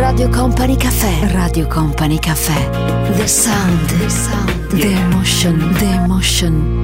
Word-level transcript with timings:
Radio 0.00 0.30
Company 0.30 0.76
Caffè. 0.78 1.30
Radio 1.30 1.66
Company 1.66 2.18
Caffè. 2.18 2.70
The 3.16 3.26
sound. 3.26 3.98
The 3.98 4.08
sound. 4.08 4.66
The 4.68 4.92
emotion. 4.92 5.74
The 5.74 5.84
emotion. 5.84 6.78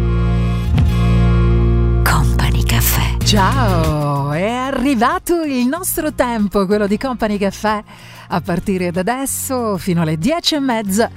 Company 2.04 2.62
Caffè. 2.62 3.16
Ciao, 3.24 4.32
è 4.32 4.50
arrivato 4.50 5.44
il 5.44 5.66
nostro 5.66 6.12
tempo, 6.12 6.66
quello 6.66 6.87
di 6.87 6.98
Company 6.98 7.38
Caffè. 7.38 7.82
A 8.29 8.40
partire 8.42 8.90
da 8.90 9.01
adesso 9.01 9.78
fino 9.78 10.03
alle 10.03 10.19
dieci 10.19 10.54
e 10.54 10.60
mezza 10.60 11.10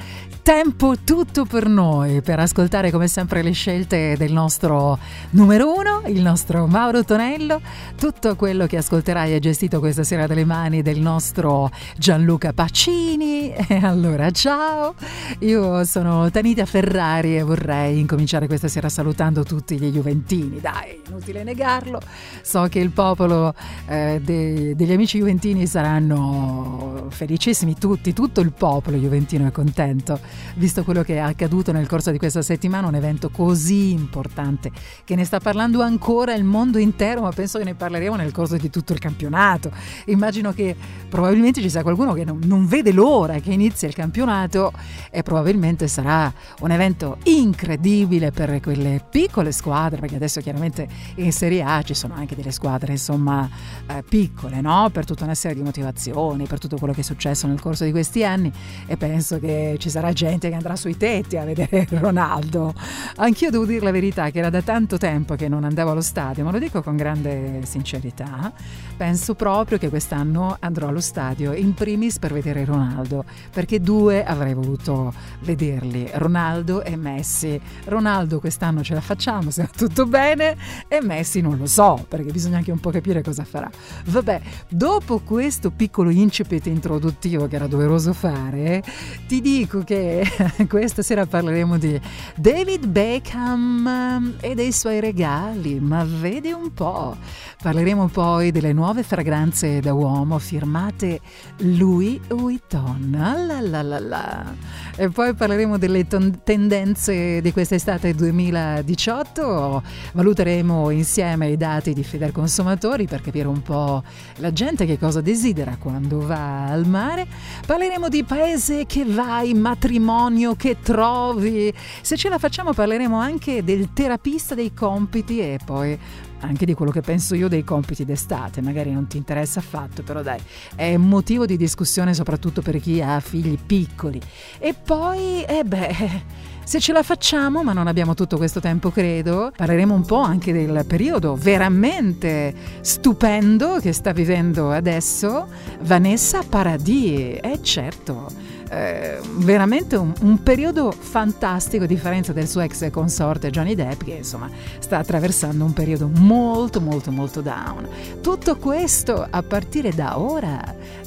tempo 0.49 0.95
tutto 1.03 1.45
per 1.45 1.67
noi, 1.67 2.23
per 2.23 2.39
ascoltare 2.39 2.89
come 2.89 3.07
sempre 3.07 3.43
le 3.43 3.51
scelte 3.51 4.15
del 4.17 4.33
nostro 4.33 4.97
numero 5.31 5.71
uno, 5.71 6.01
il 6.07 6.23
nostro 6.23 6.65
Mauro 6.65 7.03
Tonello. 7.03 7.61
Tutto 7.95 8.35
quello 8.35 8.65
che 8.65 8.77
ascolterai 8.77 9.31
è 9.33 9.37
gestito 9.37 9.77
questa 9.77 10.03
sera 10.03 10.25
dalle 10.25 10.45
mani 10.45 10.81
del 10.81 10.99
nostro 11.01 11.69
Gianluca 11.95 12.51
Pacini. 12.51 13.53
E 13.69 13.85
allora, 13.85 14.31
ciao! 14.31 14.95
Io 15.39 15.85
sono 15.85 16.31
Tanita 16.31 16.65
Ferrari 16.65 17.37
e 17.37 17.43
vorrei 17.43 17.99
incominciare 17.99 18.47
questa 18.47 18.67
sera 18.67 18.89
salutando 18.89 19.43
tutti 19.43 19.79
gli 19.79 19.91
Juventini. 19.91 20.59
Dai, 20.59 20.99
inutile 21.07 21.43
negarlo. 21.43 22.01
So 22.41 22.65
che 22.67 22.79
il 22.79 22.89
popolo 22.89 23.53
eh, 23.85 24.19
de- 24.23 24.75
degli 24.75 24.91
amici 24.91 25.19
Juventini 25.19 25.67
saranno 25.67 27.05
felicissimi, 27.09 27.77
tutti, 27.77 28.13
tutto 28.13 28.41
il 28.41 28.51
popolo 28.51 28.97
Juventino 28.97 29.45
è 29.45 29.51
contento 29.51 30.19
visto 30.55 30.83
quello 30.83 31.03
che 31.03 31.15
è 31.15 31.19
accaduto 31.19 31.71
nel 31.71 31.87
corso 31.87 32.11
di 32.11 32.17
questa 32.17 32.41
settimana, 32.41 32.87
un 32.87 32.95
evento 32.95 33.29
così 33.29 33.91
importante 33.91 34.71
che 35.03 35.15
ne 35.15 35.25
sta 35.25 35.39
parlando 35.39 35.81
ancora 35.81 36.33
il 36.33 36.43
mondo 36.43 36.77
intero, 36.77 37.21
ma 37.21 37.31
penso 37.31 37.57
che 37.57 37.63
ne 37.63 37.75
parleremo 37.75 38.15
nel 38.15 38.31
corso 38.31 38.57
di 38.57 38.69
tutto 38.69 38.93
il 38.93 38.99
campionato. 38.99 39.71
Immagino 40.05 40.53
che 40.53 40.75
probabilmente 41.09 41.61
ci 41.61 41.69
sia 41.69 41.81
qualcuno 41.81 42.13
che 42.13 42.23
non, 42.23 42.39
non 42.43 42.65
vede 42.65 42.91
l'ora 42.91 43.39
che 43.39 43.51
inizi 43.51 43.85
il 43.85 43.93
campionato 43.93 44.71
e 45.09 45.23
probabilmente 45.23 45.87
sarà 45.87 46.31
un 46.61 46.71
evento 46.71 47.17
incredibile 47.23 48.31
per 48.31 48.59
quelle 48.59 49.03
piccole 49.09 49.51
squadre, 49.51 49.99
perché 49.99 50.15
adesso 50.15 50.41
chiaramente 50.41 50.87
in 51.15 51.31
Serie 51.31 51.63
A 51.63 51.81
ci 51.81 51.93
sono 51.93 52.13
anche 52.13 52.35
delle 52.35 52.51
squadre 52.51 52.93
insomma 52.93 53.49
eh, 53.87 54.03
piccole, 54.07 54.61
no? 54.61 54.89
per 54.91 55.05
tutta 55.05 55.23
una 55.23 55.35
serie 55.35 55.57
di 55.57 55.63
motivazioni, 55.63 56.45
per 56.45 56.59
tutto 56.59 56.77
quello 56.77 56.93
che 56.93 57.01
è 57.01 57.03
successo 57.03 57.47
nel 57.47 57.59
corso 57.59 57.83
di 57.83 57.91
questi 57.91 58.23
anni 58.23 58.51
e 58.85 58.97
penso 58.97 59.39
che 59.39 59.75
ci 59.79 59.89
sarà 59.89 60.11
gente 60.13 60.28
che 60.37 60.53
andrà 60.53 60.75
sui 60.75 60.95
tetti 60.95 61.37
a 61.37 61.43
vedere 61.43 61.87
Ronaldo. 61.91 62.73
Anch'io 63.15 63.49
devo 63.49 63.65
dire 63.65 63.83
la 63.83 63.91
verità 63.91 64.29
che 64.29 64.39
era 64.39 64.49
da 64.49 64.61
tanto 64.61 64.97
tempo 64.97 65.35
che 65.35 65.47
non 65.47 65.63
andavo 65.63 65.91
allo 65.91 66.01
stadio, 66.01 66.43
ma 66.43 66.51
lo 66.51 66.59
dico 66.59 66.83
con 66.83 66.95
grande 66.95 67.61
sincerità. 67.63 68.51
Penso 68.95 69.33
proprio 69.33 69.77
che 69.77 69.89
quest'anno 69.89 70.57
andrò 70.59 70.87
allo 70.87 70.99
stadio 70.99 71.53
in 71.53 71.73
primis 71.73 72.19
per 72.19 72.33
vedere 72.33 72.65
Ronaldo, 72.65 73.23
perché 73.51 73.79
due 73.79 74.23
avrei 74.23 74.53
voluto 74.53 75.13
vederli, 75.41 76.09
Ronaldo 76.13 76.83
e 76.83 76.95
Messi. 76.95 77.59
Ronaldo 77.85 78.39
quest'anno 78.39 78.83
ce 78.83 78.93
la 78.93 79.01
facciamo 79.01 79.49
se 79.51 79.63
va 79.63 79.69
tutto 79.75 80.05
bene 80.05 80.55
e 80.87 81.01
Messi 81.01 81.41
non 81.41 81.57
lo 81.57 81.65
so, 81.65 82.05
perché 82.07 82.31
bisogna 82.31 82.57
anche 82.57 82.71
un 82.71 82.79
po' 82.79 82.91
capire 82.91 83.21
cosa 83.23 83.43
farà. 83.43 83.69
Vabbè, 84.05 84.41
dopo 84.67 85.19
questo 85.19 85.71
piccolo 85.71 86.09
incipit 86.09 86.67
introduttivo 86.67 87.47
che 87.47 87.55
era 87.55 87.67
doveroso 87.67 88.13
fare, 88.13 88.83
ti 89.27 89.41
dico 89.41 89.83
che 89.83 90.08
questa 90.67 91.01
sera 91.01 91.25
parleremo 91.25 91.77
di 91.77 91.99
David 92.35 92.87
Beckham 92.87 94.35
e 94.39 94.55
dei 94.55 94.71
suoi 94.71 94.99
regali, 94.99 95.79
ma 95.79 96.03
vedi 96.03 96.51
un 96.51 96.73
po'. 96.73 97.15
Parleremo 97.61 98.07
poi 98.07 98.51
delle 98.51 98.73
nuove 98.73 99.03
fragranze 99.03 99.79
da 99.79 99.93
uomo 99.93 100.39
firmate 100.39 101.19
Louis 101.57 102.19
Vuitton. 102.27 103.15
La 103.45 103.61
la 103.61 103.81
la 103.81 103.99
la. 103.99 104.53
E 104.95 105.09
poi 105.09 105.33
parleremo 105.33 105.77
delle 105.77 106.07
ton- 106.07 106.39
tendenze 106.43 107.41
di 107.41 107.51
quest'estate 107.51 108.15
2018, 108.15 109.83
valuteremo 110.13 110.89
insieme 110.89 111.49
i 111.49 111.57
dati 111.57 111.93
di 111.93 112.03
Feder 112.03 112.31
Consumatori 112.31 113.05
per 113.05 113.21
capire 113.21 113.47
un 113.47 113.61
po' 113.61 114.03
la 114.37 114.51
gente 114.51 114.85
che 114.85 114.97
cosa 114.97 115.21
desidera 115.21 115.77
quando 115.77 116.19
va 116.25 116.65
al 116.65 116.87
mare. 116.87 117.27
Parleremo 117.65 118.09
di 118.09 118.23
paese 118.23 118.85
che 118.85 119.05
vai, 119.05 119.53
matrimonio 119.53 119.97
matrimonio 119.99 120.55
che 120.55 120.77
trovi. 120.81 121.73
Se 122.01 122.15
ce 122.15 122.29
la 122.29 122.39
facciamo 122.39 122.73
parleremo 122.73 123.17
anche 123.17 123.63
del 123.63 123.93
terapista 123.93 124.55
dei 124.55 124.73
compiti 124.73 125.39
e 125.39 125.59
poi 125.63 125.97
anche 126.41 126.65
di 126.65 126.73
quello 126.73 126.91
che 126.91 127.01
penso 127.01 127.35
io 127.35 127.49
dei 127.49 127.65
compiti 127.65 128.05
d'estate, 128.05 128.61
magari 128.61 128.91
non 128.91 129.07
ti 129.07 129.17
interessa 129.17 129.59
affatto, 129.59 130.03
però 130.03 130.21
dai, 130.21 130.39
è 130.73 130.95
motivo 130.95 131.45
di 131.45 131.57
discussione 131.57 132.13
soprattutto 132.13 132.61
per 132.61 132.79
chi 132.79 133.01
ha 133.01 133.19
figli 133.19 133.57
piccoli. 133.63 134.19
E 134.57 134.73
poi, 134.73 135.43
eh 135.43 135.63
beh... 135.63 136.47
Se 136.69 136.79
ce 136.79 136.93
la 136.93 137.01
facciamo, 137.01 137.63
ma 137.63 137.73
non 137.73 137.87
abbiamo 137.87 138.13
tutto 138.13 138.37
questo 138.37 138.59
tempo, 138.59 138.91
credo, 138.91 139.51
parleremo 139.57 139.91
un 139.91 140.05
po' 140.05 140.19
anche 140.19 140.53
del 140.53 140.85
periodo 140.85 141.33
veramente 141.33 142.53
stupendo 142.81 143.79
che 143.79 143.91
sta 143.91 144.11
vivendo 144.11 144.69
adesso 144.69 145.47
Vanessa 145.81 146.43
Paradis. 146.47 147.39
Eh 147.41 147.59
certo, 147.63 148.27
eh, 148.69 149.19
veramente 149.37 149.95
un, 149.95 150.13
un, 150.21 150.43
periodo 150.43 150.91
fantastico, 150.91 151.85
a 151.85 151.87
differenza 151.87 152.33
del 152.33 152.47
suo 152.47 152.61
ex 152.61 152.89
consorte 152.91 153.49
Johnny 153.49 153.75
Depp, 153.75 154.03
che 154.03 154.11
insomma 154.11 154.49
sta 154.79 154.97
attraversando 154.97 155.63
un 155.65 155.73
periodo 155.73 156.07
molto 156.07 156.79
molto 156.79 157.11
molto 157.11 157.41
down. 157.41 157.87
Tutto 158.21 158.57
questo 158.57 159.25
a 159.29 159.43
partire 159.43 159.91
da 159.91 160.19
ora 160.19 160.61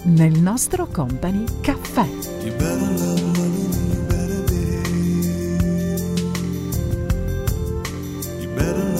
nel 0.04 0.38
nostro 0.40 0.86
Company 0.86 1.44
Caffè. 1.60 2.06
She's 8.62 8.91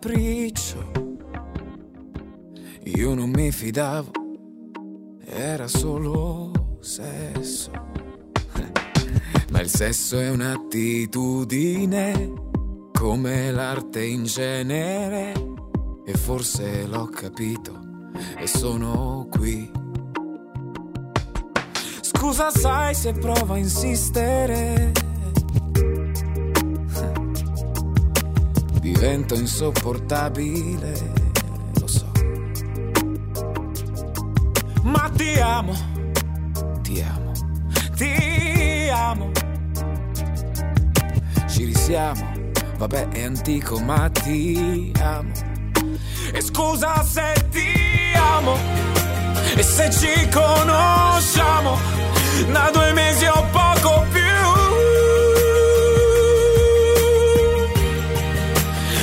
capriccio. 0.00 1.18
Io 2.84 3.14
non 3.14 3.28
mi 3.28 3.52
fidavo, 3.52 4.10
era 5.26 5.68
solo 5.68 6.78
sesso. 6.80 7.70
Ma 9.52 9.60
il 9.60 9.68
sesso 9.68 10.18
è 10.18 10.30
un'attitudine, 10.30 12.32
come 12.92 13.52
l'arte 13.52 14.02
in 14.02 14.24
genere. 14.24 15.34
E 16.06 16.14
forse 16.14 16.86
l'ho 16.86 17.04
capito 17.06 17.78
e 18.38 18.46
sono 18.46 19.28
qui. 19.30 19.70
Scusa, 22.00 22.50
sai 22.50 22.94
se 22.94 23.12
provo 23.12 23.52
a 23.52 23.58
insistere 23.58 25.09
divento 29.00 29.34
insopportabile, 29.34 30.92
lo 31.80 31.86
so. 31.86 32.12
Ma 34.82 35.10
ti 35.16 35.40
amo, 35.40 35.74
ti 36.82 37.00
amo, 37.00 37.32
ti 37.96 38.90
amo. 38.92 39.30
Ci 41.48 41.64
risiamo, 41.64 42.30
vabbè 42.76 43.08
è 43.08 43.24
antico, 43.24 43.80
ma 43.80 44.10
ti 44.10 44.92
amo. 45.00 45.32
E 46.34 46.42
scusa 46.42 47.02
se 47.02 47.32
ti 47.50 47.72
amo, 48.14 48.54
e 49.56 49.62
se 49.62 49.90
ci 49.92 50.28
conosciamo 50.28 51.78
da 52.52 52.70
due 52.70 52.92
mesi 52.92 53.24
o 53.24 53.46
poco 53.50 53.69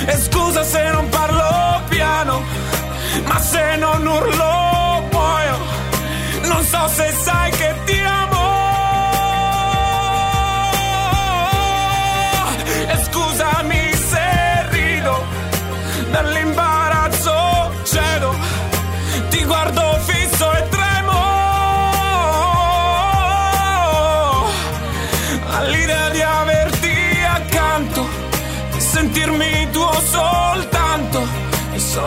E 0.09 0.15
scusa 0.17 0.63
se 0.63 0.89
non 0.91 1.09
parlo 1.09 1.81
piano, 1.89 2.41
ma 3.25 3.39
se 3.39 3.75
non 3.75 4.05
urlo 4.05 5.03
muoio. 5.11 5.57
Non 6.43 6.63
so 6.63 6.87
se 6.87 7.11
sai 7.11 7.51
che 7.51 7.75
ti 7.85 7.99
amo. 7.99 8.45
E 12.87 12.95
scusami 13.05 13.93
se 14.09 14.25
rido, 14.69 15.25
dall'imbarazzo 16.11 16.66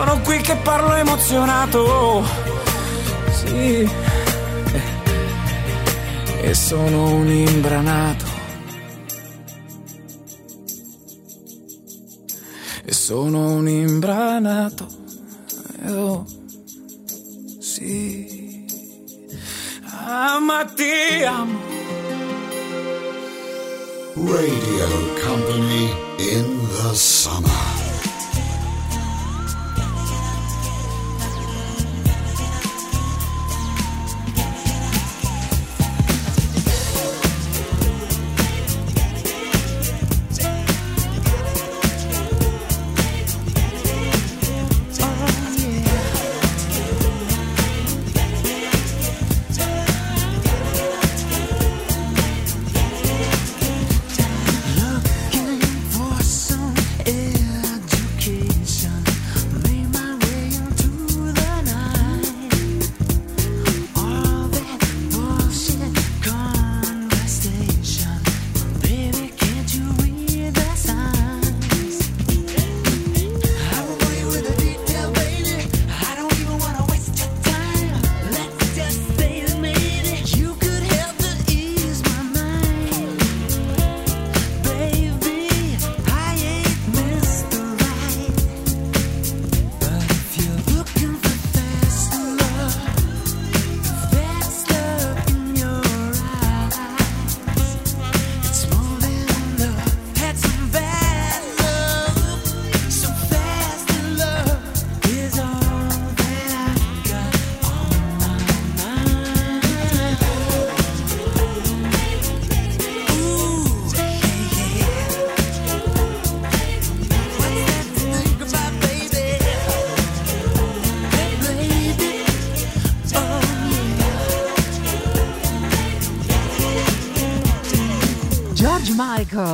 sono 0.03 0.19
qui 0.21 0.37
che 0.41 0.55
parlo 0.55 0.95
emozionato. 0.95 2.23
Sì. 3.31 3.87
E 6.41 6.53
sono 6.55 7.13
un 7.13 7.27
imbranato. 7.29 8.25
E 12.83 12.91
sono 12.91 13.51
un 13.51 13.67
imbranato. 13.67 14.87
Oh, 15.85 16.25
sì. 17.59 18.65
Ah, 19.85 20.39
ti 20.75 21.23
amo. 21.23 21.59
Radio 24.15 24.87
Company 25.23 25.93
in 26.17 26.67
the 26.81 26.95
summer. 26.95 27.90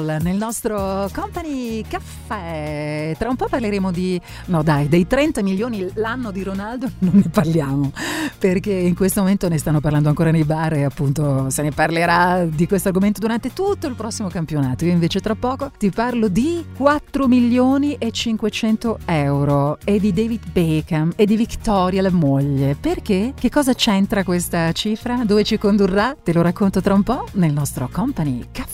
Michael 0.07 0.21
nel 0.21 0.37
nostro 0.37 1.09
Company 1.13 1.83
Caffè. 1.83 3.15
Tra 3.17 3.29
un 3.29 3.35
po' 3.35 3.47
parleremo 3.47 3.91
di, 3.91 4.19
no 4.45 4.63
dai, 4.63 4.87
dei 4.87 5.05
30 5.05 5.43
milioni 5.43 5.89
l'anno 5.95 6.31
di 6.31 6.43
Ronaldo 6.43 6.89
non 6.99 7.13
ne 7.15 7.29
parliamo, 7.29 7.91
perché 8.37 8.71
in 8.71 8.95
questo 8.95 9.21
momento 9.21 9.49
ne 9.49 9.57
stanno 9.57 9.79
parlando 9.79 10.09
ancora 10.09 10.31
nei 10.31 10.43
bar 10.43 10.73
e 10.73 10.83
appunto 10.83 11.49
se 11.49 11.61
ne 11.61 11.71
parlerà 11.71 12.45
di 12.45 12.67
questo 12.67 12.87
argomento 12.87 13.19
durante 13.19 13.53
tutto 13.53 13.87
il 13.87 13.95
prossimo 13.95 14.29
campionato. 14.29 14.85
Io 14.85 14.91
invece 14.91 15.19
tra 15.19 15.35
poco 15.35 15.71
ti 15.77 15.89
parlo 15.89 16.27
di 16.27 16.65
4 16.75 17.27
milioni 17.27 17.95
e 17.95 18.11
500 18.11 18.99
euro 19.05 19.77
e 19.83 19.99
di 19.99 20.13
David 20.13 20.51
Beckham 20.51 21.13
e 21.15 21.25
di 21.25 21.35
Victoria 21.35 22.01
la 22.01 22.11
moglie. 22.11 22.75
Perché? 22.79 23.33
Che 23.37 23.49
cosa 23.49 23.73
c'entra 23.73 24.23
questa 24.23 24.71
cifra? 24.71 25.23
Dove 25.25 25.43
ci 25.43 25.57
condurrà? 25.57 26.15
Te 26.21 26.33
lo 26.33 26.41
racconto 26.41 26.81
tra 26.81 26.93
un 26.93 27.03
po' 27.03 27.25
nel 27.33 27.51
nostro 27.51 27.89
Company 27.91 28.45
Caffè. 28.51 28.66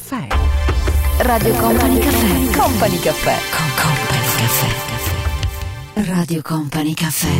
Radio 1.23 1.53
Company 1.55 1.99
Caffè. 1.99 2.51
Company 2.57 2.99
Caffè. 2.99 3.37
Con 3.55 3.65
Company 3.81 4.27
Caffè. 4.35 6.11
Radio 6.11 6.41
Company 6.41 6.93
Caffè. 6.93 7.31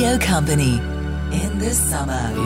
Radio 0.00 0.16
Company 0.16 0.78
in 1.30 1.58
the 1.58 1.72
summer. 1.72 2.39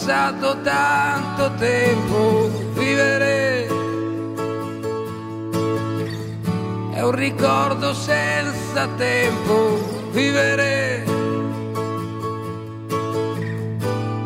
passato 0.00 0.62
tanto 0.62 1.52
tempo, 1.58 2.50
vivere 2.72 3.66
è 6.94 7.02
un 7.02 7.10
ricordo 7.10 7.92
senza 7.92 8.88
tempo, 8.96 10.08
vivere 10.12 11.04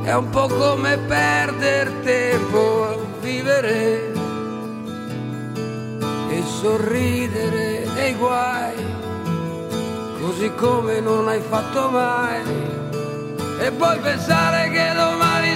è 0.05 0.15
un 0.15 0.31
po' 0.31 0.47
come 0.47 0.97
perdere 1.09 1.91
tempo, 2.05 2.85
a 2.85 2.97
vivere 3.21 4.13
e 6.31 6.43
sorridere 6.61 7.89
dei 7.95 8.15
guai, 8.15 8.75
così 10.21 10.53
come 10.55 11.01
non 11.01 11.27
hai 11.27 11.41
fatto 11.41 11.89
mai, 11.89 12.43
e 13.59 13.71
poi 13.73 13.99
pensare 13.99 14.69
che 14.71 14.94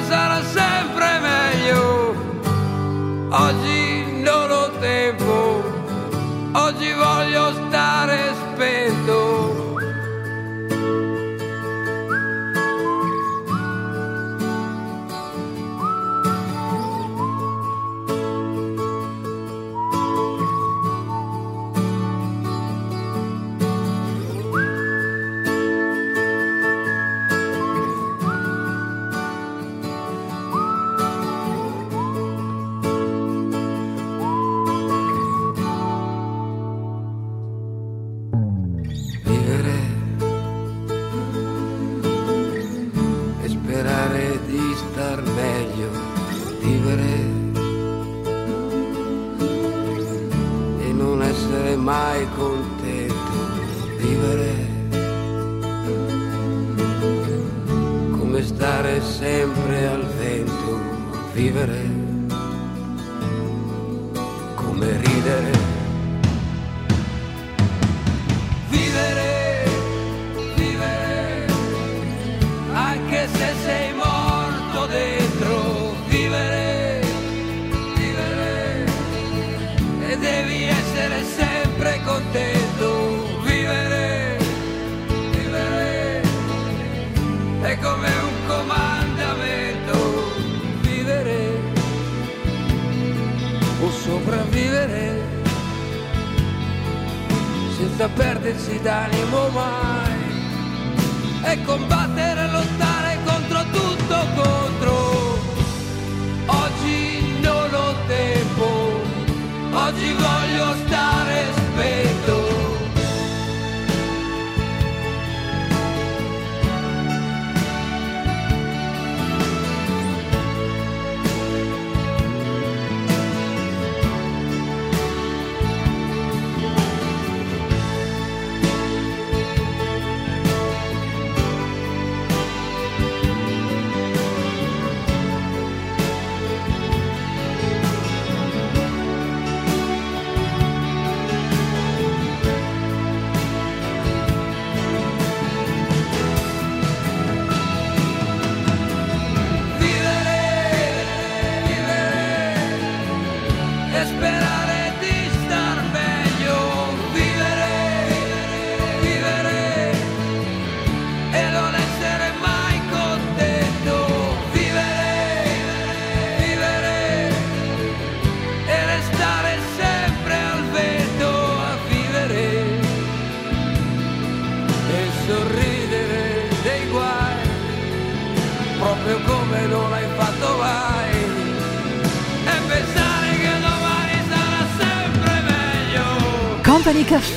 sarà 0.08 0.42
sempre 0.42 1.20
meglio. 1.20 2.14
Oggi 3.30 4.22
non 4.22 4.50
ho 4.50 4.70
tempo, 4.80 5.62
oggi 6.52 6.92
voglio 6.92 7.52
stare. 7.52 7.67
contento 52.36 53.16
vivere. 53.98 54.52
Come 58.18 58.42
stare 58.42 59.00
sempre 59.02 59.86
al 59.88 60.04
vento 60.04 60.80
vivere. 61.32 61.97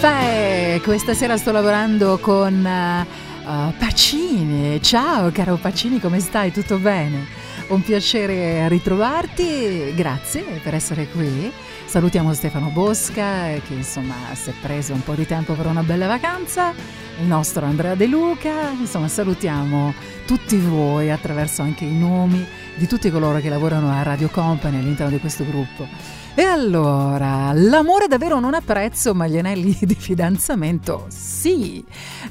Caffè, 0.01 0.81
questa 0.83 1.13
sera 1.13 1.37
sto 1.37 1.51
lavorando 1.51 2.17
con 2.17 2.65
eh, 2.65 3.05
Pacini. 3.77 4.81
Ciao 4.81 5.29
caro 5.29 5.57
Pacini, 5.57 5.99
come 5.99 6.19
stai? 6.19 6.51
Tutto 6.51 6.79
bene? 6.79 7.27
Un 7.67 7.83
piacere 7.83 8.67
ritrovarti, 8.67 9.93
grazie 9.93 10.41
per 10.63 10.73
essere 10.73 11.07
qui. 11.07 11.53
Salutiamo 11.85 12.33
Stefano 12.33 12.69
Bosca 12.69 13.49
che 13.67 13.73
insomma 13.73 14.15
si 14.33 14.49
è 14.49 14.53
preso 14.59 14.93
un 14.93 15.03
po' 15.03 15.13
di 15.13 15.27
tempo 15.27 15.53
per 15.53 15.67
una 15.67 15.83
bella 15.83 16.07
vacanza, 16.07 16.73
il 17.19 17.27
nostro 17.27 17.67
Andrea 17.67 17.93
De 17.93 18.07
Luca, 18.07 18.71
insomma 18.71 19.07
salutiamo 19.07 19.93
tutti 20.25 20.57
voi 20.57 21.11
attraverso 21.11 21.61
anche 21.61 21.85
i 21.85 21.95
nomi 21.95 22.43
di 22.73 22.87
tutti 22.87 23.11
coloro 23.11 23.39
che 23.39 23.49
lavorano 23.49 23.91
a 23.91 24.01
Radio 24.01 24.29
Company 24.29 24.79
all'interno 24.79 25.11
di 25.11 25.19
questo 25.19 25.45
gruppo. 25.45 25.87
E 26.33 26.43
allora, 26.43 27.51
l'amore 27.53 28.07
davvero 28.07 28.39
non 28.39 28.53
ha 28.53 28.61
prezzo, 28.61 29.13
ma 29.13 29.27
gli 29.27 29.37
anelli 29.37 29.77
di 29.81 29.95
fidanzamento 29.95 31.05
sì. 31.09 31.83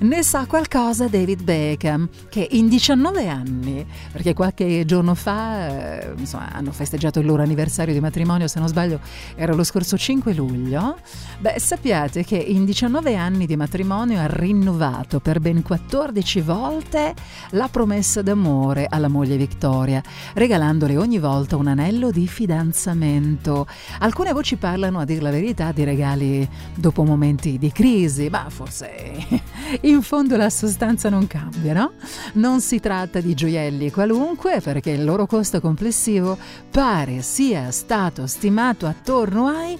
Ne 0.03 0.23
sa 0.23 0.47
qualcosa 0.47 1.09
David 1.09 1.43
Beckham, 1.43 2.09
che 2.31 2.49
in 2.53 2.69
19 2.69 3.29
anni, 3.29 3.85
perché 4.11 4.33
qualche 4.33 4.87
giorno 4.87 5.15
fa 5.15 6.01
eh, 6.01 6.15
insomma, 6.17 6.51
hanno 6.53 6.73
festeggiato 6.73 7.21
il 7.21 7.27
loro 7.27 7.43
anniversario 7.43 7.93
di 7.93 8.01
matrimonio, 8.01 8.49
se 8.49 8.59
non 8.61 8.69
sbaglio 8.69 9.01
era 9.35 9.53
lo 9.53 9.63
scorso 9.63 9.99
5 9.99 10.33
luglio, 10.33 10.97
beh 11.41 11.59
sappiate 11.59 12.25
che 12.25 12.37
in 12.37 12.65
19 12.65 13.15
anni 13.15 13.45
di 13.45 13.57
matrimonio 13.57 14.21
ha 14.21 14.27
rinnovato 14.27 15.21
per 15.21 15.39
ben 15.39 15.61
14 15.63 16.41
volte 16.41 17.15
la 17.51 17.69
promessa 17.69 18.23
d'amore 18.23 18.87
alla 18.89 19.09
moglie 19.09 19.37
Victoria, 19.37 20.03
regalandole 20.33 20.97
ogni 20.97 21.19
volta 21.19 21.57
un 21.57 21.67
anello 21.67 22.11
di 22.11 22.27
fidanzamento. 22.27 23.67
Alcune 23.99 24.33
voci 24.33 24.57
parlano, 24.57 24.99
a 24.99 25.05
dir 25.05 25.21
la 25.21 25.31
verità, 25.31 25.73
di 25.73 25.85
regali 25.85 26.49
dopo 26.75 27.05
momenti 27.05 27.59
di 27.59 27.71
crisi, 27.71 28.31
ma 28.31 28.47
forse 28.49 29.89
in 29.91 30.03
fondo 30.03 30.37
la 30.37 30.51
sostanza 30.51 31.09
non 31.09 31.27
cambia, 31.27 31.73
no? 31.73 31.95
Non 32.35 32.61
si 32.61 32.79
tratta 32.81 33.21
di 33.21 33.35
gioielli 33.35 33.91
qualunque, 33.91 34.61
perché 34.61 34.91
il 34.91 35.03
loro 35.05 35.27
costo 35.27 35.61
complessivo 35.61 36.39
pare 36.71 37.23
sia 37.23 37.73
stato 37.73 38.27
stimato 38.27 38.87
attorno 38.87 39.47
ai 39.49 39.79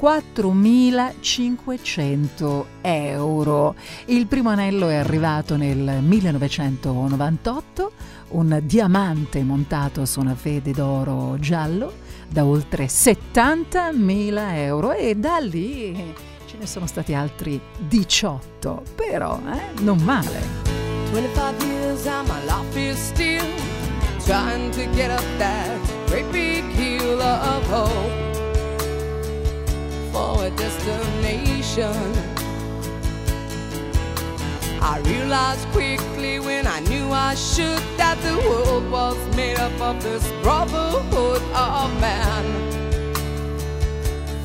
4.500 0.00 2.64
euro. 2.80 3.74
Il 4.06 4.26
primo 4.26 4.48
anello 4.48 4.88
è 4.88 4.96
arrivato 4.96 5.56
nel 5.56 6.02
1998, 6.02 7.92
un 8.28 8.60
diamante 8.62 9.42
montato 9.42 10.06
su 10.06 10.20
una 10.20 10.34
fede 10.34 10.72
d'oro 10.72 11.36
giallo 11.38 11.92
da 12.28 12.46
oltre 12.46 12.86
70.000 12.86 14.54
euro 14.54 14.92
e 14.92 15.16
da 15.16 15.36
lì 15.38 16.14
ce 16.50 16.56
ne 16.58 16.66
sono 16.66 16.86
stati 16.88 17.14
altri 17.14 17.60
18, 17.78 18.82
però 18.96 19.38
eh, 19.52 19.80
non 19.82 19.98
male. 19.98 20.42
25 21.12 21.64
years 21.64 22.06
and 22.06 22.26
my 22.26 22.44
life 22.44 22.76
is 22.76 22.98
still 22.98 23.46
trying 24.24 24.72
to 24.72 24.84
get 24.96 25.10
up 25.10 25.24
that 25.38 25.78
great 26.08 26.28
big 26.32 26.64
hill 26.72 27.20
of 27.20 27.64
hope 27.68 28.10
for 30.10 30.44
a 30.44 30.50
destination. 30.56 31.94
I 34.82 34.98
realized 35.04 35.68
quickly 35.70 36.40
when 36.40 36.66
I 36.66 36.80
knew 36.80 37.12
I 37.12 37.36
should 37.36 37.82
that 37.96 38.18
the 38.22 38.36
world 38.48 38.90
was 38.90 39.16
made 39.36 39.58
up 39.58 39.80
of 39.80 40.02
this 40.02 40.26
brotherhood 40.42 41.42
of 41.54 42.00
man. 42.00 42.44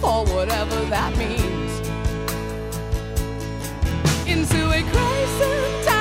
For 0.01 0.23
whatever 0.25 0.85
that 0.91 1.17
means. 1.17 1.44
Into 4.27 4.71
a 4.71 4.81
crisis 4.81 5.94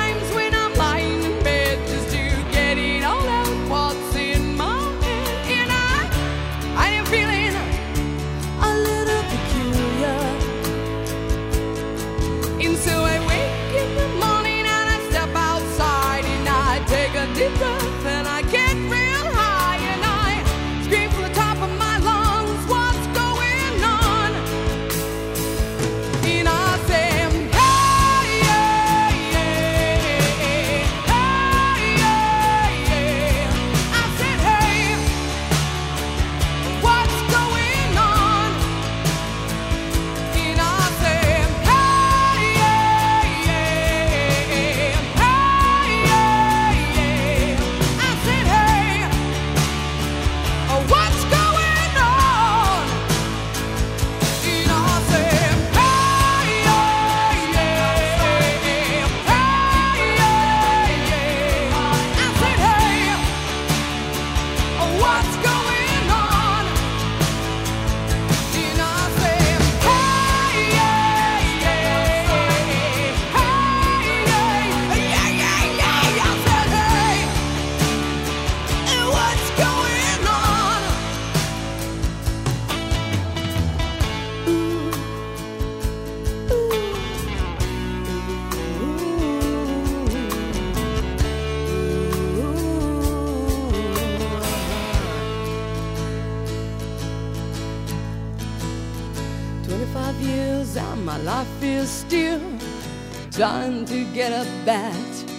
trying 103.35 103.83
to 103.83 104.05
get 104.13 104.31
up 104.31 104.47
that 104.63 104.95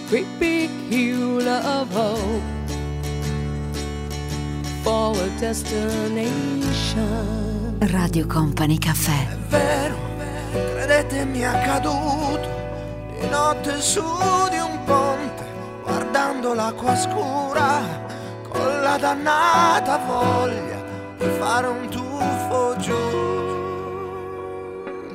great 0.07 0.27
big 0.39 0.69
hill 0.87 1.41
of 1.41 1.91
hope 1.91 2.43
for 4.83 5.19
a 5.19 5.29
destination. 5.39 7.79
Radio 7.91 8.27
Company 8.27 8.77
Caffè. 8.77 9.25
vero, 9.49 9.95
credetemi 10.51 11.39
è 11.39 11.45
accaduto 11.45 12.47
di 13.19 13.27
notte 13.29 13.81
su 13.81 14.03
di 14.51 14.59
un 14.59 14.83
ponte, 14.85 15.43
guardando 15.83 16.53
l'acqua 16.53 16.95
scura, 16.95 17.81
con 18.47 18.81
la 18.81 18.97
dannata 18.99 19.97
voglia 20.05 20.83
di 21.17 21.29
fare 21.39 21.65
un 21.65 21.87
tuffo 21.89 22.75
giù. 22.77 22.93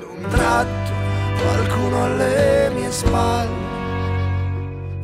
D'un 0.00 0.26
tratto 0.30 0.81
qualcuno 1.92 2.04
alle 2.04 2.70
mie 2.74 2.90
spalle, 2.90 3.50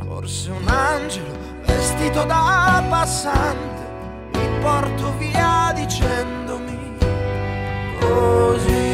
forse 0.07 0.51
un 0.51 0.67
angelo 0.67 1.37
vestito 1.67 2.25
da 2.25 2.83
passante, 2.89 3.87
mi 4.33 4.49
porto 4.61 5.13
via 5.19 5.73
dicendomi 5.75 6.97
così 8.01 8.88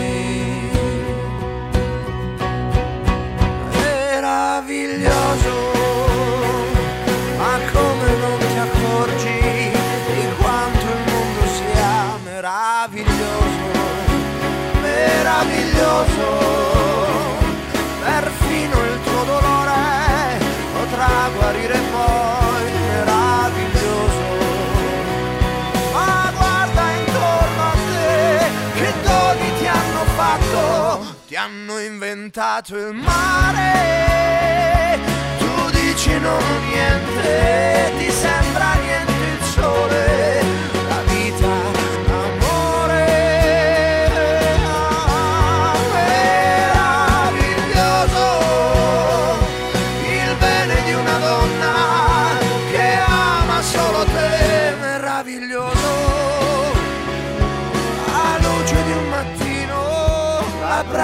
guarire 21.54 21.78
poi 21.92 22.72
meraviglioso 22.88 24.22
ma 25.92 26.32
guarda 26.36 26.90
intorno 26.90 27.62
a 27.62 27.76
te 27.86 28.50
che 28.74 28.92
doni 29.02 29.58
ti 29.58 29.66
hanno 29.66 30.04
fatto 30.16 31.14
ti 31.28 31.36
hanno 31.36 31.78
inventato 31.78 32.76
il 32.76 32.94
mare. 32.94 33.72
Tu 35.38 35.70
dici 35.70 36.18
non 36.18 36.42
niente 36.68 37.92
ti 37.98 38.10
sembra 38.10 38.74
niente 38.74 39.12
il 39.12 39.44
sole 39.54 40.42
la 40.88 41.00
vita 41.06 41.82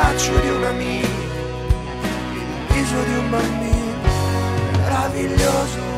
l'abbraccio 0.01 0.41
di 0.41 0.49
un 0.49 0.65
amico 0.65 1.09
il 2.33 2.75
viso 2.75 3.03
di 3.05 3.15
un 3.19 3.31
bambino 3.31 4.09
meraviglioso 4.79 5.90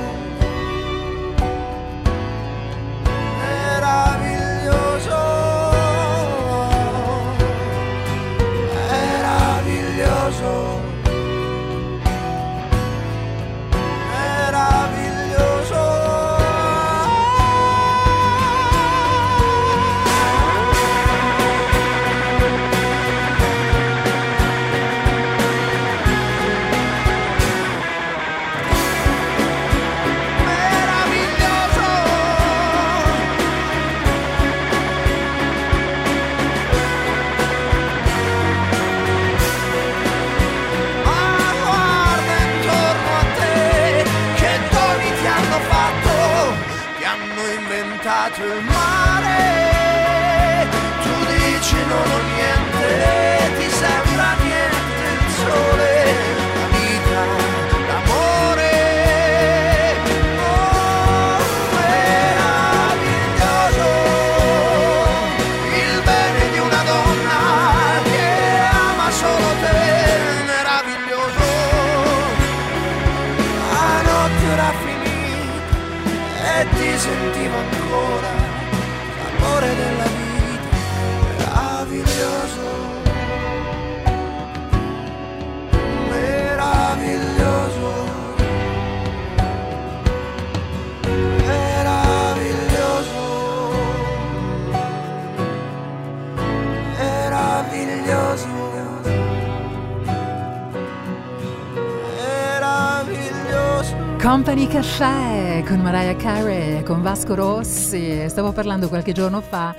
Company 104.23 104.69
Caffè 104.69 105.65
con 105.67 105.81
Mariah 105.81 106.15
Carey 106.15 106.85
con 106.85 107.03
Vasco 107.03 107.35
Rossi. 107.35 108.29
Stavo 108.29 108.53
parlando 108.53 108.89
qualche 108.89 109.11
giorno 109.11 109.41
fa 109.41 109.75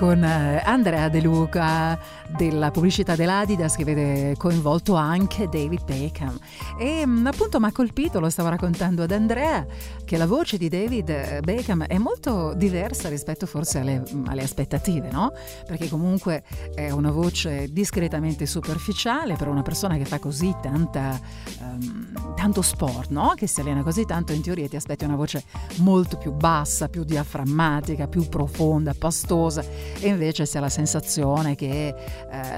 con 0.00 0.24
eh, 0.24 0.62
Andrea 0.64 1.10
De 1.10 1.20
Luca 1.20 1.98
della 2.34 2.70
pubblicità 2.70 3.16
dell'Adidas 3.16 3.76
che 3.76 3.84
vede 3.84 4.34
coinvolto 4.38 4.94
anche 4.94 5.46
David 5.46 5.84
Beckham. 5.84 6.38
E 6.78 7.04
mm, 7.04 7.26
appunto 7.26 7.60
mi 7.60 7.66
ha 7.66 7.72
colpito, 7.72 8.18
lo 8.18 8.30
stavo 8.30 8.48
raccontando 8.48 9.02
ad 9.02 9.10
Andrea, 9.10 9.66
che 10.06 10.16
la 10.16 10.24
voce 10.24 10.56
di 10.56 10.70
David 10.70 11.10
eh, 11.10 11.40
Beckham 11.42 11.84
è 11.84 11.98
molto 11.98 12.54
diversa 12.54 13.10
rispetto 13.10 13.44
forse 13.44 13.80
alle, 13.80 14.02
mm, 14.10 14.24
alle 14.28 14.42
aspettative, 14.42 15.10
no? 15.10 15.34
Perché 15.66 15.86
comunque 15.90 16.44
è 16.74 16.88
una 16.88 17.10
voce 17.10 17.70
discretamente 17.70 18.46
superficiale 18.46 19.36
per 19.36 19.48
una 19.48 19.60
persona 19.60 19.98
che 19.98 20.06
fa 20.06 20.18
così 20.18 20.56
tanta, 20.62 21.20
ehm, 21.60 22.36
tanto 22.36 22.62
sport, 22.62 23.10
no? 23.10 23.34
Che 23.36 23.46
si 23.46 23.60
allena 23.60 23.82
così 23.82 24.06
tanto, 24.06 24.32
in 24.32 24.40
teoria 24.40 24.66
ti 24.66 24.76
aspetti 24.76 25.04
una 25.04 25.16
voce 25.16 25.44
molto 25.78 26.16
più 26.16 26.32
bassa, 26.32 26.88
più 26.88 27.04
diaframmatica, 27.04 28.06
più 28.06 28.26
profonda, 28.30 28.94
pastosa 28.94 29.89
e 29.98 30.08
invece 30.08 30.46
si 30.46 30.56
ha 30.56 30.60
la 30.60 30.68
sensazione 30.68 31.54
che 31.54 31.88
eh, 31.88 31.94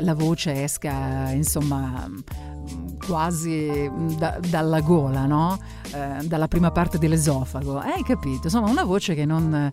la 0.00 0.14
voce 0.14 0.62
esca 0.62 1.30
insomma 1.32 2.06
mm, 2.08 2.18
quasi 3.06 3.90
da- 4.18 4.38
dalla 4.48 4.80
gola, 4.80 5.26
no? 5.26 5.58
Eh, 5.94 6.26
dalla 6.26 6.48
prima 6.48 6.70
parte 6.70 6.98
dell'esofago. 6.98 7.82
Eh, 7.82 7.88
Hai 7.90 8.02
capito? 8.02 8.42
Insomma, 8.44 8.70
una 8.70 8.84
voce 8.84 9.14
che 9.14 9.24
non, 9.24 9.70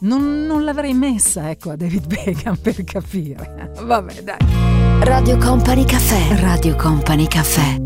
non- 0.00 0.44
non 0.46 0.64
l'avrei 0.64 0.94
messa 0.94 1.50
ecco, 1.50 1.70
a 1.70 1.76
David 1.76 2.06
Beckham 2.08 2.56
per 2.56 2.84
capire. 2.84 3.72
Vabbè, 3.82 4.22
dai. 4.22 4.36
Radio 5.00 5.36
Company 5.38 5.84
Caffè. 5.84 6.40
Radio 6.40 6.74
Company 6.76 7.26
Caffè. 7.26 7.80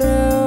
myself. 0.00 0.37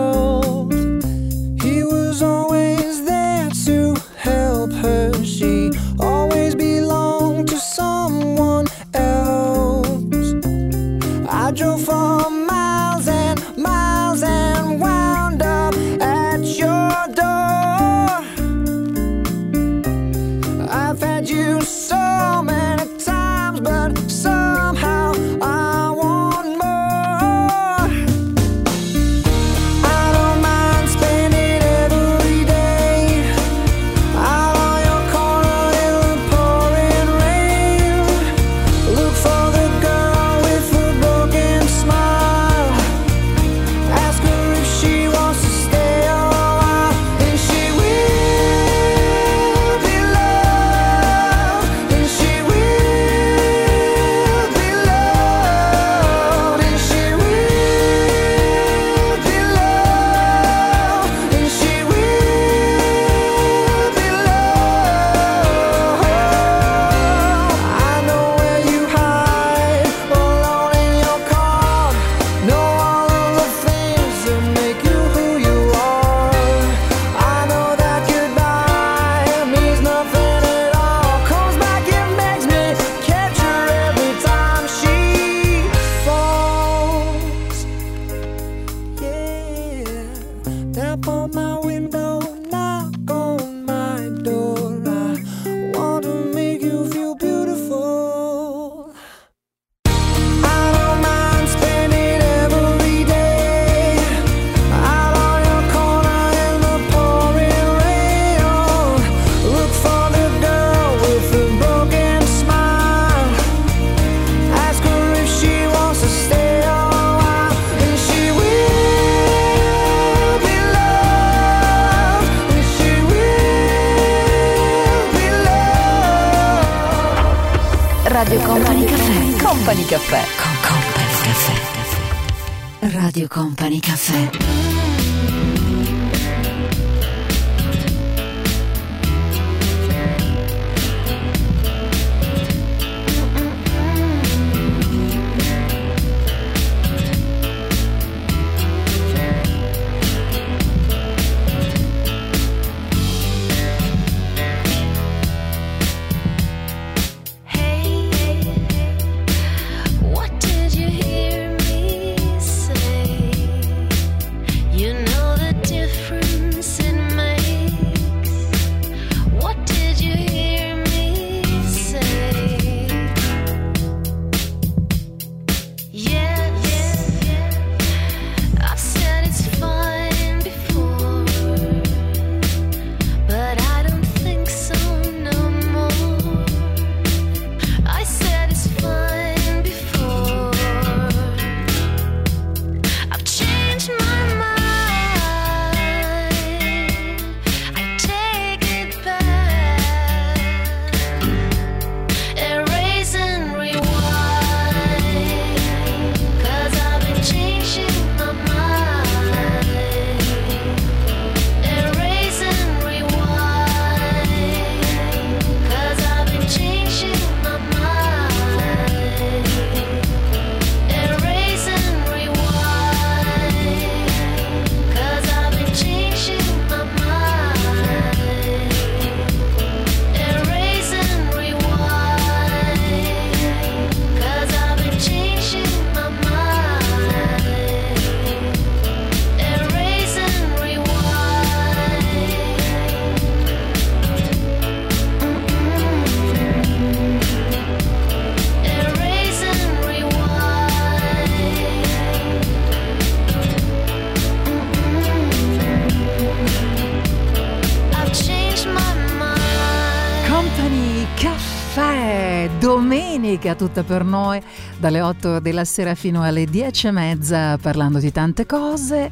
Tutta 263.62 263.84
per 263.84 264.04
noi, 264.04 264.42
dalle 264.80 265.02
8 265.02 265.40
della 265.40 265.66
sera 265.66 265.94
fino 265.94 266.24
alle 266.24 266.46
10 266.46 266.88
e 266.88 266.92
mezza, 266.92 267.60
parlando 267.60 268.00
di 268.00 268.12
tante 268.12 268.48
cose, 268.48 269.12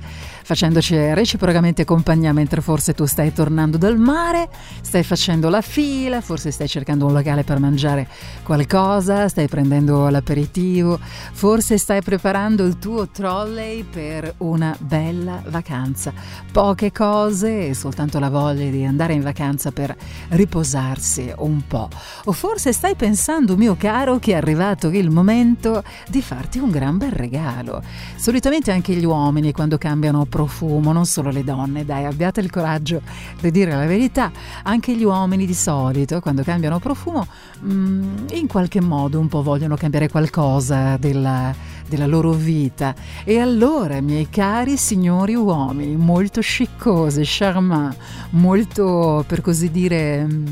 facendoci 0.49 1.13
reciprocamente 1.13 1.85
compagnia 1.85 2.33
mentre 2.33 2.59
forse 2.61 2.95
tu 2.95 3.05
stai 3.05 3.31
tornando 3.31 3.77
dal 3.77 3.99
mare, 3.99 4.49
stai 4.81 5.03
facendo 5.03 5.47
la 5.47 5.61
fila, 5.61 6.21
forse 6.21 6.49
stai 6.49 6.67
cercando 6.67 7.05
un 7.05 7.13
locale 7.13 7.43
per 7.43 7.59
mangiare 7.59 8.07
qualcosa, 8.41 9.27
stai 9.27 9.47
prendendo 9.47 10.09
l'aperitivo, 10.09 10.99
forse 11.33 11.77
stai 11.77 12.01
preparando 12.01 12.65
il 12.65 12.79
tuo 12.79 13.09
trolley 13.09 13.83
per 13.83 14.33
una 14.37 14.75
bella 14.79 15.39
vacanza. 15.49 16.11
Poche 16.51 16.91
cose 16.91 17.67
e 17.67 17.73
soltanto 17.75 18.17
la 18.17 18.31
voglia 18.31 18.71
di 18.71 18.83
andare 18.83 19.13
in 19.13 19.21
vacanza 19.21 19.71
per 19.71 19.95
riposarsi 20.29 21.31
un 21.37 21.61
po'. 21.67 21.89
O 22.23 22.31
forse 22.31 22.73
stai 22.73 22.95
pensando, 22.95 23.55
mio 23.55 23.75
caro, 23.77 24.17
che 24.17 24.31
è 24.31 24.35
arrivato 24.35 24.87
il 24.87 25.11
momento 25.11 25.83
di 26.07 26.23
farti 26.23 26.57
un 26.57 26.71
gran 26.71 26.97
bel 26.97 27.11
regalo. 27.11 27.83
Solitamente 28.15 28.71
anche 28.71 28.95
gli 28.95 29.05
uomini 29.05 29.51
quando 29.51 29.77
cambiano 29.77 30.25
profumo, 30.39 30.93
non 30.93 31.05
solo 31.05 31.31
le 31.31 31.43
donne, 31.43 31.83
dai, 31.83 32.05
abbiate 32.05 32.39
il 32.39 32.49
coraggio 32.49 33.01
di 33.41 33.51
dire 33.51 33.71
la 33.71 33.85
verità, 33.85 34.31
anche 34.63 34.95
gli 34.95 35.03
uomini 35.03 35.45
di 35.45 35.53
solito 35.53 36.21
quando 36.21 36.43
cambiano 36.43 36.79
profumo 36.79 37.27
mm, 37.61 38.27
in 38.31 38.47
qualche 38.47 38.79
modo 38.79 39.19
un 39.19 39.27
po' 39.27 39.43
vogliono 39.43 39.75
cambiare 39.75 40.07
qualcosa 40.07 40.95
della, 40.95 41.53
della 41.89 42.07
loro 42.07 42.31
vita. 42.31 42.95
E 43.25 43.39
allora, 43.39 43.99
miei 43.99 44.29
cari 44.29 44.77
signori 44.77 45.35
uomini, 45.35 45.95
molto 45.97 46.39
sciccosi, 46.39 47.21
charmant, 47.25 47.97
molto, 48.31 49.25
per 49.27 49.41
così 49.41 49.69
dire, 49.71 50.23
mm, 50.23 50.45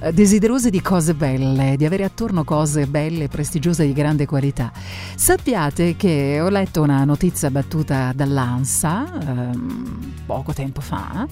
eh, 0.00 0.12
desiderosi 0.12 0.70
di 0.70 0.80
cose 0.80 1.14
belle, 1.14 1.74
di 1.76 1.84
avere 1.84 2.04
attorno 2.04 2.44
cose 2.44 2.86
belle, 2.86 3.28
prestigiose 3.28 3.84
di 3.86 3.92
grande 3.92 4.26
qualità. 4.26 4.70
Sappiate 5.16 5.96
che 5.96 6.38
ho 6.40 6.48
letto 6.48 6.82
una 6.82 7.04
notizia 7.04 7.50
battuta 7.50 8.12
dall'ANSA 8.14 9.20
ehm, 9.26 10.12
poco 10.26 10.52
tempo 10.52 10.80
fa. 10.80 11.26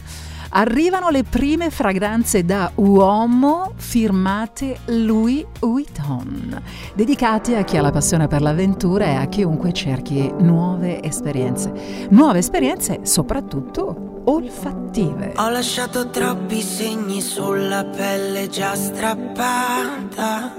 Arrivano 0.52 1.10
le 1.10 1.22
prime 1.22 1.70
fragranze 1.70 2.44
da 2.44 2.72
uomo 2.74 3.72
firmate 3.76 4.80
Louis 4.86 5.46
Vuitton, 5.60 6.60
dedicate 6.92 7.56
a 7.56 7.62
chi 7.62 7.76
ha 7.76 7.82
la 7.82 7.92
passione 7.92 8.26
per 8.26 8.42
l'avventura 8.42 9.04
e 9.04 9.14
a 9.14 9.26
chiunque 9.26 9.72
cerchi 9.72 10.28
nuove 10.38 11.02
esperienze. 11.02 12.08
Nuove 12.10 12.38
esperienze 12.38 13.00
soprattutto 13.02 14.22
olfattive. 14.24 15.34
Ho 15.36 15.50
lasciato 15.50 16.10
troppi 16.10 16.60
segni 16.60 17.20
sulla 17.20 17.84
pelle 17.84 18.48
già 18.48 18.74
strappata. 18.74 20.52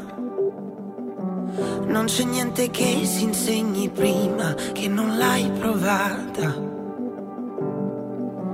Non 1.88 2.06
c'è 2.06 2.24
niente 2.24 2.70
che 2.70 3.02
si 3.04 3.24
insegni 3.24 3.90
prima 3.90 4.54
che 4.72 4.88
non 4.88 5.18
l'hai 5.18 5.52
provata. 5.52 6.71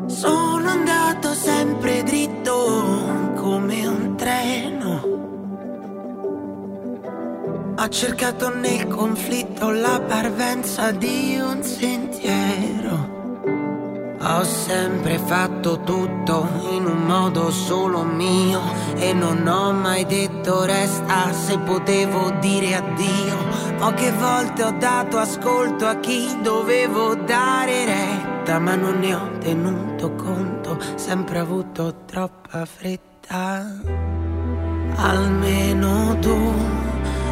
Sono 0.07 0.69
andato 0.69 1.33
sempre 1.33 2.01
dritto 2.03 3.33
come 3.35 3.85
un 3.85 4.15
treno. 4.15 5.15
Ho 7.77 7.89
cercato 7.89 8.55
nel 8.55 8.87
conflitto 8.87 9.69
la 9.69 9.99
parvenza 9.99 10.91
di 10.91 11.37
un 11.39 11.61
sentiero. 11.61 13.16
Ho 14.19 14.43
sempre 14.43 15.19
fatto 15.19 15.79
tutto 15.81 16.49
in 16.71 16.85
un 16.85 17.03
modo 17.05 17.51
solo 17.51 18.01
mio 18.03 18.59
e 18.95 19.13
non 19.13 19.45
ho 19.47 19.71
mai 19.71 20.07
detto 20.07 20.65
resta 20.65 21.31
se 21.31 21.59
potevo 21.59 22.31
dire 22.39 22.75
addio. 22.75 23.37
Poche 23.77 24.11
volte 24.11 24.63
ho 24.63 24.71
dato 24.71 25.19
ascolto 25.19 25.85
a 25.85 25.97
chi 25.97 26.35
dovevo 26.41 27.13
dare 27.13 27.85
retta, 27.85 28.57
ma 28.57 28.73
non 28.75 28.97
ne 28.99 29.13
ho 29.13 29.37
tenuto 29.37 30.11
conto, 30.15 30.79
sempre 30.95 31.37
avuto 31.37 31.93
troppa 32.07 32.65
fretta. 32.65 33.65
Almeno 34.95 36.17
tu 36.19 36.53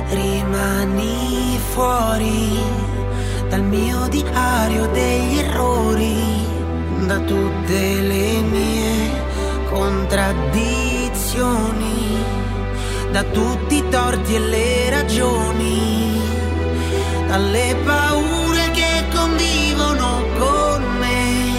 rimani 0.09 1.57
fuori 1.73 2.59
dal 3.49 3.63
mio 3.63 4.07
diario 4.07 4.85
degli 4.91 5.39
errori 5.39 6.54
sfonda 7.05 7.19
tutte 7.19 8.01
le 8.01 8.41
mie 8.41 9.23
contraddizioni, 9.69 12.17
da 13.11 13.21
tutti 13.23 13.77
i 13.77 13.83
torti 13.89 14.35
e 14.35 14.39
le 14.39 14.89
ragioni, 14.89 16.19
dalle 17.27 17.75
paure 17.83 18.71
che 18.71 19.05
convivono 19.13 20.23
con 20.39 20.83
me, 20.99 21.53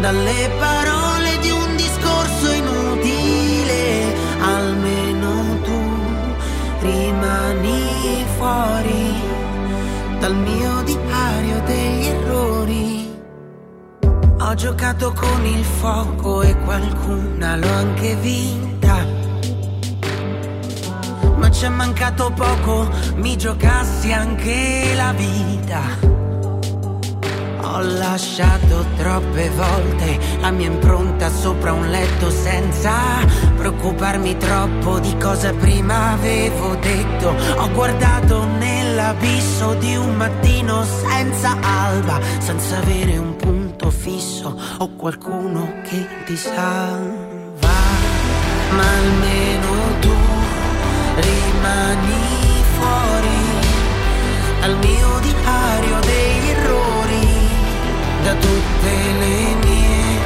dalle 0.00 0.50
parole 0.58 1.38
di 1.40 1.50
un 1.50 1.76
discorso 1.76 2.50
inutile, 2.52 4.14
almeno 4.40 5.58
tu 5.62 5.78
rimani 6.80 8.24
fuori 8.38 9.14
dal 10.20 10.34
mio 10.34 10.82
dito 10.84 11.05
Ho 14.46 14.54
giocato 14.54 15.12
con 15.12 15.44
il 15.44 15.64
fuoco 15.64 16.40
e 16.42 16.56
qualcuna 16.58 17.56
l'ho 17.56 17.68
anche 17.68 18.14
vinta. 18.14 19.04
Ma 21.34 21.50
ci 21.50 21.64
è 21.64 21.68
mancato 21.68 22.30
poco, 22.30 22.88
mi 23.16 23.36
giocassi 23.36 24.12
anche 24.12 24.92
la 24.94 25.12
vita. 25.14 25.80
Ho 27.60 27.80
lasciato 27.80 28.86
troppe 28.96 29.50
volte 29.50 30.16
la 30.38 30.52
mia 30.52 30.68
impronta 30.68 31.28
sopra 31.28 31.72
un 31.72 31.90
letto 31.90 32.30
senza 32.30 32.94
preoccuparmi 33.56 34.36
troppo 34.36 35.00
di 35.00 35.16
cosa 35.16 35.52
prima 35.54 36.12
avevo 36.12 36.76
detto. 36.76 37.34
Ho 37.56 37.68
guardato 37.72 38.44
nell'abisso 38.44 39.74
di 39.74 39.96
un 39.96 40.14
mattino 40.14 40.84
senza 40.84 41.56
alba, 41.60 42.20
senza 42.38 42.76
avere 42.76 43.18
un 43.18 43.34
punto 43.34 43.65
punto 43.86 43.90
fisso 43.90 44.56
o 44.78 44.88
qualcuno 44.96 45.74
che 45.82 46.06
ti 46.24 46.34
salva, 46.36 47.74
ma 48.70 48.82
almeno 48.82 49.98
tu 50.00 50.12
rimani 51.14 52.64
fuori 52.76 53.38
dal 54.60 54.76
mio 54.78 55.18
divario 55.20 56.00
degli 56.00 56.48
errori, 56.48 57.28
da 58.24 58.34
tutte 58.34 58.90
le 59.20 59.54
mie 59.64 60.18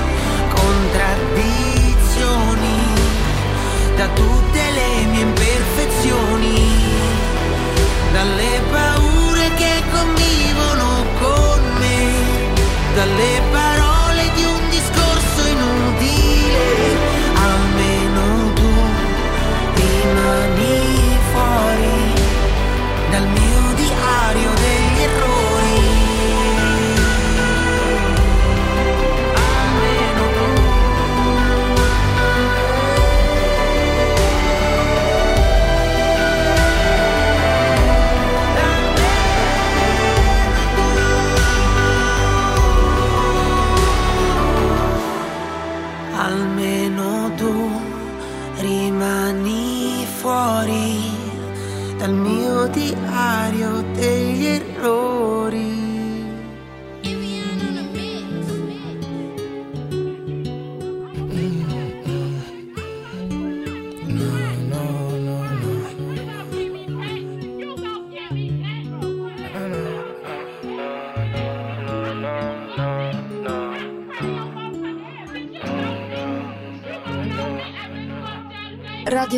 contraddizioni, 0.55 2.79
da 3.97 4.09
tutte 4.09 4.71
le 4.71 5.05
mie 5.11 5.21
imperfezioni, 5.21 6.73
dalle 8.13 8.43
mie 8.43 8.60
the 12.95 13.07
live 13.07 13.60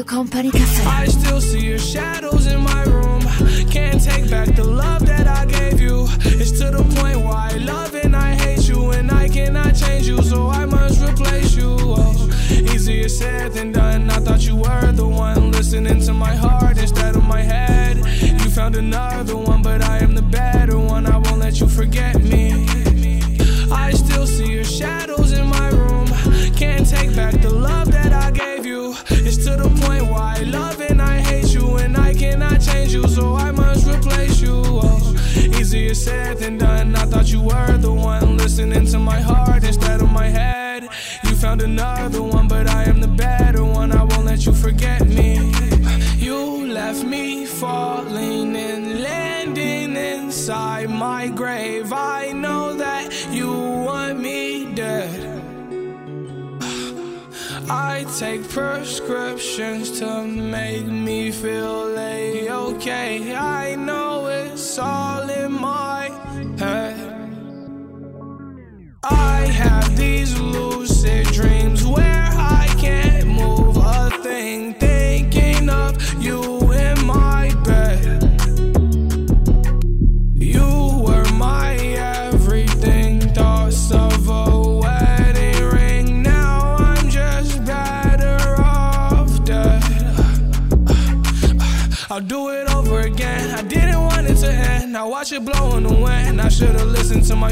company 0.04 0.50
take 58.18 58.46
prescriptions 58.50 59.98
to 59.98 60.24
make 60.24 60.84
me 60.84 61.30
feel 61.30 61.98
a 61.98 62.50
okay. 62.50 63.34
I 63.34 63.74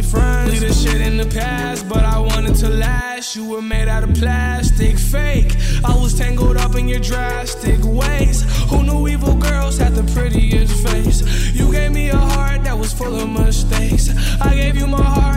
my 0.01 0.09
friends. 0.09 0.51
Leave 0.51 0.61
the 0.61 0.73
shit 0.73 1.01
in 1.01 1.17
the 1.17 1.27
past, 1.27 1.89
but 1.89 2.05
I 2.05 2.19
wanted 2.19 2.55
to 2.57 2.69
last. 2.69 3.37
You 3.37 3.49
were 3.49 3.63
made 3.63 3.89
out 3.89 4.03
of 4.03 4.15
plastic, 4.15 4.99
fake. 4.99 5.57
I 5.85 5.95
was 5.95 6.19
tangled 6.19 6.57
up 6.57 6.75
in 6.75 6.89
your 6.89 7.01
drastic 7.01 7.83
ways. 7.85 8.45
Who 8.71 8.83
knew 8.83 9.09
evil 9.09 9.35
girls 9.35 9.79
had 9.79 9.95
the 9.95 10.05
prettiest 10.15 10.87
face? 10.87 11.23
You 11.53 11.71
gave 11.73 11.93
me 11.93 12.09
a 12.09 12.17
heart 12.17 12.65
that 12.65 12.79
was 12.79 12.93
full 12.93 13.15
of 13.15 13.29
mistakes. 13.29 14.09
I 14.41 14.55
gave 14.55 14.77
you 14.77 14.87
my 14.87 15.03
heart. 15.03 15.30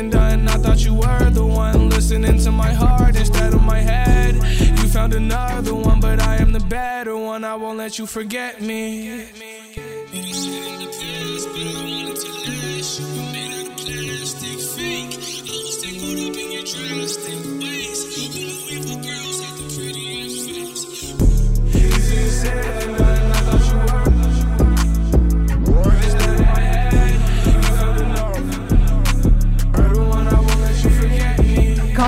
Than 0.00 0.10
done. 0.10 0.48
I 0.48 0.56
thought 0.56 0.82
you 0.84 0.94
were 0.94 1.30
the 1.30 1.44
one 1.44 1.90
listening 1.90 2.38
to 2.38 2.50
my 2.50 2.72
heart 2.72 3.16
instead 3.16 3.52
of 3.52 3.62
my 3.62 3.80
head. 3.80 4.34
You 4.34 4.88
found 4.88 5.12
another 5.12 5.74
one, 5.74 6.00
but 6.00 6.20
I 6.20 6.36
am 6.36 6.52
the 6.52 6.60
better 6.60 7.16
one. 7.16 7.44
I 7.44 7.54
won't 7.54 7.76
let 7.76 7.98
you 7.98 8.06
forget 8.06 8.60
me. 8.62 9.26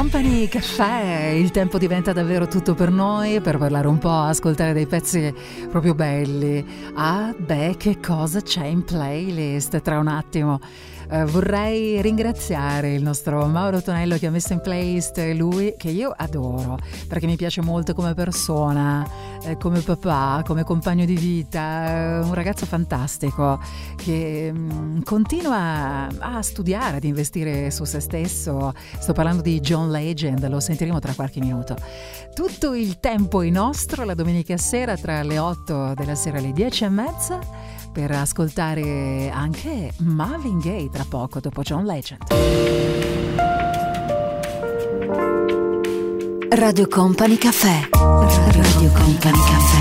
Company 0.03 0.49
Caffè, 0.49 1.29
il 1.29 1.53
tempo 1.53 1.79
diventa 1.79 2.13
davvero 2.13 2.49
tutto 2.49 2.75
per 2.75 2.91
noi, 2.91 3.41
per 3.41 3.57
parlare 3.57 3.87
un 3.87 3.99
po', 3.99 4.11
ascoltare 4.11 4.73
dei 4.73 4.89
pezzi 4.89 5.33
proprio 5.71 5.95
belli. 5.95 6.67
Ah, 6.95 7.33
beh, 7.37 7.77
che 7.79 8.01
cosa 8.05 8.41
c'è 8.41 8.67
in 8.67 8.83
playlist 8.83 9.81
tra 9.81 10.01
un 10.01 10.09
attimo? 10.09 10.59
Eh, 11.13 11.27
vorrei 11.27 12.01
ringraziare 12.01 12.95
il 12.95 13.03
nostro 13.03 13.47
Mauro 13.47 13.83
Tonello 13.83 14.17
che 14.17 14.29
ha 14.29 14.31
messo 14.31 14.55
in 14.55 14.61
playlist 14.61 15.19
lui, 15.35 15.75
che 15.77 15.91
io 15.91 16.11
adoro, 16.17 16.79
perché 17.07 17.27
mi 17.27 17.37
piace 17.37 17.61
molto 17.61 17.93
come 17.93 18.15
persona, 18.15 19.07
eh, 19.45 19.59
come 19.59 19.81
papà, 19.81 20.43
come 20.43 20.65
compagno 20.65 21.05
di 21.05 21.15
vita, 21.15 21.87
eh, 21.87 22.19
un 22.21 22.33
ragazzo 22.33 22.65
fantastico 22.65 23.61
che 23.95 24.51
mm, 24.55 25.03
continua 25.03 26.09
a 26.19 26.41
studiare, 26.41 26.97
ad 26.97 27.05
investire 27.05 27.71
su 27.71 27.85
se 27.85 28.01
stesso. 28.01 28.73
Sto 28.99 29.13
parlando 29.13 29.43
di 29.43 29.61
John 29.61 29.91
Legend, 29.91 30.49
lo 30.49 30.61
sentiremo 30.61 30.99
tra 30.99 31.13
qualche 31.13 31.41
minuto. 31.41 31.77
Tutto 32.33 32.73
il 32.73 33.01
tempo 33.01 33.43
è 33.43 33.51
nostro, 33.51 34.05
la 34.05 34.15
domenica 34.15 34.57
sera 34.57 34.97
tra 34.97 35.23
le 35.23 35.39
8 35.39 35.93
della 35.95 36.15
sera 36.15 36.39
e 36.39 36.41
le 36.41 36.53
10 36.53 36.85
e 36.85 36.89
mezza 36.89 37.39
per 37.93 38.11
ascoltare 38.13 39.31
anche 39.31 39.93
Marvin 39.99 40.59
Gaye 40.59 40.89
tra 40.89 41.05
poco 41.09 41.41
dopo 41.41 41.63
John 41.63 41.85
Legend. 41.85 42.25
Radio 46.51 46.89
Company 46.89 47.37
Caffè. 47.37 47.89
Radio 47.93 48.91
Company 48.93 49.39
Caffè. 49.39 49.81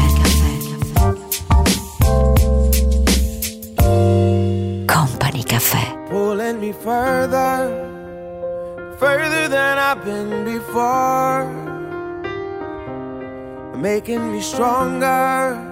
Company 4.86 5.44
Caffè. 5.44 6.00
pulling 6.12 6.60
me 6.60 6.74
further, 6.74 7.70
further 8.98 9.48
than 9.48 9.78
I've 9.78 10.04
been 10.04 10.44
before, 10.44 11.46
making 13.78 14.30
me 14.30 14.42
stronger, 14.42 15.71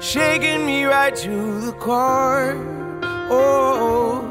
shaking 0.00 0.64
me 0.66 0.84
right 0.84 1.14
to 1.16 1.60
the 1.60 1.72
core. 1.72 2.54
Oh, 3.30 4.30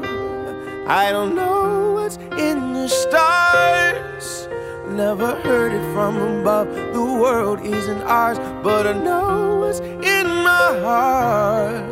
I 0.86 1.12
don't 1.12 1.34
know 1.34 1.92
what's 1.92 2.16
in 2.16 2.72
the 2.72 2.88
stars. 2.88 4.48
Never 4.88 5.34
heard 5.42 5.72
it 5.72 5.92
from 5.92 6.16
above. 6.16 6.68
The 6.92 7.04
world 7.04 7.60
isn't 7.60 8.02
ours, 8.02 8.38
but 8.62 8.86
I 8.86 8.92
know 8.92 9.58
what's 9.60 9.80
in 9.80 10.26
my 10.26 10.78
heart. 10.80 11.84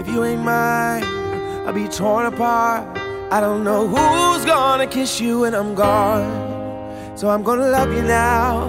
If 0.00 0.08
you 0.08 0.24
ain't 0.24 0.42
mine, 0.42 1.04
I'll 1.66 1.72
be 1.72 1.86
torn 1.88 2.26
apart. 2.26 2.98
I 3.30 3.40
don't 3.40 3.64
know 3.64 3.86
who's 3.86 4.44
gonna 4.44 4.86
kiss 4.86 5.20
you 5.20 5.40
when 5.40 5.54
I'm 5.54 5.74
gone. 5.74 7.16
So 7.16 7.28
I'm 7.28 7.42
gonna 7.42 7.68
love 7.68 7.92
you 7.92 8.02
now, 8.02 8.68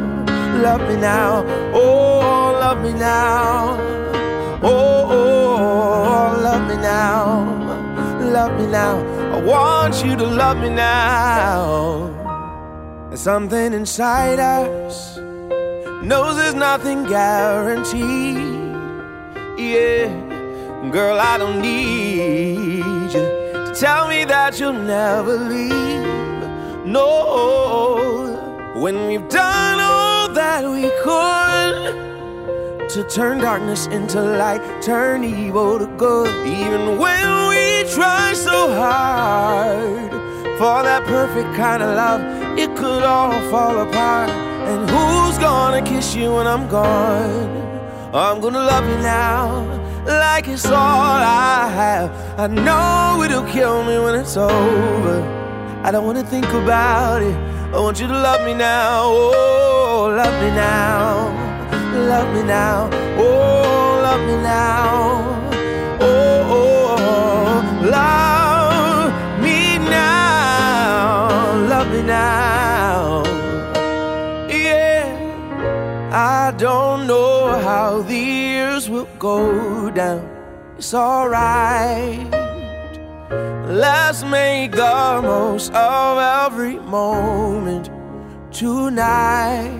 Love 0.61 0.81
me 0.87 0.95
now. 0.95 1.43
Oh, 1.73 2.57
love 2.59 2.81
me 2.83 2.93
now. 2.93 3.77
Oh, 4.63 5.07
oh, 5.17 6.41
love 6.41 6.67
me 6.69 6.75
now. 6.75 8.21
Love 8.21 8.59
me 8.59 8.67
now. 8.67 8.99
I 9.35 9.41
want 9.41 10.03
you 10.05 10.15
to 10.15 10.25
love 10.25 10.57
me 10.57 10.69
now. 10.69 12.09
There's 13.09 13.21
something 13.21 13.73
inside 13.73 14.39
us 14.39 15.19
knows 16.03 16.35
there's 16.35 16.55
nothing 16.55 17.05
guaranteed. 17.05 18.37
Yeah, 19.57 20.07
girl, 20.91 21.19
I 21.19 21.37
don't 21.37 21.61
need 21.61 22.79
you 22.79 23.11
to 23.13 23.73
tell 23.75 24.07
me 24.07 24.25
that 24.25 24.59
you'll 24.59 24.73
never 24.73 25.37
leave. 25.37 26.85
No, 26.85 27.13
when 28.75 29.07
we've 29.07 29.27
done 29.29 29.70
that 30.51 30.69
we 30.69 30.89
could 31.01 32.89
to 32.89 33.07
turn 33.07 33.37
darkness 33.37 33.87
into 33.87 34.19
light, 34.21 34.61
turn 34.81 35.23
evil 35.23 35.79
to 35.79 35.87
good, 35.95 36.27
even 36.45 36.97
when 36.97 37.27
we 37.51 37.89
try 37.89 38.33
so 38.33 38.57
hard 38.73 40.11
for 40.59 40.77
that 40.83 41.03
perfect 41.05 41.55
kind 41.55 41.81
of 41.81 41.95
love, 41.95 42.21
it 42.59 42.69
could 42.75 43.03
all 43.03 43.31
fall 43.49 43.79
apart. 43.79 44.29
And 44.69 44.81
who's 44.89 45.37
gonna 45.37 45.81
kiss 45.81 46.15
you 46.15 46.33
when 46.35 46.47
I'm 46.47 46.67
gone? 46.67 47.51
I'm 48.13 48.41
gonna 48.41 48.65
love 48.73 48.85
you 48.91 48.97
now, 48.97 49.45
like 50.05 50.49
it's 50.49 50.65
all 50.65 51.21
I 51.53 51.69
have. 51.81 52.07
I 52.37 52.47
know 52.47 53.23
it'll 53.23 53.49
kill 53.57 53.85
me 53.85 53.97
when 54.03 54.15
it's 54.15 54.35
over. 54.35 55.17
I 55.85 55.91
don't 55.91 56.05
wanna 56.05 56.25
think 56.25 56.49
about 56.63 57.21
it. 57.21 57.60
I 57.73 57.79
want 57.79 58.01
you 58.01 58.07
to 58.07 58.13
love 58.13 58.45
me 58.45 58.53
now, 58.53 59.03
oh, 59.05 60.13
love 60.13 60.35
me 60.43 60.49
now, 60.49 61.31
love 61.95 62.33
me 62.35 62.43
now, 62.43 62.89
oh, 63.17 64.01
love 64.03 64.19
me 64.27 64.35
now, 64.43 65.39
oh, 66.01 66.57
oh, 66.57 67.87
love 67.89 69.13
me 69.41 69.77
now, 69.77 71.55
love 71.69 71.87
me 71.93 72.01
now, 72.03 73.23
yeah. 74.49 75.07
I 76.11 76.51
don't 76.57 77.07
know 77.07 77.57
how 77.57 78.01
the 78.01 78.17
years 78.17 78.89
will 78.89 79.07
go 79.17 79.89
down. 79.91 80.27
It's 80.77 80.93
alright. 80.93 82.50
Let's 83.31 84.23
make 84.23 84.73
the 84.73 85.21
most 85.23 85.71
of 85.73 86.17
every 86.17 86.77
moment 86.79 87.89
tonight. 88.51 89.71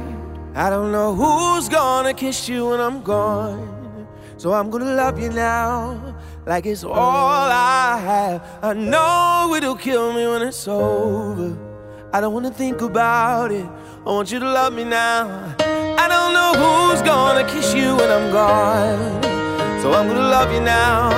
I 0.56 0.70
don't 0.70 0.92
know 0.92 1.14
who's 1.14 1.68
gonna 1.68 2.14
kiss 2.14 2.48
you 2.48 2.70
when 2.70 2.80
I'm 2.80 3.02
gone. 3.02 4.08
So 4.38 4.54
I'm 4.54 4.70
gonna 4.70 4.96
love 4.96 5.20
you 5.20 5.30
now, 5.30 6.16
like 6.46 6.66
it's 6.66 6.84
all 6.84 6.96
I 6.96 8.00
have. 8.00 8.42
I 8.64 8.74
know 8.74 9.54
it'll 9.56 9.76
kill 9.76 10.14
me 10.14 10.26
when 10.28 10.42
it's 10.42 10.68
over. 10.68 11.58
I 12.14 12.22
don't 12.22 12.34
wanna 12.34 12.52
think 12.52 12.82
about 12.82 13.52
it. 13.52 13.66
I 14.06 14.10
want 14.10 14.32
you 14.32 14.40
to 14.40 14.50
love 14.50 14.74
me 14.74 14.84
now. 14.84 15.56
I 15.60 16.08
don't 16.08 16.34
know 16.34 16.52
who's 16.62 17.02
gonna 17.02 17.44
kiss 17.44 17.74
you 17.74 17.96
when 17.98 18.10
I'm 18.10 18.32
gone. 18.32 19.22
So 19.82 19.94
I'm 19.94 20.08
gonna 20.08 20.30
love 20.38 20.52
you 20.54 20.62
now, 20.62 21.10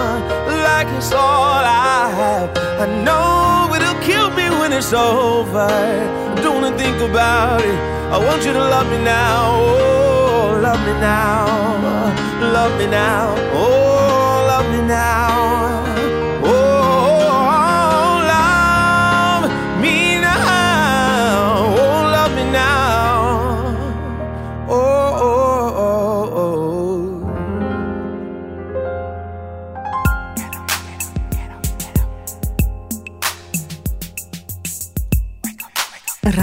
like 0.84 0.98
it's 0.98 1.14
all 1.14 1.64
I 1.64 2.10
have. 2.22 2.50
I 2.84 2.88
know 3.06 3.74
it'll 3.76 4.02
kill 4.02 4.30
me 4.32 4.50
when 4.60 4.74
it's 4.74 4.92
over. 4.94 5.68
Don't 6.42 6.62
wanna 6.62 6.78
think 6.78 6.98
about 7.10 7.62
it. 7.62 7.80
I 8.16 8.18
want 8.18 8.46
you 8.46 8.54
to 8.54 8.60
love 8.60 8.88
me 8.92 9.00
now, 9.04 9.56
oh, 9.60 10.60
love 10.62 10.82
me 10.88 10.94
now, 11.00 11.46
love 12.58 12.78
me 12.80 12.88
now, 12.88 13.34
oh, 13.54 14.46
love 14.52 14.68
me 14.74 14.82
now. 14.88 15.73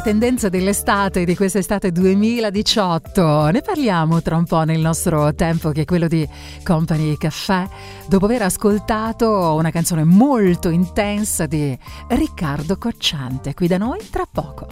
le 0.00 0.02
tendenze 0.02 0.48
dell'estate, 0.48 1.24
di 1.24 1.36
quest'estate 1.36 1.92
2018. 1.92 3.50
Ne 3.50 3.60
parliamo 3.60 4.22
tra 4.22 4.36
un 4.36 4.44
po' 4.44 4.62
nel 4.62 4.80
nostro 4.80 5.34
tempo 5.34 5.70
che 5.70 5.82
è 5.82 5.84
quello 5.84 6.08
di 6.08 6.26
Company 6.62 7.16
Caffè, 7.16 7.68
dopo 8.08 8.24
aver 8.24 8.42
ascoltato 8.42 9.54
una 9.54 9.70
canzone 9.70 10.04
molto 10.04 10.70
intensa 10.70 11.46
di 11.46 11.78
Riccardo 12.08 12.78
Cocciante, 12.78 13.52
qui 13.52 13.66
da 13.66 13.76
noi 13.76 14.08
tra 14.10 14.24
poco. 14.30 14.68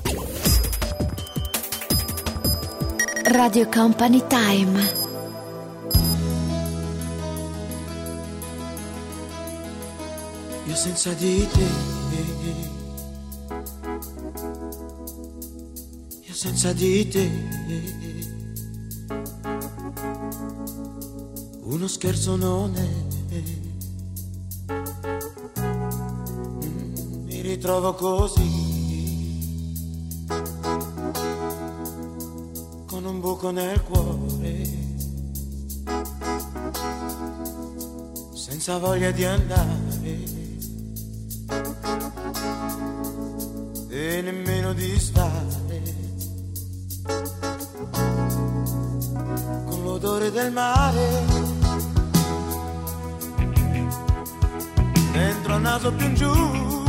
Radio 3.24 3.68
Company 3.68 4.22
Time. 4.26 5.06
Io 10.64 10.74
senza 10.74 11.12
di 11.12 11.46
te 11.52 11.97
senza 16.48 16.72
di 16.72 17.06
te. 17.08 17.30
Uno 21.60 21.86
scherzo 21.86 22.36
non 22.36 22.74
è. 22.74 22.88
Mi 27.26 27.40
ritrovo 27.42 27.92
così. 27.94 28.66
Con 32.86 33.04
un 33.04 33.20
buco 33.20 33.50
nel 33.50 33.82
cuore. 33.82 34.76
Senza 38.32 38.78
voglia 38.78 39.10
di 39.10 39.24
andare. 39.24 40.36
e 43.90 44.22
nemmeno 44.22 44.72
di 44.74 44.98
stare. 44.98 45.67
odore 49.98 50.30
del 50.30 50.52
mare. 50.52 51.06
Entro 55.12 55.54
al 55.54 55.60
naso 55.60 55.92
più 55.92 56.06
in 56.06 56.14
giù, 56.14 56.84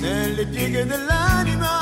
nelle 0.00 0.46
pieghe 0.46 0.84
dell'anima. 0.84 1.78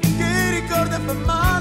Che 0.00 0.50
ricorda 0.50 0.98
fa 0.98 1.12
male. 1.12 1.55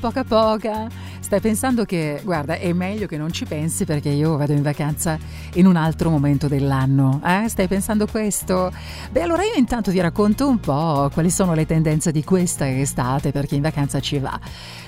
Poca 0.00 0.24
poca? 0.24 0.88
Stai 1.26 1.40
pensando 1.40 1.84
che, 1.84 2.20
guarda, 2.22 2.54
è 2.54 2.72
meglio 2.72 3.08
che 3.08 3.16
non 3.16 3.32
ci 3.32 3.46
pensi 3.46 3.84
perché 3.84 4.10
io 4.10 4.36
vado 4.36 4.52
in 4.52 4.62
vacanza 4.62 5.18
in 5.54 5.66
un 5.66 5.74
altro 5.74 6.08
momento 6.08 6.46
dell'anno. 6.46 7.20
Eh? 7.26 7.48
Stai 7.48 7.66
pensando 7.66 8.06
questo? 8.06 8.72
Beh, 9.10 9.22
allora 9.22 9.42
io 9.42 9.54
intanto 9.56 9.90
ti 9.90 9.98
racconto 9.98 10.46
un 10.46 10.60
po' 10.60 11.10
quali 11.12 11.30
sono 11.30 11.54
le 11.54 11.66
tendenze 11.66 12.12
di 12.12 12.22
questa 12.22 12.70
estate 12.70 13.32
per 13.32 13.46
chi 13.46 13.56
in 13.56 13.62
vacanza 13.62 13.98
ci 13.98 14.20
va. 14.20 14.38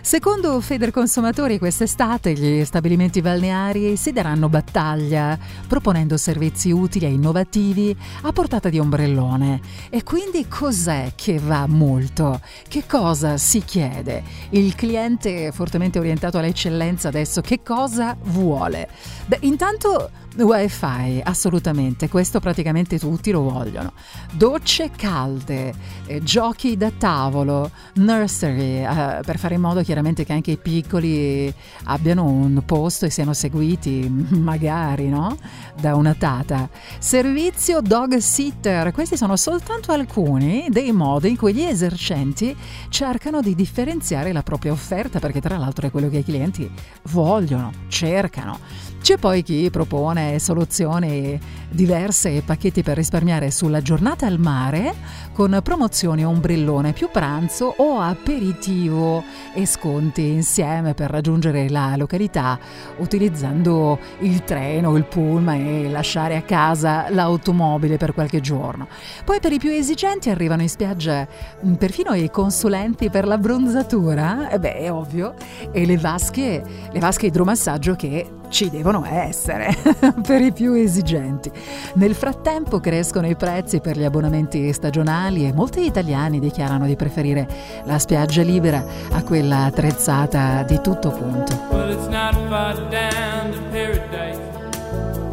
Secondo 0.01 0.61
Federconsumatori 0.61 1.59
quest'estate 1.59 2.34
gli 2.34 2.64
stabilimenti 2.64 3.20
balneari 3.20 3.97
si 3.97 4.12
daranno 4.12 4.49
battaglia 4.49 5.36
proponendo 5.66 6.16
servizi 6.16 6.70
utili 6.70 7.07
e 7.07 7.11
innovativi 7.11 7.95
a 8.22 8.30
portata 8.30 8.68
di 8.68 8.78
ombrellone. 8.78 9.61
E 9.91 10.05
quindi 10.05 10.47
cos'è 10.47 11.14
che 11.16 11.41
va 11.41 11.66
molto? 11.66 12.41
Che 12.68 12.84
cosa 12.86 13.36
si 13.39 13.64
chiede? 13.64 14.22
Il 14.51 14.76
cliente 14.76 15.51
fortemente 15.51 15.99
orientato 15.99 16.26
all'eccellenza 16.36 17.08
adesso 17.08 17.40
che 17.40 17.62
cosa 17.62 18.14
vuole? 18.20 18.88
Beh, 19.24 19.38
intanto 19.40 20.10
Wi-Fi, 20.45 21.20
assolutamente, 21.24 22.09
questo 22.09 22.39
praticamente 22.39 22.99
tutti 22.99 23.30
lo 23.30 23.43
vogliono. 23.43 23.93
Docce 24.32 24.91
calde, 24.95 25.74
eh, 26.07 26.22
giochi 26.22 26.76
da 26.76 26.93
tavolo, 26.97 27.70
nursery, 27.95 28.84
eh, 28.84 29.20
per 29.24 29.39
fare 29.39 29.55
in 29.55 29.61
modo 29.61 29.82
chiaramente 29.82 30.24
che 30.24 30.32
anche 30.32 30.53
i 30.53 30.57
piccoli 30.57 31.53
abbiano 31.84 32.24
un 32.24 32.62
posto 32.64 33.07
e 33.07 33.11
siano 33.11 33.32
seguiti, 33.32 34.09
magari, 34.30 35.09
no? 35.09 35.36
Da 35.80 35.97
una 35.97 36.14
tata. 36.14 36.68
Servizio 36.99 37.80
dog 37.80 38.16
sitter, 38.18 38.93
questi 38.93 39.16
sono 39.16 39.36
soltanto 39.36 39.93
alcuni 39.93 40.66
dei 40.70 40.93
modi 40.93 41.30
in 41.30 41.36
cui 41.36 41.53
gli 41.53 41.62
esercenti 41.62 42.57
cercano 42.89 43.41
di 43.41 43.55
differenziare 43.55 44.32
la 44.32 44.43
propria 44.43 44.72
offerta, 44.72 45.18
perché 45.18 45.41
tra 45.41 45.57
l'altro 45.57 45.86
è 45.86 45.91
quello 45.91 46.09
che 46.09 46.18
i 46.18 46.24
clienti 46.24 46.70
vogliono, 47.11 47.72
cercano. 47.89 48.59
C'è 49.01 49.16
poi 49.16 49.43
chi 49.43 49.70
propone 49.70 50.27
soluzioni 50.38 51.38
diverse 51.70 52.36
e 52.36 52.42
pacchetti 52.42 52.82
per 52.82 52.96
risparmiare 52.96 53.50
sulla 53.50 53.80
giornata 53.80 54.26
al 54.26 54.38
mare 54.38 54.94
con 55.32 55.58
promozioni 55.62 56.24
ombrellone 56.24 56.92
più 56.92 57.08
pranzo 57.10 57.74
o 57.76 58.00
aperitivo 58.00 59.22
e 59.54 59.64
sconti 59.66 60.26
insieme 60.28 60.94
per 60.94 61.10
raggiungere 61.10 61.68
la 61.68 61.94
località 61.96 62.58
utilizzando 62.98 63.98
il 64.20 64.44
treno, 64.44 64.96
il 64.96 65.04
pullman 65.04 65.60
e 65.60 65.88
lasciare 65.88 66.36
a 66.36 66.42
casa 66.42 67.08
l'automobile 67.10 67.96
per 67.96 68.12
qualche 68.14 68.40
giorno. 68.40 68.88
Poi 69.24 69.40
per 69.40 69.52
i 69.52 69.58
più 69.58 69.70
esigenti 69.70 70.30
arrivano 70.30 70.62
in 70.62 70.68
spiaggia 70.68 71.26
mh, 71.60 71.74
perfino 71.74 72.14
i 72.14 72.30
consulenti 72.30 73.10
per 73.10 73.26
la 73.26 73.38
bronzatura, 73.38 74.48
e 74.50 74.58
beh 74.58 74.74
è 74.74 74.92
ovvio, 74.92 75.34
e 75.72 75.86
le 75.86 75.96
vasche, 75.96 76.62
le 76.90 76.98
vasche 76.98 77.26
idromassaggio 77.26 77.94
che 77.94 78.26
ci 78.49 78.70
devono 78.70 79.05
essere 79.07 79.74
per 80.26 80.40
i 80.40 80.53
più 80.53 80.72
esigenti. 80.74 81.51
Nel 81.94 82.14
frattempo 82.14 82.80
crescono 82.80 83.26
i 83.26 83.36
prezzi 83.36 83.80
per 83.80 83.96
gli 83.96 84.05
abbonamenti 84.05 84.72
stagionali 84.72 85.46
e 85.46 85.53
molti 85.53 85.84
italiani 85.84 86.40
dichiarano 86.40 86.86
di 86.86 86.96
preferire 86.96 87.46
la 87.84 87.99
spiaggia 87.99 88.42
libera 88.42 88.84
a 89.12 89.22
quella 89.22 89.64
attrezzata 89.64 90.62
di 90.62 90.80
tutto 90.80 91.11
punto. 91.11 91.66
Well, 91.70 91.90
it's 91.90 92.09
not 92.09 92.34
far 92.49 92.74
down 92.88 93.53
to 93.53 93.61
paradise. 93.70 94.40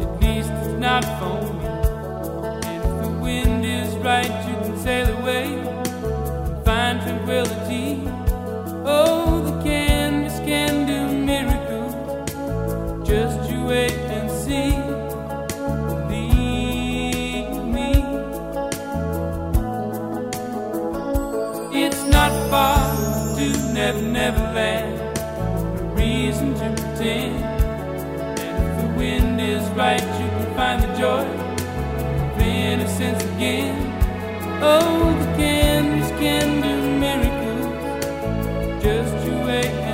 At 0.00 0.22
least 0.22 0.50
it's 0.50 0.78
not 0.78 1.04
for 1.18 1.42
me. 1.54 1.66
If 2.60 2.82
the 3.02 3.08
wind 3.20 3.64
is 3.64 3.94
right, 4.02 4.30
you 4.46 4.56
can 4.62 4.78
sail 4.78 5.08
away 5.18 5.44
and 5.54 6.64
find 6.64 7.00
tranquility. 7.00 7.65
To 23.92 24.02
Never 24.02 24.38
Land. 24.38 24.96
No 25.76 25.82
reason 25.94 26.54
to 26.54 26.70
pretend. 26.70 27.36
And 28.40 28.58
if 28.58 28.82
the 28.82 28.98
wind 28.98 29.40
is 29.40 29.62
right, 29.70 30.00
you 30.00 30.28
can 30.28 30.54
find 30.56 30.82
the 30.82 30.92
joy 30.98 31.24
of 31.24 32.40
innocence 32.40 33.22
again. 33.22 33.76
Oh, 34.60 35.14
the 35.20 35.26
canvas 35.36 36.10
can 36.18 36.62
do 36.62 36.74
miracles. 36.98 38.82
Just 38.82 39.24
you 39.24 39.38
wait 39.46 39.85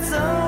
怎 0.00 0.41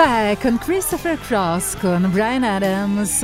Caffè 0.00 0.38
con 0.40 0.56
Christopher 0.56 1.20
Cross, 1.20 1.76
con 1.76 2.08
Brian 2.10 2.42
Adams. 2.42 3.22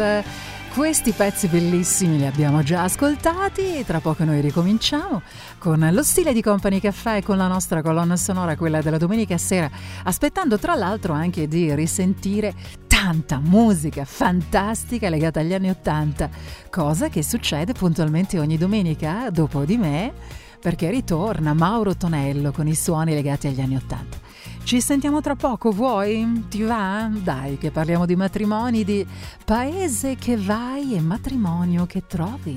Questi 0.75 1.13
pezzi 1.13 1.47
bellissimi 1.47 2.19
li 2.19 2.27
abbiamo 2.27 2.63
già 2.63 2.83
ascoltati, 2.83 3.83
tra 3.87 4.01
poco 4.01 4.25
noi 4.25 4.43
ricominciamo 4.43 5.23
con 5.57 5.89
lo 5.91 6.03
stile 6.03 6.35
di 6.35 6.43
Company 6.43 6.79
Caffè 6.79 7.17
e 7.17 7.23
con 7.23 7.39
la 7.39 7.47
nostra 7.47 7.81
colonna 7.81 8.17
sonora, 8.17 8.59
quella 8.59 8.83
della 8.83 8.99
domenica 8.99 9.39
sera, 9.39 9.71
aspettando 10.03 10.59
tra 10.59 10.75
l'altro 10.75 11.15
anche 11.15 11.49
di 11.49 11.75
risentire 11.75 12.53
tanta 12.87 13.39
musica 13.39 14.05
fantastica 14.05 15.09
legata 15.09 15.41
agli 15.41 15.55
anni 15.55 15.71
Ottanta, 15.71 16.29
cosa 16.69 17.09
che 17.09 17.23
succede 17.23 17.73
puntualmente 17.73 18.39
ogni 18.39 18.59
domenica 18.59 19.31
dopo 19.31 19.65
di 19.65 19.79
me, 19.79 20.13
perché 20.61 20.91
ritorna 20.91 21.55
Mauro 21.55 21.97
Tonello 21.97 22.53
con 22.53 22.67
i 22.69 22.75
suoni 22.75 23.15
legati 23.15 23.47
agli 23.47 23.63
anni 23.63 23.77
Ottanta. 23.77 24.26
Ci 24.63 24.81
sentiamo 24.81 25.21
tra 25.21 25.37
poco, 25.37 25.71
vuoi? 25.71 26.45
Ti 26.49 26.63
va? 26.63 27.09
Dai, 27.11 27.57
che 27.59 27.71
parliamo 27.71 28.05
di 28.05 28.17
matrimoni, 28.17 28.85
di 28.85 29.07
paese 29.45 30.17
che 30.17 30.37
vai 30.37 30.95
e 30.95 31.01
matrimonio 31.01 31.87
che 31.87 32.03
trovi. 32.07 32.57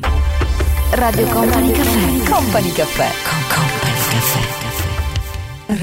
Radio 0.91 1.27
Company 1.27 1.71
Caffè. 1.71 2.31
Company 2.31 2.71
Caffè. 2.71 3.09
Con 3.23 3.39
Company 3.47 3.99
Caffè. 4.09 4.57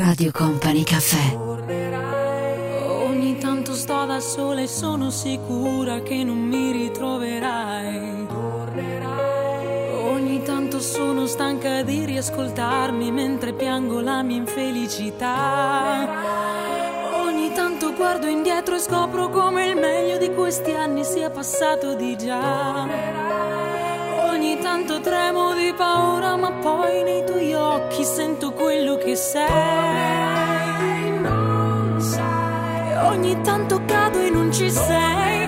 Radio 0.01 0.33
Company 0.33 0.83
Caffè. 0.83 1.37
Ogni 3.07 3.39
tanto 3.39 3.75
sto 3.75 4.05
da 4.05 4.19
sola 4.19 4.63
e 4.63 4.67
sono 4.67 5.11
sicura 5.11 6.01
che 6.01 6.25
non 6.25 6.39
mi 6.39 6.73
ritroverai. 6.73 8.46
Stanca 11.37 11.83
di 11.83 12.07
riascoltarmi 12.07 13.13
mentre 13.13 13.53
piango 13.53 14.01
la 14.01 14.23
mia 14.23 14.39
infelicità. 14.39 16.09
Ogni 17.27 17.53
tanto 17.53 17.93
guardo 17.93 18.27
indietro 18.27 18.77
e 18.77 18.79
scopro 18.79 19.29
come 19.29 19.67
il 19.67 19.77
meglio 19.77 20.17
di 20.17 20.33
questi 20.33 20.73
anni 20.73 21.05
sia 21.05 21.29
passato 21.29 21.93
di 21.93 22.17
già. 22.17 22.89
Ogni 24.31 24.59
tanto 24.61 25.01
tremo 25.03 25.53
di 25.53 25.75
paura, 25.77 26.37
ma 26.37 26.53
poi 26.53 27.03
nei 27.03 27.23
tuoi 27.27 27.53
occhi 27.53 28.03
sento 28.03 28.53
quello 28.53 28.97
che 28.97 29.15
sei. 29.15 29.45
Ogni 33.11 33.39
tanto 33.43 33.83
cado 33.85 34.21
e 34.21 34.31
non 34.31 34.51
ci 34.51 34.71
sei. 34.71 35.46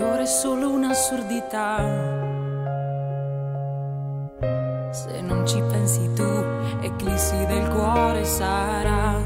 Ed 0.00 0.06
ora 0.06 0.22
è 0.22 0.26
solo 0.26 0.70
un'assurdità. 0.70 1.76
Se 4.92 5.20
non 5.20 5.46
ci 5.46 5.60
pensi 5.60 6.10
tu, 6.14 6.26
eclissi 6.80 7.44
del 7.44 7.68
cuore 7.68 8.24
sarà. 8.24 9.18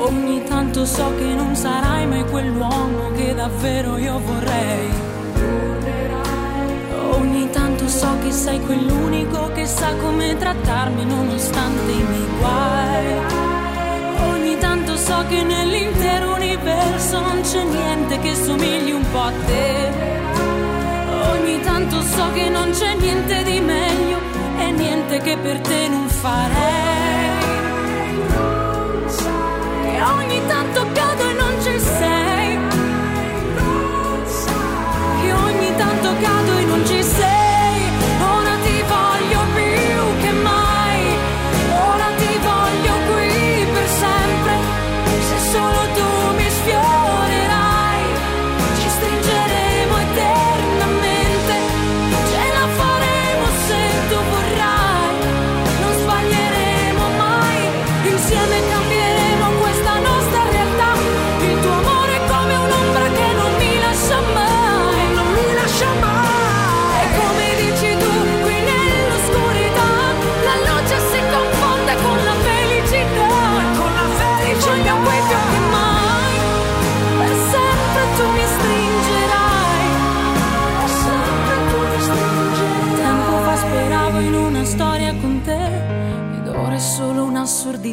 Ogni 0.00 0.42
tanto 0.42 0.84
so 0.84 1.14
che 1.14 1.34
non 1.34 1.54
sarai 1.54 2.08
mai 2.08 2.24
quell'uomo 2.28 3.12
che 3.12 3.34
davvero 3.34 3.96
io 3.98 4.18
vorrei. 4.18 5.91
Ogni 7.22 7.48
tanto 7.50 7.86
so 7.86 8.18
che 8.20 8.32
sei 8.32 8.60
quell'unico 8.60 9.52
che 9.52 9.64
sa 9.64 9.94
come 9.94 10.36
trattarmi 10.36 11.04
nonostante 11.04 11.92
i 11.92 12.02
miei 12.02 12.26
guai. 12.36 13.06
Ogni 14.32 14.58
tanto 14.58 14.96
so 14.96 15.24
che 15.28 15.44
nell'intero 15.44 16.34
universo 16.34 17.20
non 17.20 17.40
c'è 17.42 17.62
niente 17.62 18.18
che 18.18 18.34
somigli 18.34 18.90
un 18.90 19.04
po' 19.12 19.20
a 19.20 19.32
te. 19.46 19.92
Ogni 21.30 21.60
tanto 21.60 22.02
so 22.02 22.32
che 22.32 22.48
non 22.48 22.70
c'è 22.72 22.92
niente 22.96 23.44
di 23.44 23.60
meglio 23.60 24.18
e 24.58 24.70
niente 24.72 25.18
che 25.18 25.36
per 25.36 25.60
te 25.60 25.88
non 25.88 26.08
farei. 26.08 27.30
Che 29.84 30.02
ogni 30.02 30.40
tanto 30.48 30.86
cado 30.92 31.28
e 31.28 31.32
non 31.34 31.54
ci 31.62 31.78
sei. 31.78 32.58
Che 35.20 35.32
ogni 35.32 35.76
tanto 35.76 36.08
cado 36.20 36.58
e 36.58 36.64
non 36.64 36.84
ci 36.84 36.92
sei. 36.94 37.01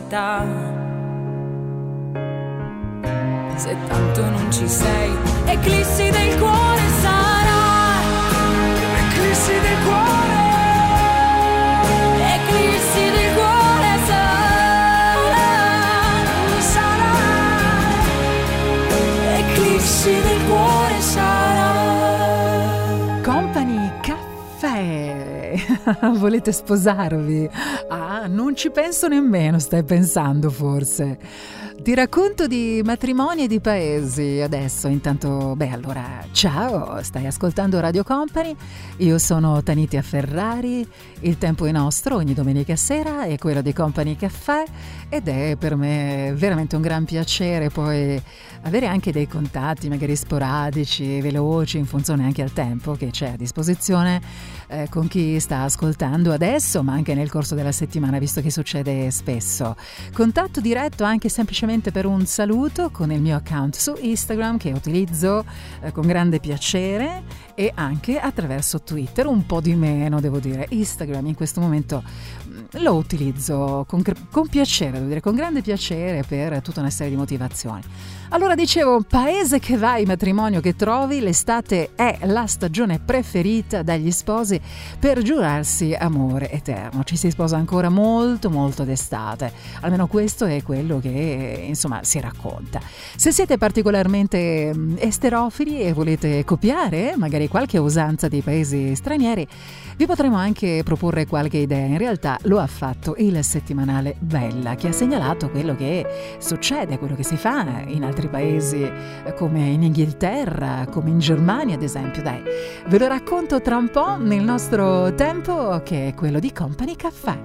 Un'assurdità. 0.10 0.78
Se 3.56 3.76
tanto 3.88 4.26
non 4.30 4.52
ci 4.52 4.68
sei, 4.68 5.12
eclissi 5.46 6.10
del 6.10 6.38
cuore 6.40 6.82
sarà. 7.02 8.02
Eclissi 8.98 9.52
del 9.52 9.78
cuore. 9.86 10.38
Eclissi 12.36 13.10
del 13.12 13.34
cuore 13.36 14.00
sarà. 14.06 15.38
Sarà. 16.60 17.14
Eclissi 19.38 20.14
del 20.22 20.46
cuore 20.48 21.02
sarà. 21.02 21.72
Company 23.22 23.92
Caffè. 24.02 25.28
Volete 26.18 26.52
sposarvi? 26.52 27.50
Non 28.30 28.56
ci 28.56 28.70
penso 28.70 29.08
nemmeno, 29.08 29.58
stai 29.58 29.84
pensando 29.84 30.52
forse. 30.52 31.18
Ti 31.82 31.96
racconto 31.96 32.46
di 32.46 32.82
matrimoni 32.84 33.44
e 33.44 33.48
di 33.48 33.62
paesi 33.62 34.42
adesso, 34.42 34.90
intanto, 34.90 35.56
beh 35.56 35.70
allora, 35.70 36.26
ciao, 36.34 37.02
stai 37.02 37.26
ascoltando 37.26 37.80
Radio 37.80 38.04
Company, 38.04 38.54
io 38.98 39.18
sono 39.18 39.64
Tanitia 39.64 40.02
Ferrari, 40.02 40.86
il 41.22 41.38
tempo 41.38 41.66
è 41.66 41.72
nostro 41.72 42.18
ogni 42.18 42.34
domenica 42.34 42.76
sera 42.76 43.24
è 43.24 43.38
quello 43.38 43.62
di 43.62 43.72
Company 43.72 44.18
Caffè 44.18 44.66
ed 45.08 45.30
è 45.30 45.56
per 45.58 45.78
me 45.78 46.34
veramente 46.36 46.76
un 46.76 46.82
gran 46.82 47.06
piacere 47.06 47.70
poi 47.70 48.22
avere 48.64 48.86
anche 48.86 49.14
dei 49.14 49.28
contatti 49.28 49.88
magari 49.88 50.18
sporadici, 50.18 51.22
veloci, 51.22 51.78
in 51.78 51.86
funzione 51.86 52.26
anche 52.26 52.42
al 52.42 52.52
tempo 52.52 52.92
che 52.92 53.10
c'è 53.10 53.30
a 53.30 53.38
disposizione 53.38 54.22
eh, 54.68 54.88
con 54.90 55.08
chi 55.08 55.40
sta 55.40 55.62
ascoltando 55.62 56.34
adesso, 56.34 56.84
ma 56.84 56.92
anche 56.92 57.14
nel 57.14 57.32
corso 57.32 57.56
della 57.56 57.72
settimana, 57.72 58.20
visto 58.20 58.42
che 58.42 58.52
succede 58.52 59.10
spesso. 59.12 59.78
Contatto 60.14 60.60
diretto 60.60 61.06
anche 61.06 61.30
semplicemente 61.30 61.68
semplicemente 61.70 61.92
per 61.92 62.06
un 62.08 62.26
saluto 62.26 62.90
con 62.90 63.12
il 63.12 63.22
mio 63.22 63.36
account 63.36 63.76
su 63.76 63.96
Instagram 64.00 64.58
che 64.58 64.72
utilizzo 64.72 65.46
eh, 65.82 65.92
con 65.92 66.08
grande 66.08 66.40
piacere 66.40 67.24
e 67.54 67.72
anche 67.76 68.20
attraverso 68.20 68.82
Twitter, 68.82 69.28
un 69.28 69.46
po' 69.46 69.62
di 69.62 69.76
meno 69.76 70.20
devo 70.20 70.40
dire. 70.40 70.66
Instagram 70.70 71.28
in 71.28 71.36
questo 71.36 71.62
momento 71.62 72.02
mm, 72.04 72.82
lo 72.82 72.96
utilizzo 72.96 73.86
con, 73.88 74.02
con 74.32 74.48
piacere, 74.48 74.94
devo 74.94 75.08
dire, 75.08 75.22
con 75.22 75.36
grande 75.36 75.62
piacere 75.62 76.24
per 76.28 76.62
tutta 76.62 76.80
una 76.80 76.90
serie 76.90 77.12
di 77.12 77.18
motivazioni. 77.18 77.82
Allora 78.32 78.54
dicevo, 78.54 79.02
paese 79.02 79.58
che 79.58 79.76
vai, 79.76 80.06
matrimonio 80.06 80.62
che 80.62 80.76
trovi, 80.76 81.20
l'estate 81.20 81.96
è 81.96 82.20
la 82.26 82.46
stagione 82.46 83.00
preferita 83.00 83.82
dagli 83.82 84.12
sposi 84.12 84.62
per 85.00 85.24
giurarsi 85.24 85.96
amore 85.98 86.52
eterno. 86.52 87.04
Ci 87.04 87.16
si 87.16 87.32
sposa 87.32 87.58
ancora 87.58 87.90
molto 87.90 88.52
molto 88.52 88.84
d'estate, 88.84 89.52
almeno 89.82 90.06
questo 90.06 90.46
è 90.46 90.62
quello 90.62 91.00
che 91.00 91.66
insomma 91.66 92.04
si 92.04 92.20
racconta. 92.20 92.80
Se 93.16 93.32
siete 93.32 93.58
particolarmente 93.58 94.74
mm, 94.76 94.98
esterofili 95.00 95.82
e 95.82 95.94
volete 95.94 96.46
copiare 96.46 97.16
magari 97.18 97.48
qualche 97.48 97.80
usanza 97.80 98.28
dei 98.28 98.42
paesi 98.42 98.96
stranieri, 98.96 99.48
vi 99.98 100.06
potremo 100.06 100.38
anche 100.38 100.84
proporre 100.86 101.26
qualche 101.26 101.58
idea. 101.58 101.88
In 101.88 101.98
realtà 101.98 102.38
lo 102.44 102.60
ha 102.60 102.68
fatto 102.68 103.16
il 103.18 103.44
settimanale 103.44 104.16
Bella, 104.20 104.76
che 104.76 104.90
ha 104.90 104.92
segnalato 104.92 105.50
quello 105.50 105.76
che 105.76 106.38
succede, 106.38 107.00
quello 107.00 107.16
che 107.16 107.24
si 107.24 107.36
fa 107.36 107.84
in 107.88 108.04
altri 108.04 108.19
paesi 108.28 108.84
eh, 108.84 109.34
come 109.36 109.68
in 109.68 109.84
Inghilterra, 109.84 110.86
come 110.90 111.10
in 111.10 111.20
Germania 111.20 111.76
ad 111.76 111.84
esempio. 111.84 112.22
Dai, 112.22 112.42
ve 112.88 112.98
lo 112.98 113.08
racconto 113.08 113.62
tra 113.62 113.78
un 113.78 113.90
po' 113.90 114.18
nel 114.18 114.44
nostro 114.44 115.14
tempo 115.16 115.82
che 115.84 116.08
è 116.08 116.14
quello 116.14 116.40
di 116.40 116.52
Company 116.52 116.96
Caffè. 116.96 117.38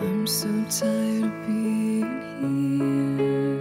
I'm 0.00 0.26
so 0.26 0.48
tired 0.68 1.24
of 1.24 1.32
being 1.46 2.04
here, 2.40 3.58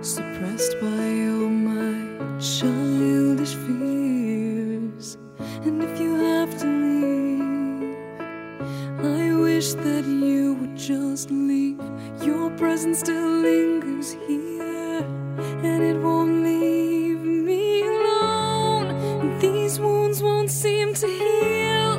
suppressed 0.00 0.78
by 0.80 1.28
all 1.28 1.48
my 1.48 2.38
childish 2.38 3.54
fears. 3.54 5.18
And 5.64 5.82
if 5.82 5.98
you 5.98 6.14
have 6.16 6.56
to 6.58 6.66
leave, 6.66 7.29
wish 9.42 9.72
that 9.72 10.04
you 10.04 10.54
would 10.54 10.76
just 10.76 11.30
leave. 11.30 11.80
Your 12.22 12.50
presence 12.58 13.00
still 13.00 13.30
lingers 13.48 14.12
here, 14.26 15.02
and 15.68 15.82
it 15.82 15.96
won't 16.00 16.42
leave 16.42 17.20
me 17.20 17.82
alone. 17.82 19.38
These 19.38 19.80
wounds 19.80 20.22
won't 20.22 20.50
seem 20.50 20.94
to 20.94 21.06
heal. 21.06 21.98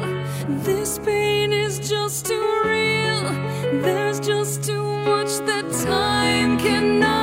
This 0.64 1.00
pain 1.00 1.52
is 1.52 1.80
just 1.80 2.26
too 2.28 2.62
real. 2.66 3.24
There's 3.82 4.20
just 4.20 4.64
too 4.64 4.86
much 5.12 5.32
that 5.50 5.66
time 5.84 6.60
cannot 6.60 7.21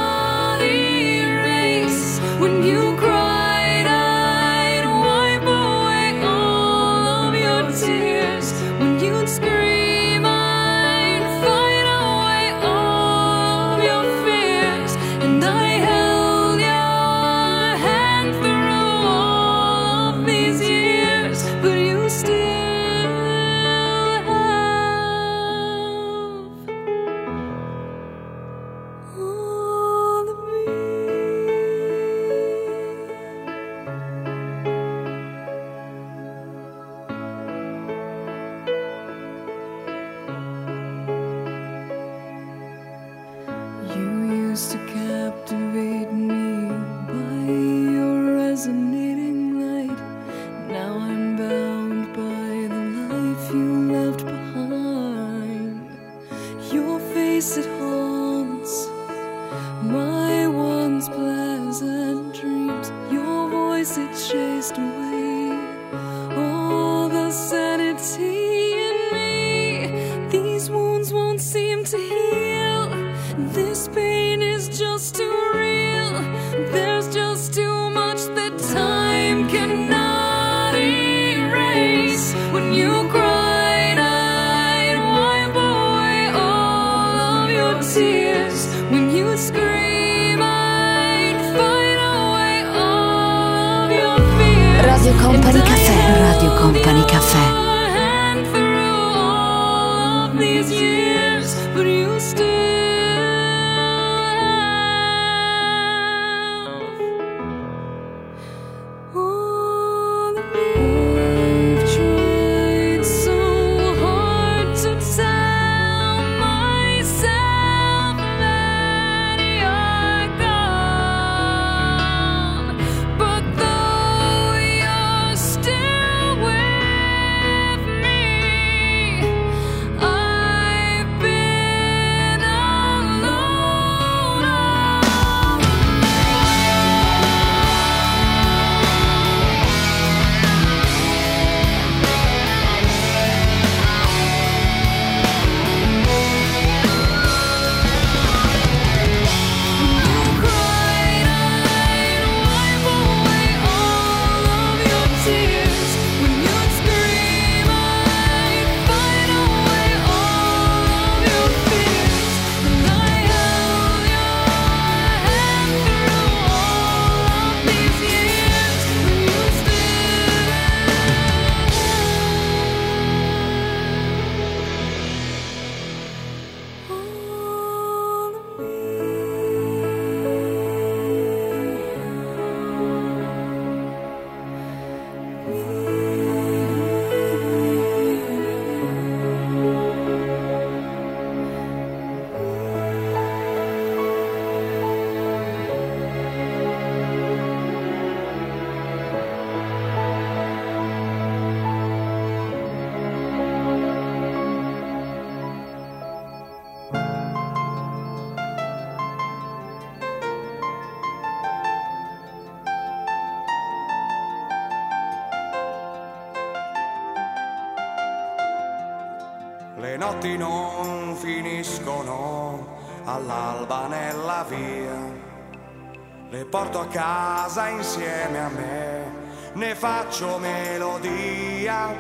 faccio 229.79 230.39
melodia 230.39 231.95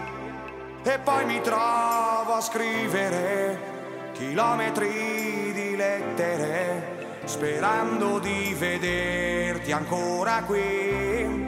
e 0.83 0.99
poi 0.99 1.25
mi 1.27 1.41
trovo 1.41 2.35
a 2.35 2.41
scrivere 2.41 3.57
chilometri 4.15 5.53
di 5.53 5.77
lettere, 5.77 7.21
sperando 7.25 8.19
di 8.19 8.53
vederti 8.59 9.71
ancora 9.71 10.43
qui. 10.43 11.47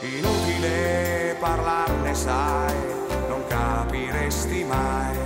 Inutile 0.00 1.36
parlarne, 1.38 2.14
sai, 2.14 2.74
non 3.28 3.44
capiresti 3.46 4.64
mai. 4.64 5.23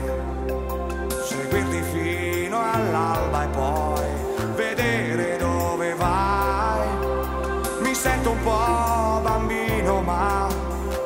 Sento 8.19 8.31
un 8.31 8.43
po' 8.43 9.21
bambino, 9.23 10.01
ma 10.01 10.49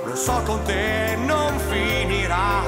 lo 0.04 0.16
so 0.16 0.40
con 0.44 0.62
te 0.64 1.16
non 1.26 1.58
finirà. 1.58 2.62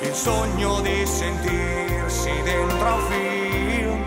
Il 0.00 0.14
sogno 0.14 0.80
di 0.80 1.04
sentirsi 1.06 2.30
dentro 2.42 2.94
un 2.94 3.02
film. 3.10 4.02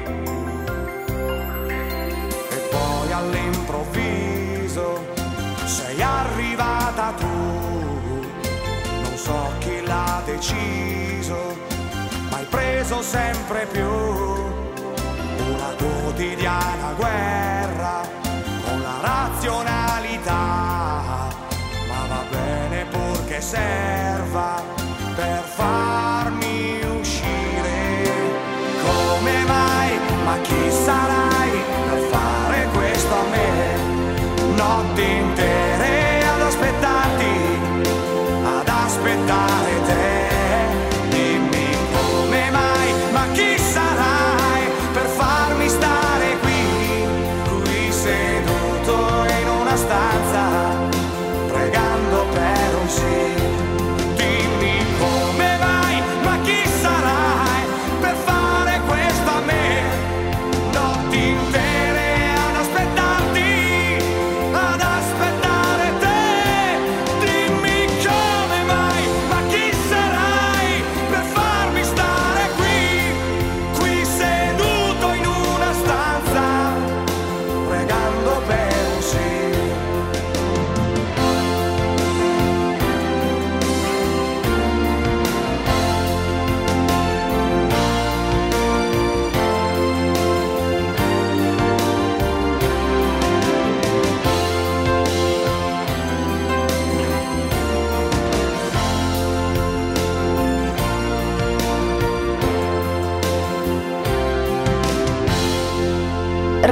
E 2.49 2.57
poi 2.71 3.11
all'improvviso 3.11 5.05
sei 5.65 6.01
arrivata 6.01 7.13
tu. 7.17 7.35
Non 9.03 9.15
so 9.15 9.51
chi 9.59 9.81
l'ha 9.85 10.21
deciso, 10.25 11.55
ma 12.29 12.37
hai 12.37 12.45
preso 12.45 13.01
sempre 13.01 13.67
più 13.71 13.85
una 15.49 15.73
quotidiana 15.77 16.93
guerra 16.95 18.16
la 19.47 19.63
razionalità. 19.63 21.29
Ma 21.87 22.07
va 22.07 22.23
bene 22.29 22.85
purché 22.85 23.41
serva 23.41 24.61
per 25.15 25.43
farmi 25.43 26.16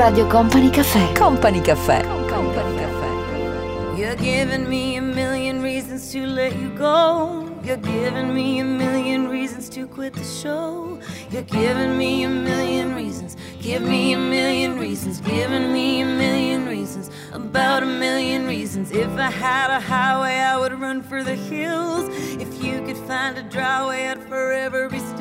Radio 0.05 0.27
Company 0.27 0.69
Caffè. 0.69 1.13
Company 1.13 1.61
Caffè. 1.61 2.05
Company 2.27 3.99
You're 3.99 4.15
giving 4.15 4.69
me 4.69 4.97
a 4.97 5.01
million 5.01 5.63
reasons 5.63 6.11
to 6.11 6.27
let 6.27 6.55
you 6.57 6.69
go. 6.75 7.49
You're 7.63 7.77
giving 7.77 8.31
me 8.31 8.59
a 8.59 8.63
million 8.63 9.27
reasons 9.27 9.67
to 9.69 9.87
quit 9.87 10.13
the 10.13 10.23
show. 10.23 10.99
You're 11.31 11.41
giving 11.41 11.97
me 11.97 12.23
a 12.23 12.29
million 12.29 12.93
reasons. 12.93 13.35
Give 13.59 13.81
me 13.81 14.13
a 14.13 14.19
million 14.19 14.77
reasons. 14.77 15.21
Giving 15.21 15.73
me 15.73 16.01
a 16.01 16.05
million 16.05 16.67
reasons. 16.67 17.09
About 17.33 17.81
a 17.81 17.87
million 17.87 18.45
reasons. 18.45 18.91
If 18.91 19.09
I 19.17 19.31
had 19.31 19.71
a 19.71 19.79
highway, 19.79 20.37
I 20.37 20.55
would 20.59 20.79
run 20.79 21.01
for 21.01 21.23
the 21.23 21.33
hills. 21.33 22.09
If 22.39 22.63
you 22.63 22.83
could 22.85 22.97
find 23.07 23.39
a 23.39 23.43
dry 23.43 23.87
way, 23.87 24.09
I'd 24.09 24.21
forever 24.21 24.87
be 24.87 24.99
still. 24.99 25.14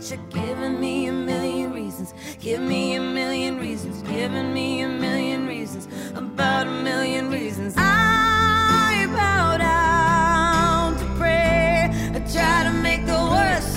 But 0.00 0.10
you're 0.10 0.46
giving 0.46 0.80
me 0.80 1.08
a 1.08 1.12
million 1.12 1.74
reasons. 1.74 2.14
Give 2.40 2.62
me 2.62 2.94
a 2.94 3.00
million 3.02 3.58
reasons. 3.58 4.00
Giving 4.00 4.54
me 4.54 4.80
a 4.80 4.88
million 4.88 5.46
reasons. 5.46 5.88
About 6.16 6.66
a 6.66 6.70
million 6.70 7.30
reasons. 7.30 7.74
I 7.76 9.04
bow 9.14 9.58
down 9.58 10.96
to 10.96 11.04
pray. 11.18 11.90
I 12.14 12.18
try 12.32 12.62
to 12.64 12.72
make 12.72 13.04
the 13.04 13.12
worst 13.12 13.76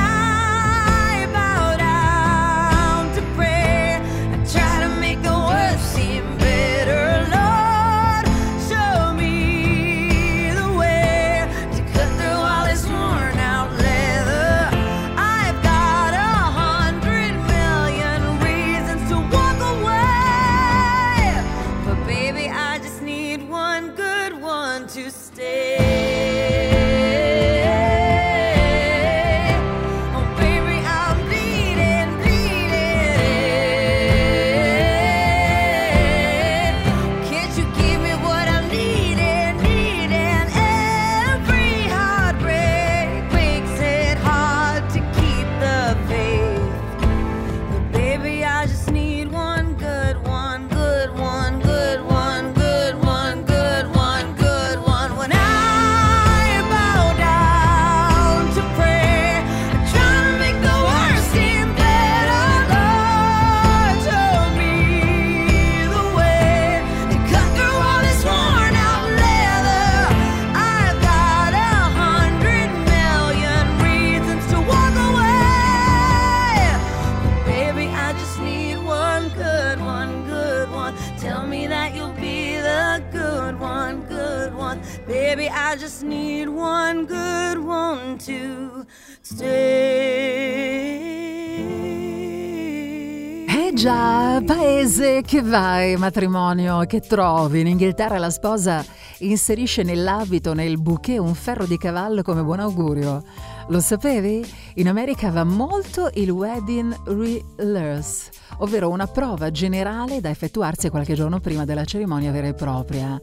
Già, 94.71 94.81
paese 94.81 95.21
che 95.21 95.41
vai, 95.41 95.95
matrimonio 95.97 96.85
che 96.85 97.01
trovi. 97.01 97.59
In 97.59 97.67
Inghilterra 97.67 98.17
la 98.17 98.29
sposa 98.29 98.83
inserisce 99.19 99.83
nell'abito, 99.83 100.53
nel 100.53 100.79
bouquet, 100.79 101.19
un 101.19 101.33
ferro 101.33 101.65
di 101.65 101.77
cavallo 101.77 102.21
come 102.21 102.41
buon 102.41 102.59
augurio. 102.59 103.23
Lo 103.67 103.79
sapevi? 103.79 104.45
In 104.75 104.87
America 104.87 105.29
va 105.29 105.43
molto 105.43 106.09
il 106.15 106.29
wedding 106.29 106.95
rehearse, 107.05 108.31
ovvero 108.57 108.89
una 108.89 109.07
prova 109.07 109.51
generale 109.51 110.19
da 110.19 110.29
effettuarsi 110.29 110.89
qualche 110.89 111.13
giorno 111.13 111.39
prima 111.39 111.65
della 111.65 111.85
cerimonia 111.85 112.31
vera 112.31 112.47
e 112.47 112.53
propria. 112.53 113.21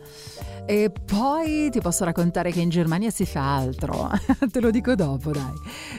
E 0.66 0.91
poi 0.91 1.70
ti 1.70 1.81
posso 1.81 2.05
raccontare 2.05 2.53
che 2.53 2.61
in 2.61 2.69
Germania 2.69 3.11
si 3.11 3.25
fa 3.25 3.57
altro. 3.57 4.11
Te 4.53 4.61
lo 4.61 4.70
dico 4.70 4.95
dopo, 4.95 5.31
dai. 5.31 5.55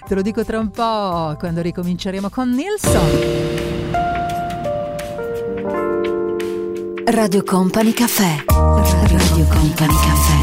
Te 0.08 0.16
lo 0.16 0.22
dico 0.22 0.44
tra 0.44 0.60
un 0.60 0.70
po' 0.70 1.36
quando 1.38 1.62
ricominceremo 1.62 2.30
con 2.30 2.52
Nilsson. 2.52 3.89
Radio 7.12 7.44
Company 7.44 7.92
Caffè. 7.92 8.44
Radio 8.46 9.46
Company 9.48 9.94
Caffè. 9.96 10.38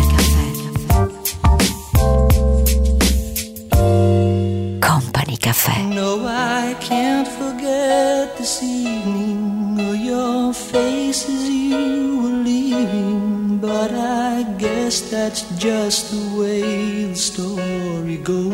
Company 4.80 5.36
Caffè. 5.38 5.82
No, 5.82 6.26
I 6.26 6.74
can't 6.80 7.28
forget 7.28 8.36
this 8.36 8.60
evening 8.62 9.78
or 9.78 9.94
your 9.94 10.52
face 10.52 11.28
as 11.28 11.48
you 11.48 12.20
were 12.22 12.42
leaving. 12.42 13.60
But 13.60 13.92
I 13.92 14.44
guess 14.58 15.08
that's 15.08 15.44
just 15.58 16.10
the 16.10 16.36
way 16.36 17.06
the 17.06 17.14
story 17.14 18.20
goes. 18.22 18.52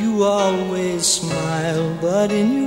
You 0.00 0.22
always 0.22 1.06
smile, 1.06 1.96
but 2.02 2.30
in 2.30 2.52
your 2.52 2.61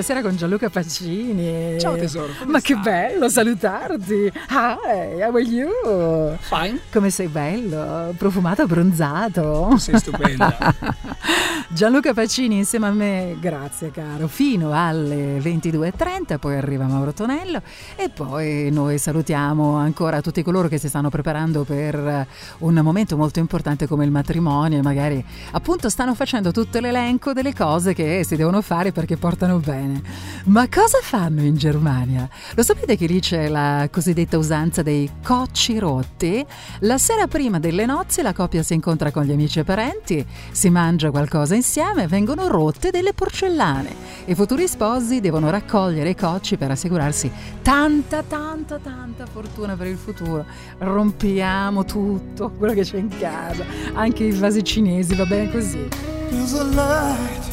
Caffè, 0.00 0.02
questa 0.02 0.02
sera 0.02 0.22
con 0.22 0.36
Gianluca 0.36 0.70
Pacini. 0.70 1.78
Ciao, 1.78 1.96
tesoro, 1.96 2.32
Ma 2.46 2.60
che 2.60 2.74
bello 2.76 3.28
salutarti. 3.28 4.32
Hi, 4.48 5.20
how 5.20 5.34
are 5.34 5.40
you? 5.40 6.36
Fine. 6.40 6.80
Come 6.90 7.10
sei 7.10 7.28
bello, 7.28 8.14
profumato, 8.16 8.62
abbronzato. 8.62 9.76
Sei 9.76 9.98
stupenda. 9.98 10.56
Gianluca 11.72 12.12
Pacini 12.12 12.56
insieme 12.56 12.88
a 12.88 12.90
me, 12.90 13.36
grazie 13.38 13.92
caro, 13.92 14.26
fino 14.26 14.72
alle 14.72 15.38
22.30, 15.38 16.38
poi 16.40 16.56
arriva 16.56 16.84
Mauro 16.86 17.12
Tonello 17.12 17.62
e 17.94 18.08
poi 18.08 18.70
noi 18.72 18.98
salutiamo 18.98 19.76
ancora 19.76 20.20
tutti 20.20 20.42
coloro 20.42 20.66
che 20.66 20.78
si 20.78 20.88
stanno 20.88 21.10
preparando 21.10 21.62
per 21.62 22.26
un 22.58 22.74
momento 22.74 23.16
molto 23.16 23.38
importante 23.38 23.86
come 23.86 24.04
il 24.04 24.10
matrimonio 24.10 24.78
e 24.78 24.82
magari 24.82 25.24
appunto 25.52 25.88
stanno 25.88 26.16
facendo 26.16 26.50
tutto 26.50 26.80
l'elenco 26.80 27.32
delle 27.32 27.54
cose 27.54 27.94
che 27.94 28.24
si 28.24 28.34
devono 28.34 28.62
fare 28.62 28.90
perché 28.90 29.16
portano 29.16 29.58
bene. 29.58 30.02
Ma 30.46 30.68
cosa 30.68 30.98
fanno 31.00 31.42
in 31.42 31.54
Germania? 31.54 32.28
Lo 32.56 32.64
sapete 32.64 32.96
che 32.96 33.06
lì 33.06 33.20
c'è 33.20 33.46
la 33.46 33.88
cosiddetta 33.92 34.36
usanza 34.38 34.82
dei 34.82 35.08
cocci 35.22 35.78
rotti? 35.78 36.44
La 36.80 36.98
sera 36.98 37.28
prima 37.28 37.60
delle 37.60 37.86
nozze 37.86 38.22
la 38.22 38.32
coppia 38.32 38.64
si 38.64 38.74
incontra 38.74 39.12
con 39.12 39.22
gli 39.22 39.30
amici 39.30 39.60
e 39.60 39.64
parenti, 39.64 40.26
si 40.50 40.68
mangia 40.68 41.12
qualcosa 41.12 41.58
insieme, 41.60 42.06
vengono 42.06 42.48
rotte 42.48 42.90
delle 42.90 43.12
porcellane. 43.12 43.94
I 44.24 44.34
futuri 44.34 44.66
sposi 44.66 45.20
devono 45.20 45.50
raccogliere 45.50 46.10
i 46.10 46.16
cocci 46.16 46.56
per 46.56 46.70
assicurarsi 46.70 47.30
tanta, 47.60 48.22
tanta, 48.22 48.78
tanta 48.78 49.26
fortuna 49.26 49.76
per 49.76 49.86
il 49.86 49.98
futuro. 49.98 50.46
Rompiamo 50.78 51.84
tutto 51.84 52.50
quello 52.52 52.72
che 52.72 52.82
c'è 52.82 52.96
in 52.96 53.10
casa, 53.18 53.64
anche 53.92 54.24
i 54.24 54.32
vasi 54.32 54.64
cinesi, 54.64 55.14
va 55.14 55.26
bene 55.26 55.50
così. 55.50 55.86
There's 56.30 56.54
a 56.54 56.64
light, 56.64 57.44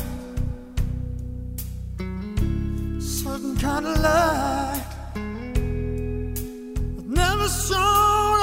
certain 3.00 3.56
kind 3.58 3.86
of 3.86 3.98
light, 4.00 4.86
that 6.96 7.06
never 7.08 7.50
shone 7.50 8.38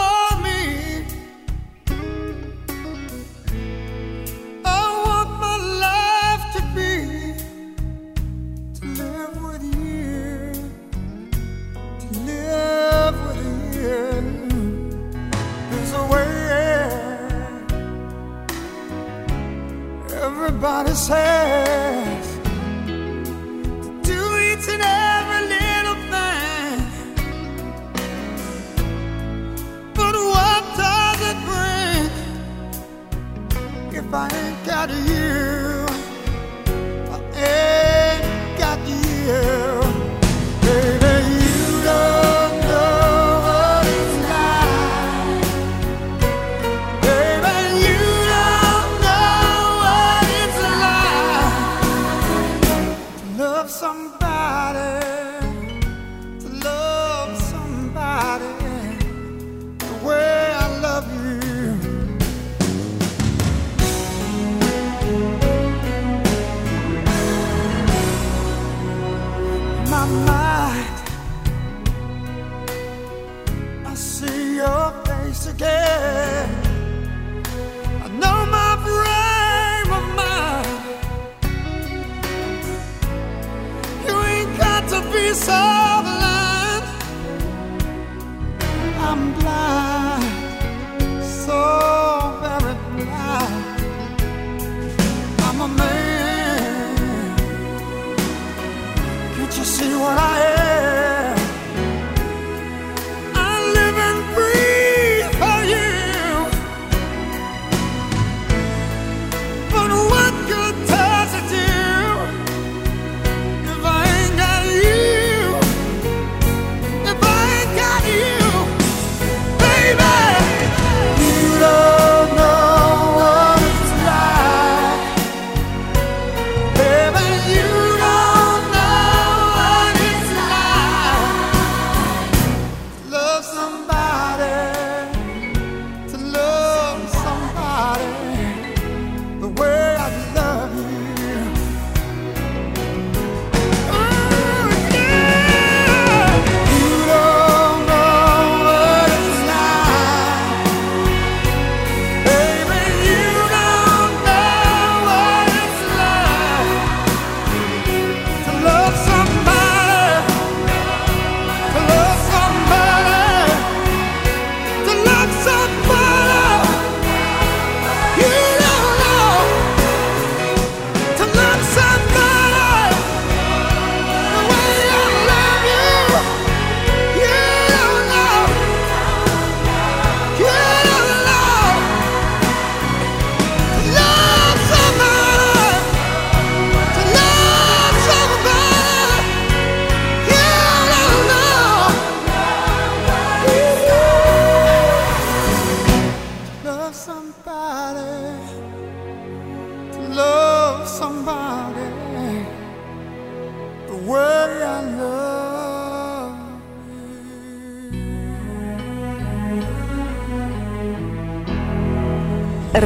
Everybody 20.57 20.95
says 20.95 22.39
to 22.87 24.01
do 24.05 24.21
each 24.39 24.69
and 24.69 24.83
every 24.85 25.43
little 25.49 25.99
thing, 26.13 26.79
but 29.95 30.15
what 30.15 30.63
does 30.77 31.21
it 31.31 31.39
bring 31.49 32.11
if 33.99 34.15
I 34.15 34.29
ain't 34.31 34.65
got 34.65 34.91
you? 34.91 35.44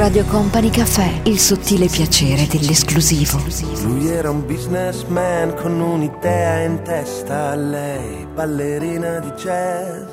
Radio 0.08 0.24
Company 0.24 0.70
Caffè, 0.70 1.20
il 1.24 1.38
sottile 1.38 1.86
piacere 1.86 2.46
dell'esclusivo. 2.46 3.42
Lui 3.82 4.08
era 4.08 4.30
un 4.30 4.46
businessman 4.46 5.54
con 5.54 5.78
un'idea 5.78 6.60
in 6.60 6.80
testa, 6.82 7.54
lei 7.54 8.26
ballerina 8.32 9.18
di 9.18 9.28
jazz. 9.32 10.10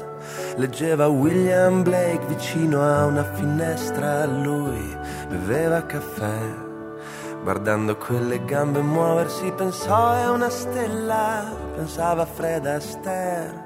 Leggeva 0.58 1.08
William 1.08 1.82
Blake 1.82 2.26
vicino 2.28 2.82
a 2.82 3.06
una 3.06 3.24
finestra, 3.36 4.26
lui 4.26 4.98
beveva 5.30 5.86
caffè. 5.86 6.42
Guardando 7.42 7.96
quelle 7.96 8.44
gambe 8.44 8.82
muoversi 8.82 9.50
pensò 9.56 10.12
è 10.12 10.28
una 10.28 10.50
stella, 10.50 11.56
pensava 11.74 12.24
a 12.24 12.26
Fred 12.26 12.66
Astaire. 12.66 13.64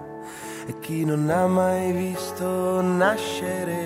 E 0.67 0.77
chi 0.79 1.03
non 1.05 1.27
ha 1.31 1.47
mai 1.47 1.91
visto 1.91 2.81
nascere 2.81 3.78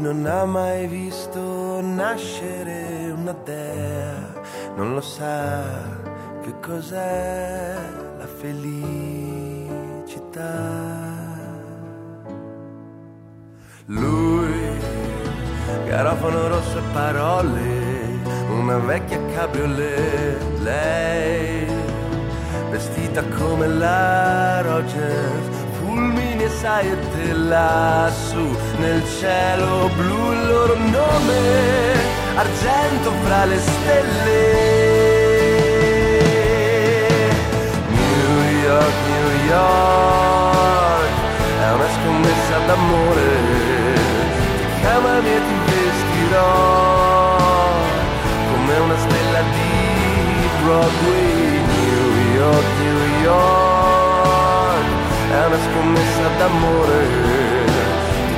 non 0.00 0.26
ha 0.26 0.44
mai 0.44 0.86
visto 0.86 1.80
nascere 1.80 3.12
una 3.14 3.34
dea 3.44 4.30
non 4.76 4.94
lo 4.94 5.00
sa 5.00 5.62
che 6.42 6.54
cos'è 6.60 7.76
la 8.18 8.26
felicità. 8.26 8.58
Lui, 13.86 14.78
garofano 15.86 16.48
rosso 16.48 16.78
e 16.78 16.82
parole, 16.92 18.20
una 18.50 18.78
vecchia 18.78 19.20
cabriolet, 19.34 20.58
lei, 20.60 21.66
vestita 22.70 23.22
come 23.36 23.66
la 23.66 24.62
Rogers, 24.62 25.46
fulmini 25.78 26.44
e 26.44 26.50
saette 27.20 27.32
lassù 27.32 28.56
nel 28.78 29.02
cielo 29.18 29.90
blu 29.96 30.32
il 30.32 30.46
loro 30.46 30.74
nome, 30.74 31.92
argento 32.36 33.12
fra 33.24 33.44
le 33.44 33.58
stelle. 33.58 34.58
New 37.88 38.42
York, 38.64 38.94
New 39.08 39.30
York, 39.48 41.10
è 41.60 41.72
una 41.72 41.88
scommessa 42.00 42.58
d'amore, 42.66 43.28
ti 44.56 44.80
chiamami 44.80 45.28
e 45.28 45.40
ti 45.46 45.58
vestirò 45.70 46.58
come 48.52 48.78
una 48.78 48.98
stella 48.98 49.40
di 49.40 50.48
Broadway, 50.62 51.60
New 51.66 52.34
York, 52.34 52.66
New 52.78 53.22
York, 53.22 53.69
è 55.48 55.58
scommessa 55.72 56.28
d'amore, 56.36 57.00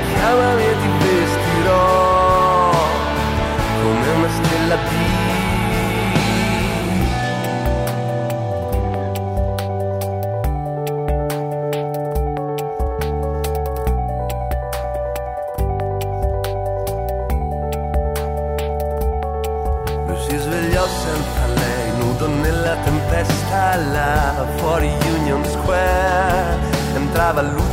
ti 0.07 0.15
chiamami 0.15 0.63
e 0.63 0.75
ti 0.81 0.89
vestirò 1.03 2.71
come 3.83 4.09
una 4.19 4.29
stella 4.29 4.77
di 4.77 5.02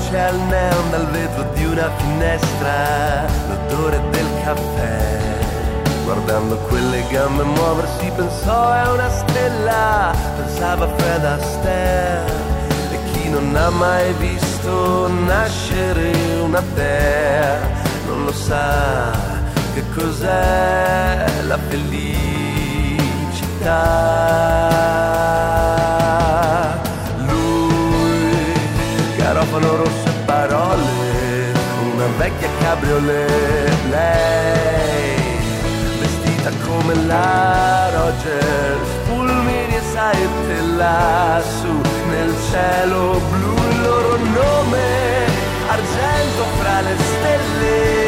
luce 0.09 0.19
al 0.19 0.39
neon 0.39 0.89
dal 0.89 1.07
vetro 1.07 1.43
di 1.53 1.65
una 1.65 1.89
finestra, 1.97 3.25
l'odore 3.47 4.01
del 4.09 4.25
caffè. 4.43 5.17
Guardando 6.03 6.57
quelle 6.67 7.05
gambe 7.09 7.43
muoversi 7.43 8.11
pensò 8.15 8.73
è 8.73 8.89
una 8.89 9.09
stella, 9.09 10.13
pensava 10.35 10.87
Fred 10.97 11.23
Astaire. 11.23 12.47
E 12.91 12.97
chi 13.11 13.29
non 13.29 13.55
ha 13.55 13.69
mai 13.69 14.11
visto 14.13 15.07
nascere 15.07 16.11
una 16.41 16.63
dea 16.73 17.59
non 18.07 18.25
lo 18.25 18.33
sa 18.33 19.11
che 19.75 19.83
cos'è 19.93 21.25
la 21.45 21.57
felicità. 21.67 22.17
Lui, 27.27 28.33
garofano 29.15 29.75
rosso 29.75 29.98
vecchia 32.19 32.49
cabriolet 32.59 33.85
Lei, 33.89 35.15
vestita 35.99 36.51
come 36.65 36.93
la 37.07 37.89
Rogers 37.95 38.89
Fulmini 39.05 39.75
e 39.75 39.81
saette 39.93 40.61
lassù 40.75 41.75
nel 42.11 42.33
cielo 42.51 43.21
blu 43.31 43.53
Il 43.71 43.81
loro 43.81 44.17
nome, 44.17 44.87
argento 45.67 46.43
fra 46.59 46.81
le 46.81 46.95
stelle. 46.97 48.07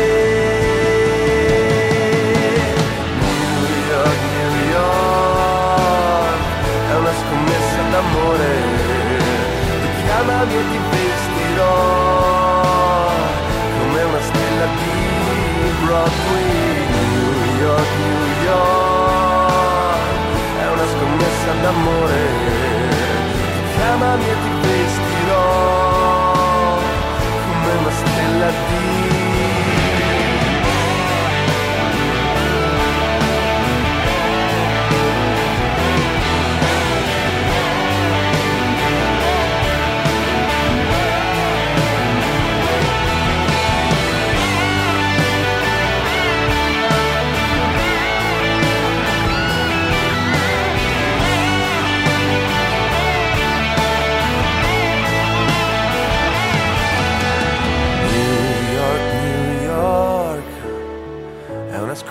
D'amore. 7.91 8.53
Ti 9.81 10.03
chiamami 10.05 10.53
e 10.53 10.63
ti 10.69 10.79
vestirò. 10.91 12.50
New 14.65 15.89
York, 17.59 17.89
New 17.97 18.21
York, 18.43 19.97
è 20.59 20.67
una 20.71 20.85
scommessa 20.85 21.51
d'amore, 21.61 22.21
chiamami 23.75 24.23
e 24.23 24.35
ti 24.43 24.51
vestirò 24.67 25.49
come 27.41 27.71
una 27.79 27.91
stella 27.91 28.49
di 28.67 29.00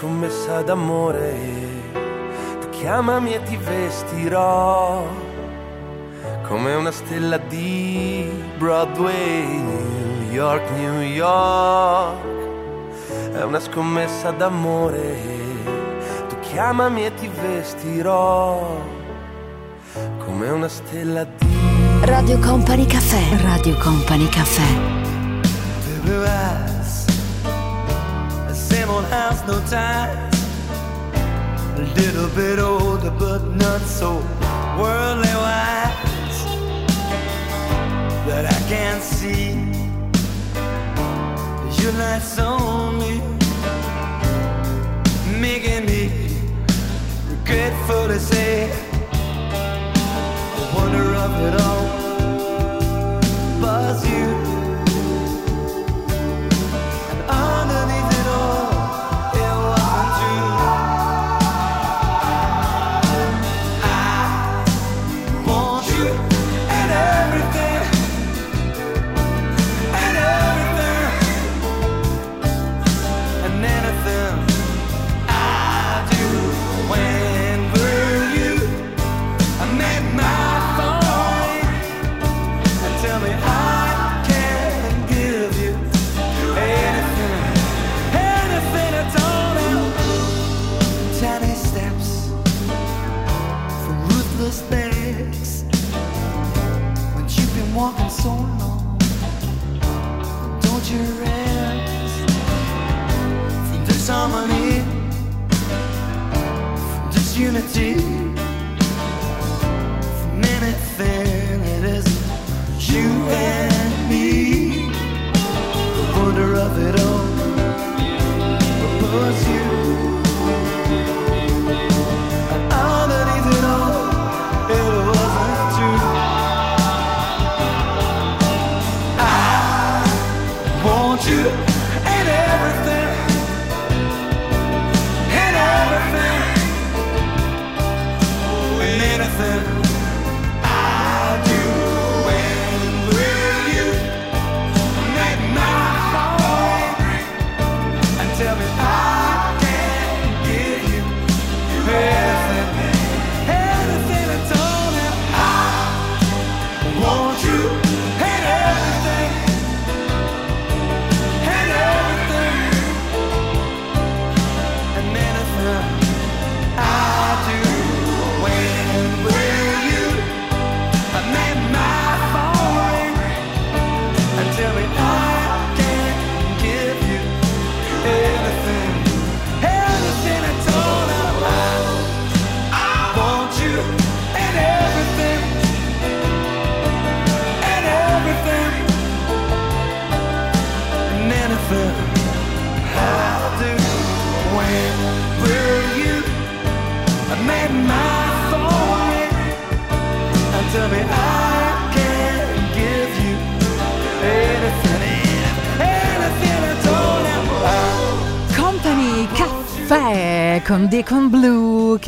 scommessa 0.01 0.63
d'amore. 0.63 1.35
Tu 2.61 2.71
chiamami 2.71 3.35
e 3.35 3.43
ti 3.43 3.57
vestirò 3.59 5.05
come 6.49 6.75
una 6.75 6.91
stella 6.91 7.37
di 7.37 8.27
Broadway. 8.57 9.45
New 9.59 10.33
York, 10.33 10.71
New 10.71 11.03
York, 11.03 12.17
è 13.35 13.43
una 13.43 13.61
scommessa 13.61 14.31
d'amore. 14.31 15.19
Tu 16.29 16.39
chiamami 16.49 17.05
e 17.05 17.15
ti 17.17 17.29
vestirò 17.29 18.75
come 20.17 20.49
una 20.49 20.69
stella 20.69 21.25
di 21.25 21.47
Radio 22.05 22.39
Company 22.39 22.87
Caffè. 22.87 23.37
Radio 23.43 23.77
Company 23.77 24.29
Caffè. 24.31 24.99
House, 29.11 29.45
no 29.47 29.59
ties. 29.67 30.35
A 31.77 31.83
little 31.97 32.29
bit 32.31 32.59
older, 32.61 33.11
but 33.11 33.43
not 33.57 33.81
so 33.81 34.19
worldly 34.79 35.35
wise. 35.45 36.39
That 38.27 38.45
I 38.47 38.59
can't 38.69 39.03
see 39.03 39.71
your 41.83 41.93
lights 41.93 42.39
on 42.39 42.99
me, 42.99 43.21
making 45.41 45.87
me 45.87 46.03
regretfully 47.31 48.19
say 48.19 48.69
the 50.57 50.65
wonder 50.77 51.15
of 51.15 51.33
it 51.47 51.61
all 51.61 52.10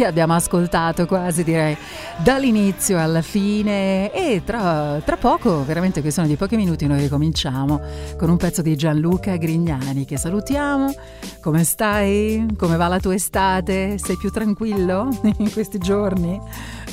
che 0.02 0.08
abbiamo 0.08 0.34
ascoltato 0.34 1.06
quasi 1.06 1.44
direi 1.44 1.76
dall'inizio 2.24 2.98
alla 2.98 3.22
fine 3.22 4.12
e 4.12 4.42
tra, 4.44 5.00
tra 5.04 5.16
poco, 5.16 5.64
veramente 5.64 6.00
questione 6.00 6.26
di 6.26 6.34
pochi 6.34 6.56
minuti, 6.56 6.88
noi 6.88 7.02
ricominciamo 7.02 7.80
con 8.18 8.28
un 8.28 8.36
pezzo 8.36 8.62
di 8.62 8.74
Gianluca 8.74 9.36
Grignani 9.36 10.04
che 10.04 10.16
salutiamo. 10.16 10.92
Come 11.40 11.62
stai? 11.62 12.46
Come 12.56 12.76
va 12.76 12.88
la 12.88 12.98
tua 12.98 13.14
estate? 13.14 13.96
Sei 13.98 14.16
più 14.16 14.32
tranquillo 14.32 15.08
in 15.38 15.52
questi 15.52 15.78
giorni 15.78 16.40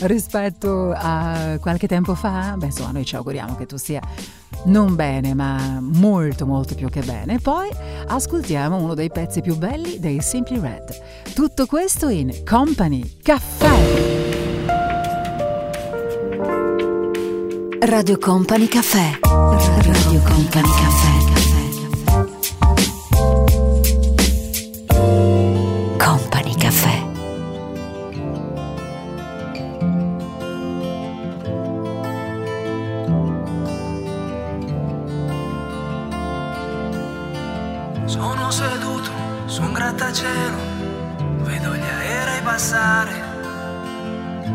rispetto 0.02 0.94
a 0.96 1.58
qualche 1.60 1.88
tempo 1.88 2.16
fa, 2.16 2.56
beh 2.58 2.68
insomma 2.68 2.92
noi 2.92 3.06
ci 3.06 3.16
auguriamo 3.16 3.56
che 3.56 3.66
tu 3.66 3.78
sia 3.78 4.02
non 4.66 4.96
bene 4.96 5.34
ma 5.34 5.80
molto 5.80 6.46
molto 6.46 6.76
più 6.76 6.90
che 6.90 7.02
bene. 7.02 7.40
Poi 7.40 7.70
ascoltiamo 8.08 8.78
uno 8.78 8.94
dei 8.94 9.10
pezzi 9.10 9.42
più 9.42 9.56
belli 9.58 10.00
dei 10.00 10.22
Simply 10.22 10.60
Red. 10.60 10.98
Tutto 11.34 11.66
questo 11.66 12.10
in 12.10 12.44
Company 12.46 13.18
Caffè. 13.22 14.18
Radio 17.82 18.18
Company 18.18 18.68
Caffè. 18.68 19.20
Radio 19.22 20.22
Company 20.22 20.70
Caffè. 20.70 21.39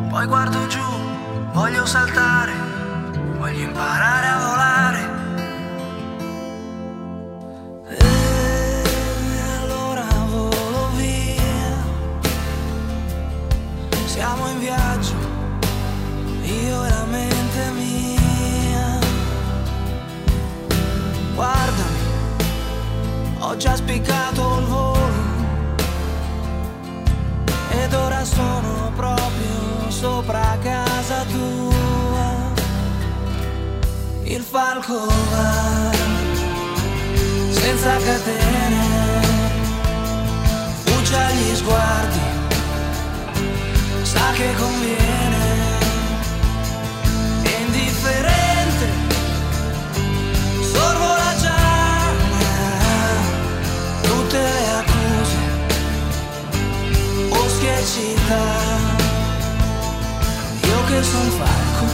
Poi 0.09 0.27
guardo 0.27 0.67
giù, 0.67 0.81
voglio 1.53 1.85
saltare, 1.87 2.53
voglio 3.39 3.65
imparare 3.65 4.27
a 4.27 4.39
volare. 4.39 5.13
E 7.89 8.03
allora 9.61 10.05
volo 10.31 10.89
via. 10.97 11.77
Siamo 14.07 14.49
in 14.49 14.59
viaggio, 14.61 15.17
io 16.43 16.85
e 16.85 16.89
la 16.89 17.05
mente 17.11 17.71
mia. 17.73 18.99
Guardami, 21.35 21.99
ho 23.41 23.57
già 23.57 23.75
spiccato 23.75 24.59
il 24.59 24.65
volo 24.67 25.23
ed 27.71 27.93
ora 27.93 28.25
sono 28.25 28.84
sopra 30.05 30.59
casa 30.63 31.25
tua, 31.33 32.53
il 34.25 34.43
falco 34.43 35.07
va 35.33 35.91
senza 37.49 37.97
catene, 38.07 38.83
fugge 40.85 41.25
gli 41.37 41.55
sguardi, 41.55 42.21
sa 44.03 44.27
che 44.33 44.53
conviene, 44.63 45.45
è 47.43 47.55
indifferente, 47.65 48.87
sorvola 50.73 51.31
già 51.45 51.63
tutte 54.03 54.39
le 54.39 54.65
accuse 54.81 55.39
o 57.31 57.49
schiacciate 57.49 58.74
che 60.95 61.03
son 61.03 61.29
falco, 61.31 61.87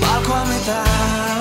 falco 0.00 0.32
a 0.32 0.44
metà. 0.44 1.33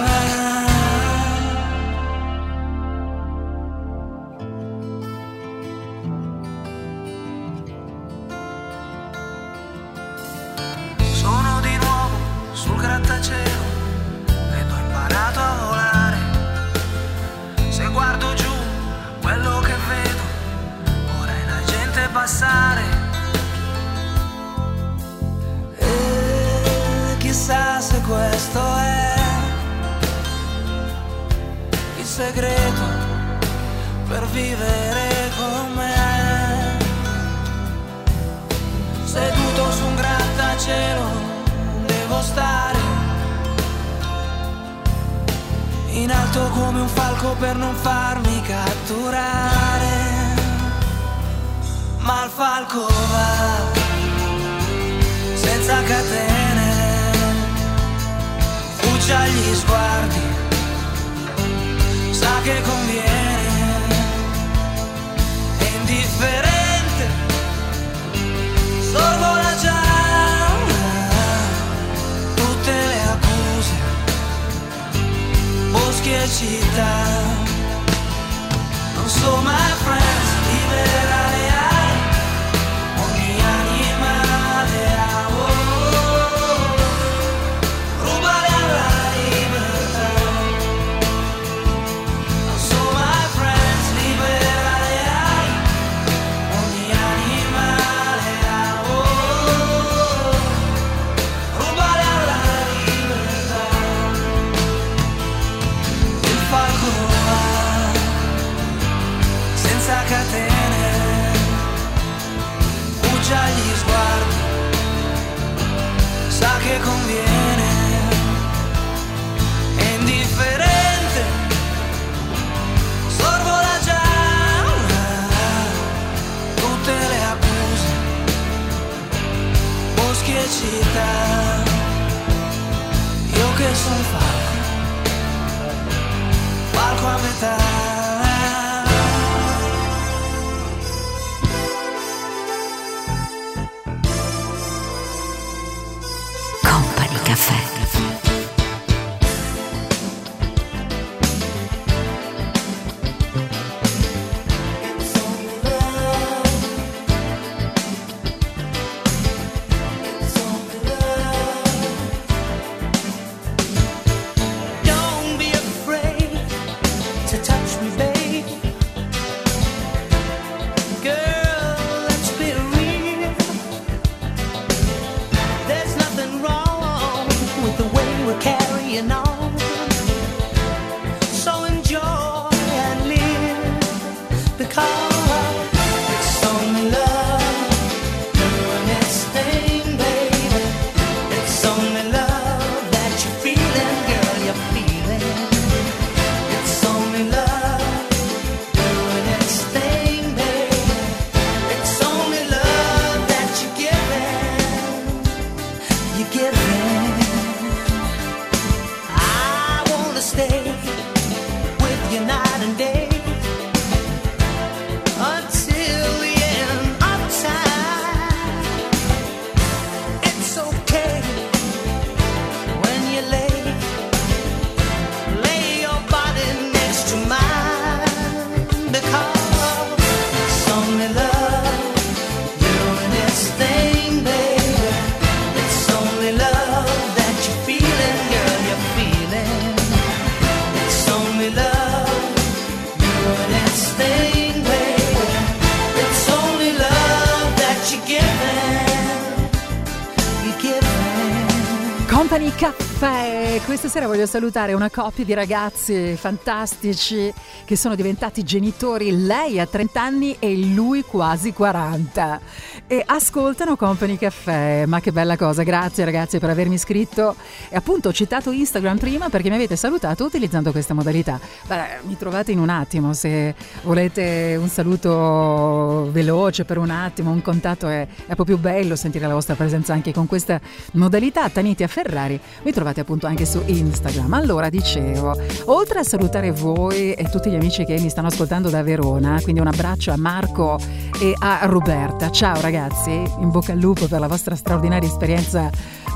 Voglio 254.23 254.25
salutare 254.25 254.73
una 254.73 254.89
coppia 254.89 255.23
di 255.25 255.33
ragazzi 255.33 256.15
fantastici 256.15 257.33
che 257.65 257.75
sono 257.75 257.95
diventati 257.95 258.43
genitori, 258.43 259.25
lei 259.25 259.59
ha 259.59 259.65
30 259.65 260.01
anni 260.01 260.35
e 260.39 260.55
lui 260.57 261.03
quasi 261.03 261.51
40 261.51 262.39
e 262.87 263.03
ascoltano 263.05 263.75
Company 263.75 264.17
Caffè, 264.17 264.85
ma 264.85 264.99
che 264.99 265.11
bella 265.11 265.35
cosa, 265.35 265.63
grazie 265.63 266.05
ragazzi 266.05 266.39
per 266.39 266.49
avermi 266.49 266.75
iscritto 266.75 267.35
e 267.69 267.75
appunto 267.75 268.09
ho 268.09 268.13
citato 268.13 268.51
Instagram 268.51 268.97
prima 268.97 269.29
perché 269.29 269.49
mi 269.49 269.55
avete 269.55 269.75
salutato 269.75 270.23
utilizzando 270.25 270.71
questa 270.71 270.93
modalità. 270.93 271.39
Beh, 271.73 272.07
mi 272.07 272.15
trovate 272.17 272.51
in 272.51 272.59
un 272.59 272.69
attimo 272.69 273.13
se 273.13 273.55
volete 273.81 274.55
un 274.59 274.67
saluto 274.67 276.07
veloce 276.11 276.65
per 276.65 276.77
un 276.77 276.91
attimo, 276.91 277.31
un 277.31 277.41
contatto 277.41 277.87
è, 277.87 278.05
è 278.27 278.35
proprio 278.35 278.59
bello 278.59 278.95
sentire 278.95 279.25
la 279.25 279.33
vostra 279.33 279.55
presenza 279.55 279.91
anche 279.91 280.13
con 280.13 280.27
questa 280.27 280.61
modalità. 280.91 281.49
Taniti 281.49 281.81
a 281.81 281.87
Ferrari, 281.87 282.39
mi 282.61 282.71
trovate 282.71 282.99
appunto 282.99 283.25
anche 283.25 283.47
su 283.47 283.59
Instagram. 283.65 284.31
Allora 284.33 284.69
dicevo, 284.69 285.35
oltre 285.65 285.97
a 285.97 286.03
salutare 286.03 286.51
voi 286.51 287.13
e 287.13 287.27
tutti 287.31 287.49
gli 287.49 287.55
amici 287.55 287.85
che 287.85 287.99
mi 287.99 288.09
stanno 288.09 288.27
ascoltando 288.27 288.69
da 288.69 288.83
Verona, 288.83 289.39
quindi 289.41 289.59
un 289.59 289.67
abbraccio 289.67 290.11
a 290.11 290.17
Marco 290.17 290.77
e 291.19 291.33
a 291.39 291.61
Roberta. 291.63 292.29
Ciao 292.29 292.61
ragazzi, 292.61 293.09
in 293.09 293.49
bocca 293.49 293.71
al 293.71 293.79
lupo 293.79 294.05
per 294.05 294.19
la 294.19 294.27
vostra 294.27 294.55
straordinaria 294.55 295.09
esperienza 295.09 295.71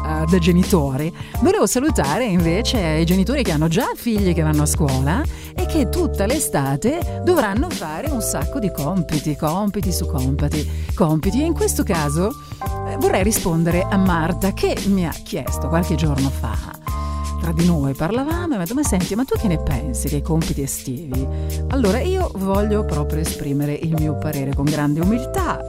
eh, 0.07 0.25
da 0.25 0.37
genitori. 0.39 1.13
Volevo 1.41 1.65
salutare 1.65 2.25
invece 2.25 2.79
i 2.79 3.05
genitori 3.05 3.43
che 3.43 3.51
hanno 3.51 3.67
già 3.67 3.91
figli 3.95 4.33
che 4.33 4.41
vanno 4.41 4.63
a 4.63 4.65
scuola 4.65 5.21
e 5.53 5.65
che 5.65 5.89
tutta 5.89 6.25
l'estate 6.25 7.21
dovranno 7.23 7.69
fare 7.69 8.09
un 8.09 8.21
sacco 8.21 8.59
di 8.59 8.71
compiti, 8.71 9.35
compiti 9.35 9.91
su 9.91 10.05
compiti, 10.05 10.67
compiti. 10.95 11.41
E 11.41 11.45
in 11.45 11.53
questo 11.53 11.83
caso 11.83 12.29
eh, 12.87 12.95
vorrei 12.97 13.23
rispondere 13.23 13.81
a 13.81 13.97
Marta 13.97 14.53
che 14.53 14.77
mi 14.85 15.05
ha 15.05 15.11
chiesto 15.11 15.67
qualche 15.67 15.95
giorno 15.95 16.29
fa. 16.29 16.75
Tra 17.41 17.51
di 17.51 17.65
noi 17.65 17.93
parlavamo 17.93 18.45
e 18.45 18.47
mi 18.47 18.55
ha 18.55 18.59
detto: 18.59 18.73
Ma 18.73 18.83
senti, 18.83 19.15
ma 19.15 19.23
tu 19.23 19.37
che 19.37 19.47
ne 19.47 19.61
pensi 19.61 20.09
dei 20.09 20.21
compiti 20.21 20.61
estivi? 20.61 21.25
Allora 21.69 21.99
io 21.99 22.31
voglio 22.35 22.83
proprio 22.83 23.19
esprimere 23.19 23.73
il 23.73 23.93
mio 23.93 24.17
parere 24.17 24.53
con 24.53 24.65
grande 24.65 24.99
umiltà, 25.01 25.59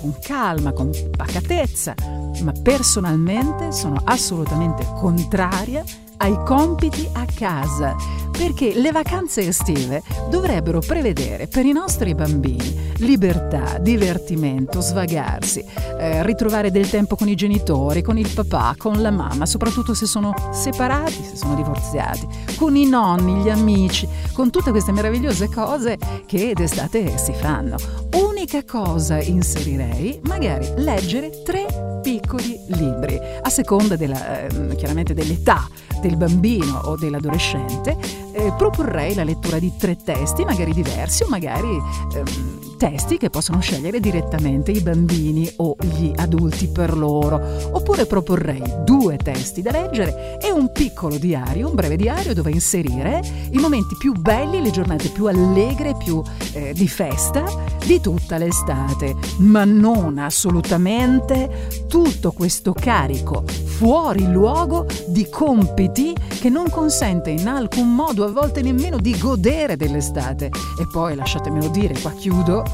con 0.00 0.14
calma, 0.20 0.72
con 0.72 0.90
pacatezza, 1.16 1.94
ma 2.42 2.52
personalmente 2.62 3.72
sono 3.72 4.00
assolutamente 4.04 4.84
contraria 4.98 5.84
ai 6.18 6.36
compiti 6.44 7.08
a 7.12 7.24
casa, 7.32 7.96
perché 8.30 8.74
le 8.74 8.92
vacanze 8.92 9.46
estive 9.46 10.02
dovrebbero 10.30 10.80
prevedere 10.80 11.46
per 11.46 11.64
i 11.64 11.72
nostri 11.72 12.14
bambini 12.14 12.86
libertà, 12.98 13.78
divertimento, 13.78 14.80
svagarsi, 14.80 15.64
eh, 15.98 16.22
ritrovare 16.22 16.70
del 16.70 16.88
tempo 16.88 17.16
con 17.16 17.28
i 17.28 17.34
genitori, 17.34 18.02
con 18.02 18.18
il 18.18 18.28
papà, 18.28 18.74
con 18.76 19.00
la 19.00 19.10
mamma, 19.10 19.46
soprattutto 19.46 19.94
se 19.94 20.06
sono 20.06 20.34
separati, 20.52 21.12
se 21.12 21.36
sono 21.36 21.54
divorziati, 21.54 22.26
con 22.56 22.76
i 22.76 22.88
nonni, 22.88 23.42
gli 23.42 23.50
amici, 23.50 24.08
con 24.32 24.50
tutte 24.50 24.70
queste 24.70 24.92
meravigliose 24.92 25.48
cose 25.48 25.98
che 26.26 26.52
d'estate 26.54 27.18
si 27.18 27.32
fanno. 27.32 27.76
Unica 28.14 28.64
cosa 28.64 29.20
inserirei, 29.20 30.20
magari 30.24 30.72
leggere 30.76 31.42
tre 31.42 32.00
piccoli 32.02 32.58
libri, 32.68 33.18
a 33.42 33.48
seconda 33.48 33.96
della, 33.96 34.46
ehm, 34.46 34.76
chiaramente 34.76 35.12
dell'età 35.12 35.68
del 36.00 36.16
bambino 36.16 36.80
o 36.84 36.96
dell'adolescente, 36.96 37.96
eh, 38.36 38.52
proporrei 38.56 39.14
la 39.14 39.24
lettura 39.24 39.58
di 39.58 39.72
tre 39.76 39.96
testi, 39.96 40.44
magari 40.44 40.74
diversi 40.74 41.22
o 41.22 41.28
magari 41.28 41.80
ehm, 42.14 42.76
testi 42.76 43.16
che 43.16 43.30
possono 43.30 43.60
scegliere 43.60 43.98
direttamente 43.98 44.70
i 44.70 44.80
bambini 44.80 45.50
o 45.56 45.76
gli 45.80 46.12
adulti 46.14 46.68
per 46.68 46.96
loro. 46.96 47.40
Oppure 47.72 48.04
proporrei 48.04 48.62
due 48.84 49.16
testi 49.16 49.62
da 49.62 49.70
leggere 49.70 50.38
e 50.38 50.52
un 50.52 50.70
piccolo 50.70 51.16
diario, 51.16 51.68
un 51.68 51.74
breve 51.74 51.96
diario 51.96 52.34
dove 52.34 52.50
inserire 52.50 53.22
i 53.50 53.58
momenti 53.58 53.96
più 53.96 54.12
belli, 54.12 54.60
le 54.60 54.70
giornate 54.70 55.08
più 55.08 55.26
allegre, 55.26 55.96
più 55.96 56.22
eh, 56.52 56.74
di 56.74 56.88
festa 56.88 57.44
di 57.86 58.00
tutta 58.00 58.36
l'estate, 58.36 59.14
ma 59.38 59.64
non 59.64 60.18
assolutamente 60.18 61.84
tutto 61.88 62.32
questo 62.32 62.74
carico 62.74 63.44
fuori 63.76 64.30
luogo 64.30 64.86
di 65.06 65.28
compiti 65.28 66.14
che 66.40 66.48
non 66.48 66.70
consente 66.70 67.28
in 67.28 67.46
alcun 67.46 67.94
modo 67.94 68.24
a 68.26 68.32
volte 68.32 68.62
nemmeno 68.62 68.98
di 68.98 69.16
godere 69.18 69.76
dell'estate. 69.76 70.46
E 70.78 70.86
poi 70.90 71.14
lasciatemelo 71.14 71.68
dire, 71.68 71.98
qua 72.00 72.12
chiudo, 72.12 72.64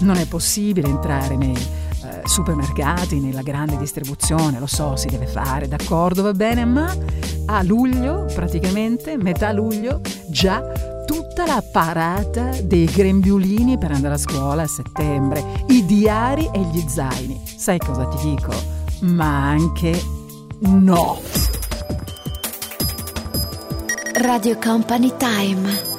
non 0.00 0.16
è 0.16 0.26
possibile 0.26 0.88
entrare 0.88 1.36
nei 1.36 1.56
eh, 1.56 2.22
supermercati, 2.24 3.20
nella 3.20 3.42
grande 3.42 3.76
distribuzione, 3.76 4.58
lo 4.58 4.66
so, 4.66 4.96
si 4.96 5.08
deve 5.08 5.26
fare, 5.26 5.68
d'accordo, 5.68 6.22
va 6.22 6.32
bene, 6.32 6.64
ma 6.64 6.94
a 7.46 7.62
luglio, 7.62 8.26
praticamente, 8.34 9.16
metà 9.16 9.52
luglio, 9.52 10.00
già 10.28 10.62
tutta 11.06 11.46
la 11.46 11.62
parata 11.70 12.50
dei 12.62 12.86
grembiulini 12.86 13.78
per 13.78 13.92
andare 13.92 14.14
a 14.14 14.18
scuola 14.18 14.62
a 14.62 14.66
settembre, 14.66 15.64
i 15.68 15.84
diari 15.84 16.48
e 16.52 16.60
gli 16.60 16.82
zaini. 16.86 17.40
Sai 17.44 17.78
cosa 17.78 18.06
ti 18.06 18.28
dico? 18.28 18.52
Ma 19.00 19.50
anche 19.50 20.00
no. 20.60 21.43
Radio 24.16 24.54
Company 24.58 25.10
Time. 25.18 25.93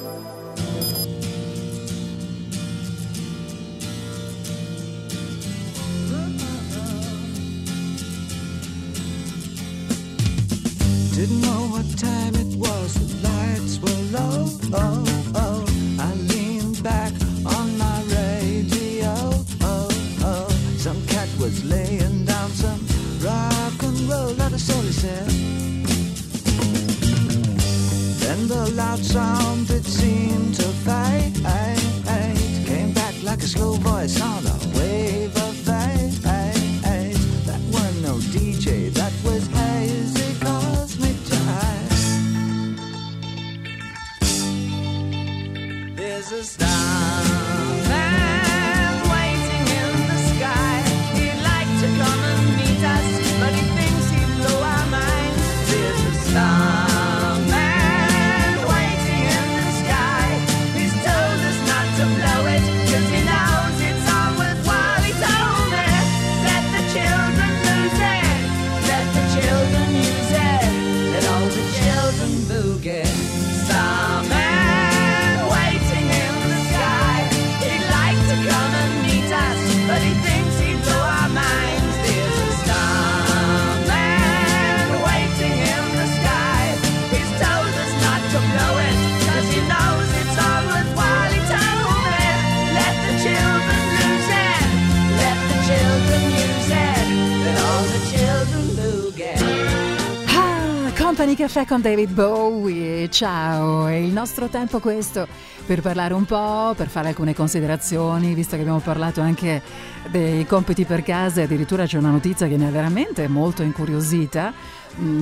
Caffè 101.56 101.70
con 101.70 101.80
David 101.80 102.12
Bowie. 102.12 103.10
Ciao, 103.10 103.88
è 103.88 103.94
il 103.94 104.12
nostro 104.12 104.48
tempo 104.48 104.80
questo 104.80 105.26
per 105.66 105.80
parlare 105.80 106.14
un 106.14 106.26
po', 106.26 106.74
per 106.76 106.90
fare 106.90 107.08
alcune 107.08 107.34
considerazioni, 107.34 108.34
visto 108.34 108.58
che 108.58 108.62
abbiamo 108.64 108.80
parlato 108.80 109.22
anche 109.22 109.62
dei 110.10 110.46
compiti 110.46 110.84
per 110.84 111.02
casa 111.02 111.40
e 111.40 111.44
addirittura 111.46 111.86
c'è 111.86 111.98
una 111.98 112.10
notizia 112.10 112.48
che 112.48 112.58
mi 112.58 112.66
ha 112.66 112.72
veramente 112.72 113.30
molto 113.30 113.64
incuriosita 113.64 114.52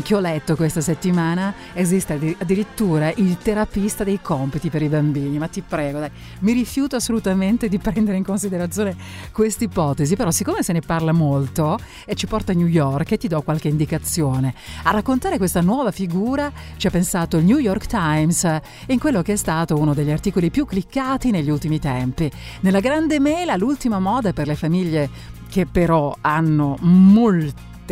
che 0.04 0.16
ho 0.16 0.20
letto 0.20 0.56
questa 0.56 0.82
settimana, 0.82 1.54
esiste 1.74 2.14
addi- 2.14 2.36
addirittura 2.40 3.12
il 3.16 3.38
terapista 3.38 4.04
dei 4.04 4.20
compiti 4.22 4.70
per 4.70 4.82
i 4.82 4.88
bambini, 4.88 5.38
ma 5.38 5.48
ti 5.48 5.62
prego, 5.62 6.00
dai, 6.00 6.12
mi 6.40 6.54
rifiuto 6.54 6.96
assolutamente 6.96 7.68
di 7.68 7.78
prendere 7.80 8.18
in 8.18 8.24
considerazione 8.24 8.96
questa 9.32 9.64
ipotesi, 9.64 10.16
però 10.16 10.32
siccome 10.32 10.64
se 10.64 10.74
ne 10.74 10.82
parla 10.82 11.12
molto 11.12 11.78
e 12.06 12.16
ci 12.16 12.28
porta 12.28 12.52
a 12.52 12.56
New 12.56 12.68
York 12.68 13.12
e 13.12 13.18
ti 13.18 13.28
do 13.28 13.42
qualche 13.42 13.68
indicazione, 13.68 14.54
a 14.84 14.92
raccontare 14.92 15.38
questa 15.38 15.62
nuova 15.62 15.92
figura 15.92 16.52
ci 16.78 16.88
ha 16.88 16.92
pensato 16.92 17.38
il 17.38 17.46
New 17.46 17.58
York 17.58 17.88
Times 17.88 18.60
in 18.88 19.00
quello 19.00 19.22
che 19.22 19.34
è 19.34 19.38
stato 19.38 19.78
uno 19.78 19.94
degli 19.94 20.12
articoli 20.12 20.52
più 20.52 20.66
cliccati 20.66 21.32
negli 21.32 21.50
ultimi 21.50 21.80
tempi. 21.80 22.32
Nella 22.62 22.80
grande 22.80 23.20
mela, 23.20 23.56
l'ultima 23.56 24.00
moda 24.00 24.34
per 24.34 24.48
le 24.48 24.56
famiglie 24.56 25.10
che 25.50 25.66
però 25.66 26.16
hanno 26.22 26.78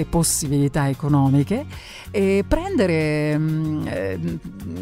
molte 0.01 0.05
possibilità 0.05 0.89
economiche 0.89 1.65
e 2.09 2.43
prendere 2.47 3.37
mm, 3.37 3.87
eh, 3.87 4.19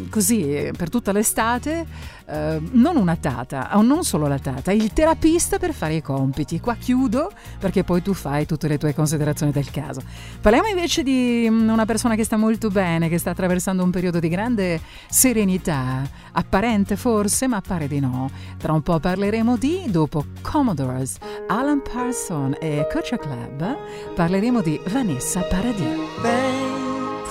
così 0.08 0.70
per 0.76 0.88
tutta 0.88 1.12
l'estate 1.12 1.86
eh, 2.30 2.60
non 2.72 2.96
una 2.96 3.16
tata, 3.16 3.76
o 3.76 3.82
non 3.82 4.04
solo 4.04 4.28
la 4.28 4.38
tata, 4.38 4.70
il 4.72 4.92
terapista 4.92 5.58
per 5.58 5.72
fare 5.72 5.94
i 5.94 6.02
compiti. 6.02 6.60
Qua 6.60 6.76
chiudo 6.76 7.32
perché 7.58 7.82
poi 7.82 8.02
tu 8.02 8.14
fai 8.14 8.46
tutte 8.46 8.68
le 8.68 8.78
tue 8.78 8.94
considerazioni 8.94 9.52
del 9.52 9.70
caso. 9.70 10.00
Parliamo 10.40 10.68
invece 10.68 11.02
di 11.02 11.46
mm, 11.50 11.68
una 11.68 11.84
persona 11.84 12.14
che 12.14 12.24
sta 12.24 12.36
molto 12.36 12.68
bene, 12.68 13.08
che 13.08 13.18
sta 13.18 13.30
attraversando 13.30 13.82
un 13.82 13.90
periodo 13.90 14.20
di 14.20 14.28
grande 14.28 14.80
serenità, 15.08 16.02
apparente 16.32 16.96
forse, 16.96 17.48
ma 17.48 17.60
pare 17.60 17.88
di 17.88 17.98
no. 17.98 18.30
Tra 18.58 18.72
un 18.72 18.82
po' 18.82 19.00
parleremo 19.00 19.56
di, 19.56 19.84
dopo 19.88 20.24
Commodores, 20.40 21.16
Alan 21.48 21.82
Parson 21.82 22.56
e 22.60 22.86
Culture 22.92 23.18
Club, 23.18 23.76
parleremo 24.14 24.60
di 24.62 24.80
Vanessa 24.86 25.40
Paradis. 25.42 25.98
Thanks 26.22 27.30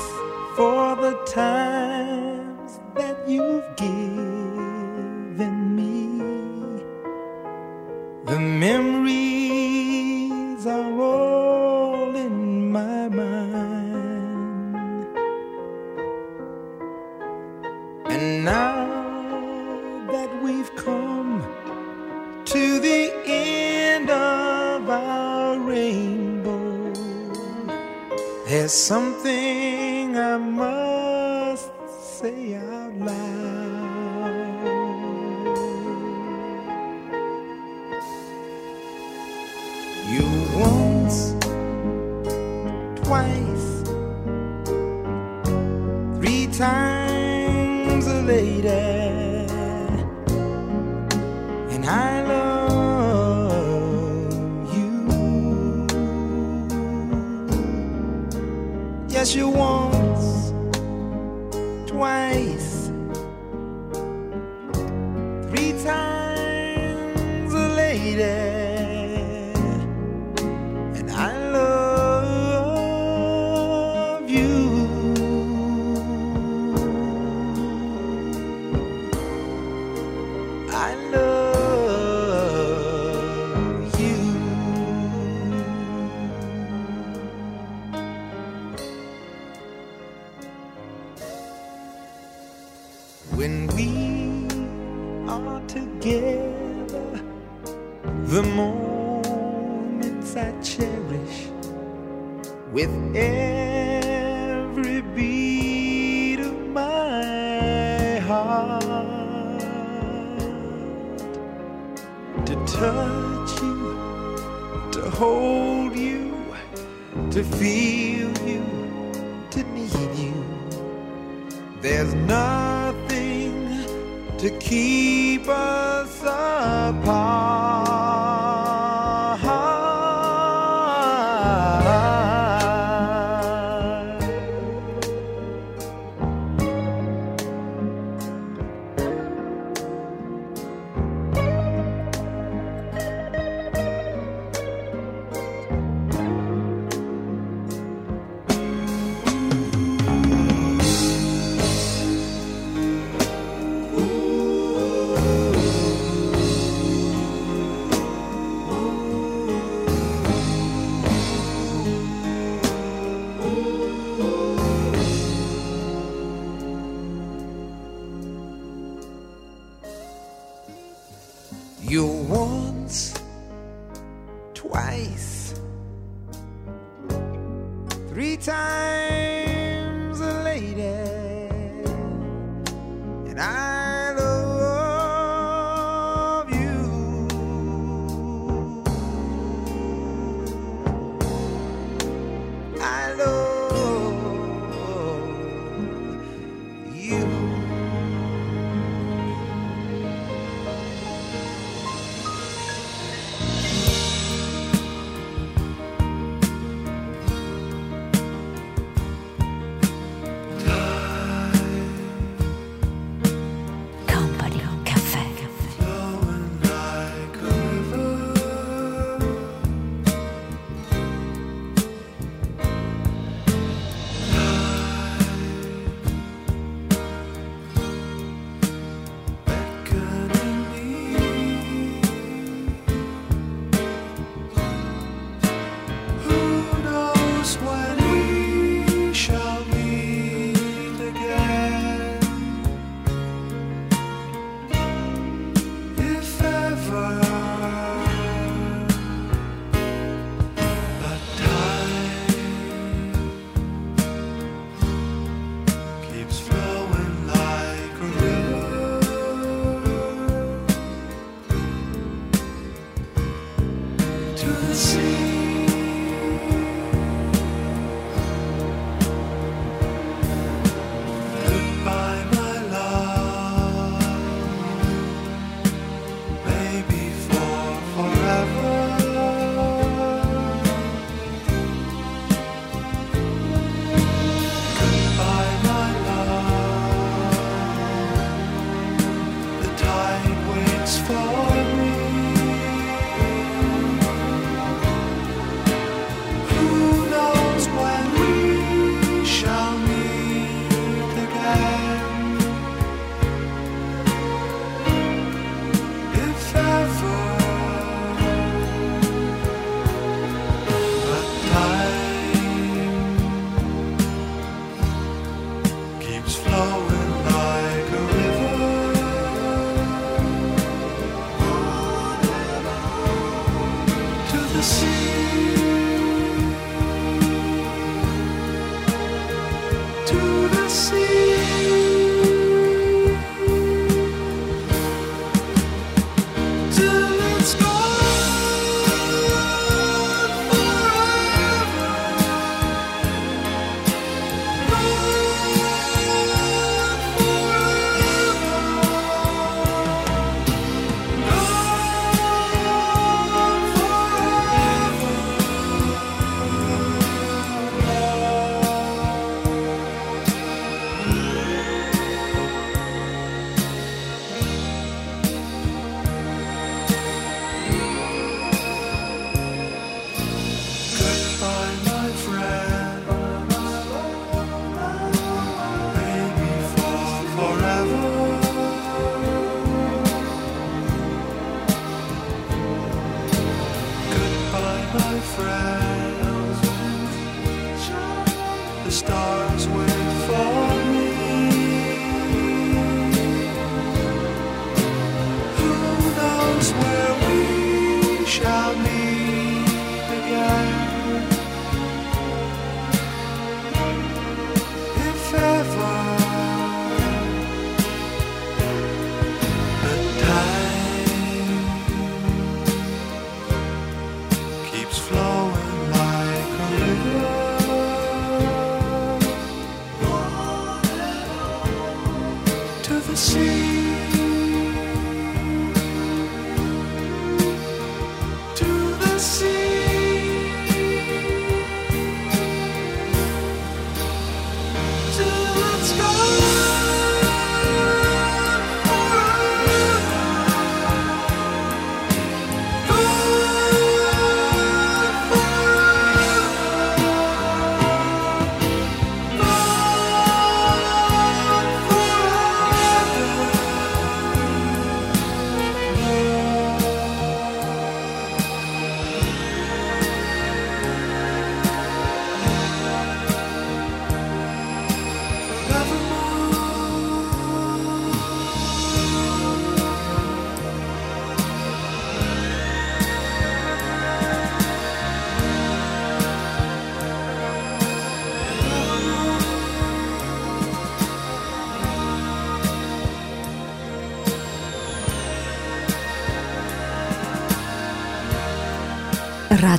for 0.56 0.98
the 0.98 1.18
times 1.32 2.80
that 2.96 3.28
you've 3.28 3.64
given 5.40 5.76
me. 5.76 6.84
The 8.26 8.40
memories 8.40 9.86
are 10.66 11.02
all 11.02 12.16
in 12.16 12.72
my 12.72 13.08
mind. 13.08 13.58
And 18.08 18.44
now 18.44 18.86
that 20.12 20.30
we've 20.44 20.76
come 20.76 21.44
to 22.46 22.80
the 22.80 23.14
end 23.26 24.10
of 24.10 24.90
our 24.90 25.58
rainbow. 25.60 26.94
There's 28.46 28.74
something 28.74 30.18
I 30.18 30.38
must 30.38 31.72
say 32.20 32.56
out 32.56 32.94
loud. 32.98 33.49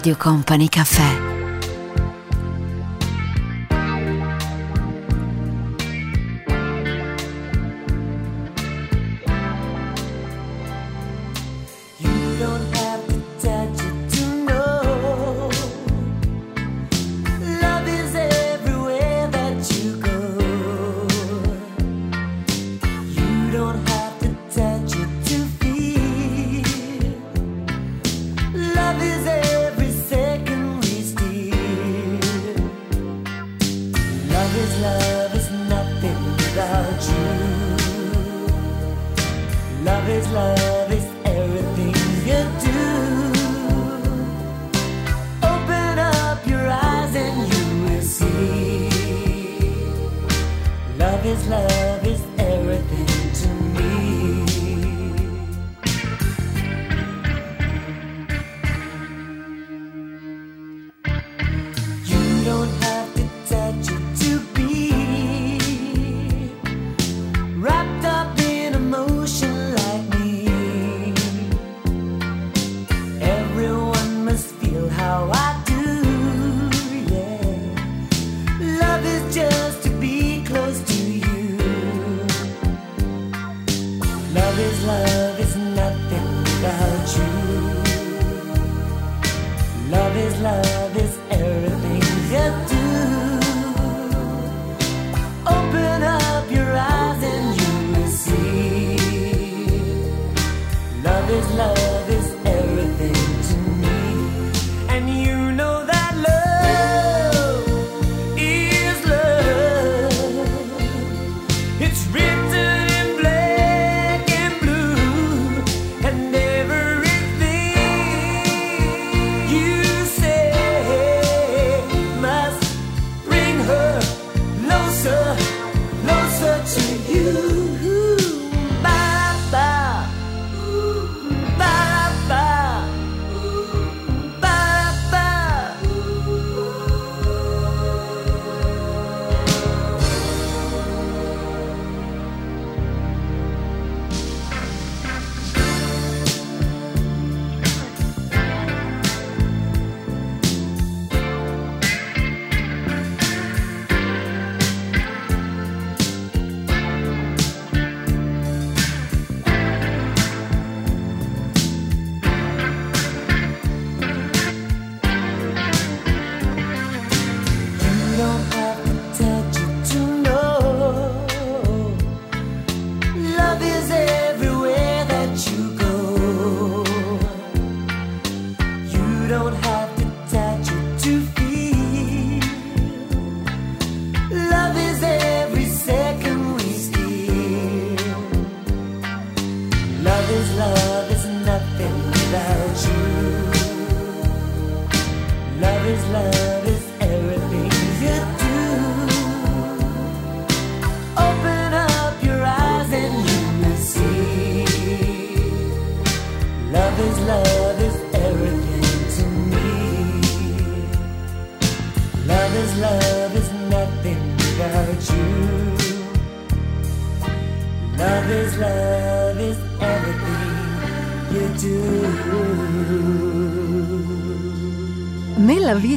Radio 0.01 0.17
Company 0.17 0.67
Caffè. 0.71 1.19
You 11.99 12.39
don't 12.39 12.80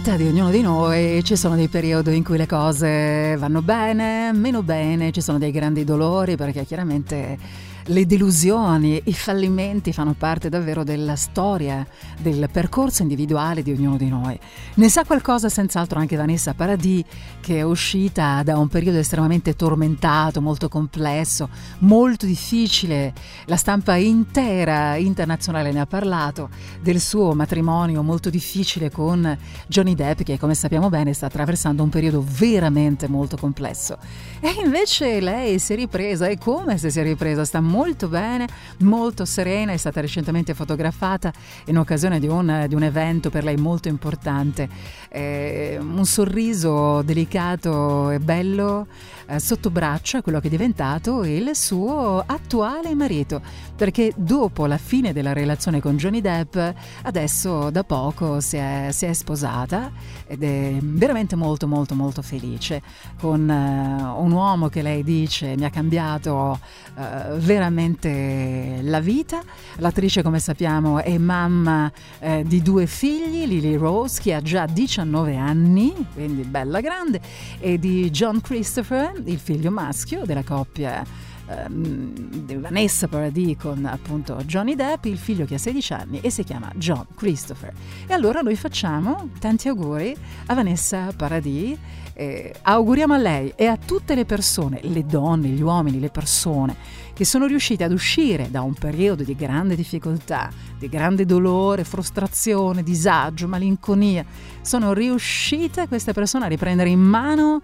vita 0.04 0.18
di 0.18 0.28
ognuno 0.28 0.52
di 0.52 0.60
noi 0.60 1.24
ci 1.24 1.38
sono 1.38 1.56
dei 1.56 1.70
periodi 1.70 2.14
in 2.14 2.26
cui 2.26 2.36
le 2.36 2.46
cose 2.46 3.38
vanno 3.38 3.62
bene, 3.62 4.34
meno 4.34 4.62
bene, 4.62 5.14
ci 5.14 5.22
sono 5.22 5.38
dei 5.38 5.50
grandi 5.50 5.86
dolori 5.86 6.36
perché 6.36 6.66
chiaramente 6.66 7.38
le 7.86 8.06
delusioni, 8.06 9.02
i 9.06 9.14
fallimenti 9.14 9.94
fanno 9.94 10.14
parte 10.18 10.50
davvero 10.50 10.84
della 10.84 11.16
storia, 11.16 11.88
del 12.20 12.50
percorso 12.52 13.02
individuale 13.02 13.64
di 13.64 13.72
ognuno 13.72 13.96
di 13.96 14.10
noi. 14.10 14.38
Ne 14.76 14.90
sa 14.90 15.06
qualcosa 15.06 15.50
senz'altro 15.50 16.00
anche 16.00 16.16
Vanessa 16.16 16.56
Paradis 16.56 17.04
che 17.42 17.58
è 17.58 17.62
uscita 17.62 18.42
da 18.42 18.58
un 18.58 18.70
periodo 18.70 18.98
estremamente 18.98 19.56
tormentato, 19.56 20.42
molto 20.42 20.70
complesso, 20.70 21.50
molto 21.80 22.26
difficile. 22.26 23.14
La 23.46 23.58
stampa 23.58 23.96
intera 23.98 24.96
internazionale 24.96 25.72
ne 25.72 25.82
ha 25.82 25.86
parlato 25.86 26.50
del 26.82 27.02
suo 27.02 27.34
matrimonio 27.34 28.02
molto 28.02 28.30
difficile 28.30 28.90
con 28.90 29.38
Johnny 29.68 29.94
Depp 29.94 30.22
che 30.22 30.40
come 30.40 30.56
sappiamo 30.56 30.90
bene 30.90 31.14
sta 31.14 31.26
attraversando 31.26 31.84
un 31.84 31.90
periodo 31.90 32.24
veramente 32.26 33.10
molto 33.10 33.36
complesso. 33.36 33.98
E 34.40 34.56
invece 34.64 35.20
lei 35.20 35.60
si 35.60 35.74
è 35.74 35.76
ripresa, 35.76 36.28
e 36.28 36.38
come 36.38 36.78
se 36.78 36.90
si 36.90 37.00
è 37.00 37.04
ripresa? 37.04 37.46
Sta 37.46 37.60
molto 37.60 38.08
bene, 38.08 38.48
molto 38.80 39.26
serena, 39.26 39.74
è 39.74 39.78
stata 39.78 40.02
recentemente 40.02 40.54
fotografata 40.54 41.32
in 41.66 41.78
occasione 41.78 42.20
di 42.20 42.28
un, 42.28 42.66
di 42.68 42.76
un 42.76 42.84
evento 42.84 43.30
per 43.30 43.44
lei 43.44 43.58
molto 43.58 43.90
importante. 43.90 44.63
Eh, 45.10 45.78
un 45.80 46.06
sorriso 46.06 47.02
delicato 47.04 48.10
e 48.10 48.20
bello 48.20 48.88
eh, 49.28 49.40
sotto 49.40 49.70
braccio 49.70 50.18
è 50.18 50.22
quello 50.22 50.40
che 50.40 50.48
è 50.48 50.50
diventato 50.50 51.24
il 51.24 51.56
suo 51.56 52.24
attuale 52.26 52.94
marito, 52.96 53.42
perché 53.76 54.14
dopo 54.16 54.66
la 54.66 54.78
fine 54.78 55.14
della 55.14 55.34
relazione 55.34 55.80
con 55.80 55.98
Johnny 55.98 56.22
Depp, 56.22 56.58
adesso 57.04 57.70
da 57.70 57.84
poco 57.84 58.40
si 58.40 58.58
è, 58.58 58.90
si 58.92 59.06
è 59.06 59.14
sposata 59.14 59.92
ed 60.28 60.44
è 60.44 60.78
veramente 60.82 61.36
molto 61.36 61.68
molto 61.68 61.96
molto 61.96 62.22
felice. 62.22 62.82
Con 63.20 63.50
eh, 63.50 63.54
un 63.54 64.32
uomo 64.32 64.70
che 64.70 64.82
lei 64.82 65.04
dice 65.04 65.56
mi 65.56 65.66
ha 65.66 65.70
cambiato 65.70 66.60
eh, 66.98 67.38
veramente 67.38 68.80
la 68.82 69.00
vita. 69.00 69.42
L'attrice 69.78 70.22
come 70.22 70.40
sappiamo 70.40 71.02
è 71.02 71.18
mamma 71.18 71.92
eh, 72.20 72.44
di 72.46 72.62
due 72.62 72.86
figli, 72.86 73.46
Lily 73.46 73.76
Rose 73.76 74.22
che 74.22 74.34
ha 74.34 74.42
già 74.42 74.66
19 74.66 75.36
anni, 75.36 75.94
quindi 76.14 76.44
bella 76.44 76.82
grande, 76.82 77.22
e 77.60 77.80
di 77.80 78.10
John 78.10 78.42
Christopher, 78.42 79.13
il 79.26 79.40
figlio 79.40 79.72
maschio 79.72 80.26
della 80.26 80.44
coppia 80.44 81.04
ehm, 81.48 82.60
Vanessa 82.60 83.08
Paradis 83.08 83.58
con 83.60 83.86
appunto 83.86 84.36
Johnny 84.46 84.76
Depp, 84.76 85.06
il 85.06 85.18
figlio 85.18 85.46
che 85.46 85.56
ha 85.56 85.60
16 85.60 85.94
anni 85.94 86.20
e 86.22 86.30
si 86.30 86.44
chiama 86.44 86.72
John 86.76 87.06
Christopher. 87.16 87.74
E 88.08 88.14
allora 88.14 88.42
noi 88.42 88.56
facciamo 88.56 89.30
tanti 89.40 89.68
auguri 89.68 90.16
a 90.48 90.54
Vanessa 90.54 91.12
Paradis. 91.16 91.78
eh, 92.16 92.54
auguriamo 92.62 93.14
a 93.16 93.18
lei 93.18 93.54
e 93.56 93.66
a 93.66 93.76
tutte 93.76 94.14
le 94.14 94.26
persone, 94.26 94.80
le 94.84 95.04
donne, 95.04 95.48
gli 95.48 95.62
uomini, 95.62 96.00
le 96.00 96.10
persone 96.10 96.76
che 97.14 97.26
sono 97.26 97.46
riuscite 97.46 97.84
ad 97.84 97.92
uscire 97.92 98.50
da 98.50 98.62
un 98.62 98.74
periodo 98.74 99.24
di 99.24 99.36
grande 99.36 99.76
difficoltà, 99.76 100.50
di 100.78 100.90
grande 100.90 101.26
dolore, 101.26 101.84
frustrazione, 101.84 102.82
disagio, 102.82 103.48
malinconia. 103.48 104.26
Sono 104.62 104.94
riuscite 104.94 105.88
queste 105.88 106.12
persone 106.12 106.46
a 106.46 106.48
riprendere 106.48 106.90
in 106.90 107.00
mano 107.00 107.62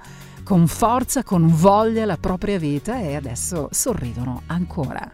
con 0.50 0.66
forza, 0.66 1.22
con 1.22 1.46
voglia 1.48 2.06
la 2.06 2.18
propria 2.18 2.58
vita 2.58 3.00
e 3.00 3.16
adesso 3.16 3.68
sorridono 3.70 4.42
ancora. 4.48 5.12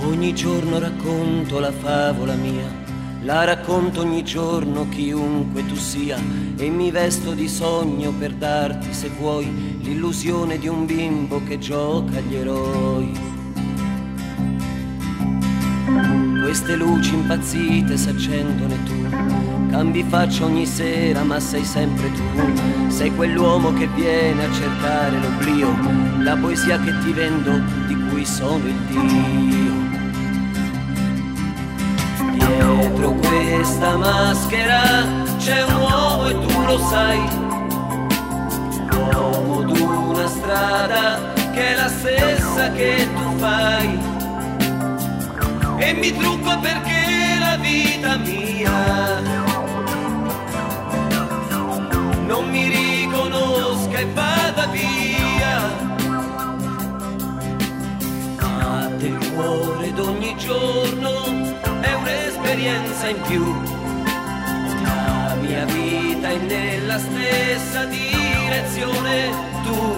Ogni 0.00 0.34
giorno 0.34 0.78
racconto 0.78 1.58
la 1.58 1.70
favola 1.70 2.32
mia, 2.32 2.85
la 3.26 3.42
racconto 3.42 4.02
ogni 4.02 4.22
giorno 4.22 4.88
chiunque 4.88 5.66
tu 5.66 5.74
sia 5.74 6.16
e 6.56 6.70
mi 6.70 6.92
vesto 6.92 7.32
di 7.32 7.48
sogno 7.48 8.12
per 8.12 8.32
darti 8.32 8.94
se 8.94 9.08
vuoi 9.08 9.80
l'illusione 9.80 10.58
di 10.58 10.68
un 10.68 10.86
bimbo 10.86 11.42
che 11.42 11.58
gioca 11.58 12.18
agli 12.18 12.36
eroi. 12.36 13.34
Queste 16.40 16.76
luci 16.76 17.14
impazzite 17.14 17.96
s'accendono 17.96 18.72
e 18.72 18.82
tu 18.84 19.08
cambi 19.70 20.04
faccia 20.04 20.44
ogni 20.44 20.64
sera 20.64 21.24
ma 21.24 21.40
sei 21.40 21.64
sempre 21.64 22.08
tu, 22.12 22.22
sei 22.86 23.12
quell'uomo 23.12 23.72
che 23.72 23.88
viene 23.88 24.44
a 24.44 24.52
cercare 24.52 25.18
l'oblio, 25.18 25.74
la 26.20 26.36
poesia 26.36 26.78
che 26.78 26.96
ti 27.00 27.10
vendo 27.10 27.60
di 27.88 27.96
cui 28.08 28.24
sono 28.24 28.68
il 28.68 28.76
Dio. 28.88 29.65
Dietro 32.96 33.12
questa 33.12 33.96
maschera 33.98 34.80
c'è 35.36 35.62
un 35.64 35.74
uomo 35.74 36.28
e 36.28 36.46
tu 36.46 36.64
lo 36.64 36.78
sai, 36.78 37.20
l'uomo 38.90 39.60
d'una 39.60 40.26
strada 40.26 41.34
che 41.52 41.72
è 41.72 41.74
la 41.74 41.88
stessa 41.88 42.72
che 42.72 43.06
tu 43.14 43.36
fai. 43.36 43.98
E 45.76 45.92
mi 45.92 46.16
trucco 46.16 46.58
perché 46.58 47.36
la 47.38 47.56
vita 47.56 48.16
mia 48.16 49.20
non 52.26 52.48
mi 52.48 52.66
riconosca 52.68 53.98
e 53.98 54.06
vada 54.14 54.66
via. 54.68 55.84
Ma 58.38 58.88
del 58.96 59.32
cuore 59.34 59.92
d'ogni 59.92 60.34
giorno 60.38 61.24
è 61.82 61.94
un'esperienza 62.56 63.08
in 63.08 63.20
più. 63.22 63.44
La 64.82 65.36
mia 65.40 65.64
vita 65.66 66.28
è 66.28 66.38
nella 66.38 66.98
stessa 66.98 67.84
direzione 67.84 69.30
tu. 69.62 69.96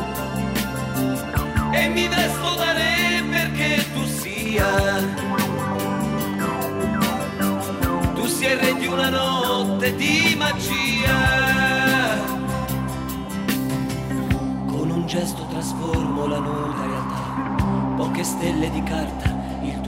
E 1.70 1.88
mi 1.88 2.08
vesto 2.08 2.54
da 2.56 2.72
re 2.72 3.22
perché 3.30 3.84
tu 3.92 4.04
sia. 4.04 4.66
Tu 8.14 8.26
sia 8.26 8.52
il 8.52 8.58
re 8.58 8.74
di 8.76 8.86
una 8.86 9.08
notte 9.08 9.94
di 9.94 10.34
magia. 10.36 11.16
Con 14.66 14.90
un 14.90 15.06
gesto 15.06 15.46
trasformo 15.46 16.26
la 16.26 16.38
nuda 16.38 16.86
realtà. 16.86 17.94
Poche 17.96 18.24
stelle 18.24 18.70
di 18.70 18.82
carta, 18.82 19.36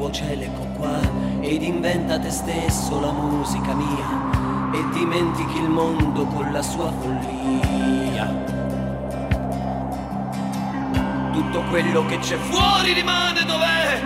tuo 0.01 0.11
cielo 0.11 0.43
ecco 0.43 0.65
qua. 0.79 0.99
Ed 1.41 1.63
inventa 1.63 2.19
te 2.19 2.31
stesso 2.31 2.99
la 3.01 3.13
musica 3.13 3.75
mia. 3.75 4.73
E 4.73 4.83
dimentichi 4.95 5.59
il 5.59 5.69
mondo 5.69 6.25
con 6.25 6.51
la 6.51 6.63
sua 6.63 6.91
follia. 6.91 8.27
Tutto 11.33 11.63
quello 11.69 12.07
che 12.07 12.19
c'è 12.19 12.37
fuori 12.37 12.95
rimane 12.95 13.45
dov'è. 13.45 14.01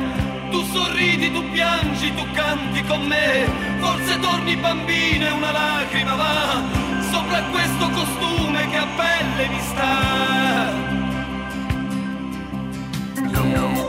Tu 0.50 0.64
sorridi, 0.64 1.32
tu 1.32 1.48
piangi, 1.50 2.12
tu 2.14 2.24
canti 2.32 2.82
con 2.84 3.02
me. 3.06 3.46
Forse 3.78 4.18
torni 4.18 4.56
bambino 4.56 5.26
e 5.26 5.30
una 5.30 5.52
lacrima 5.52 6.14
va 6.16 6.62
sopra 7.12 7.40
questo 7.52 7.88
costume 7.90 8.68
che 8.68 8.76
a 8.76 8.86
pelle 8.96 9.48
mi 9.48 9.60
sta. 9.60 10.92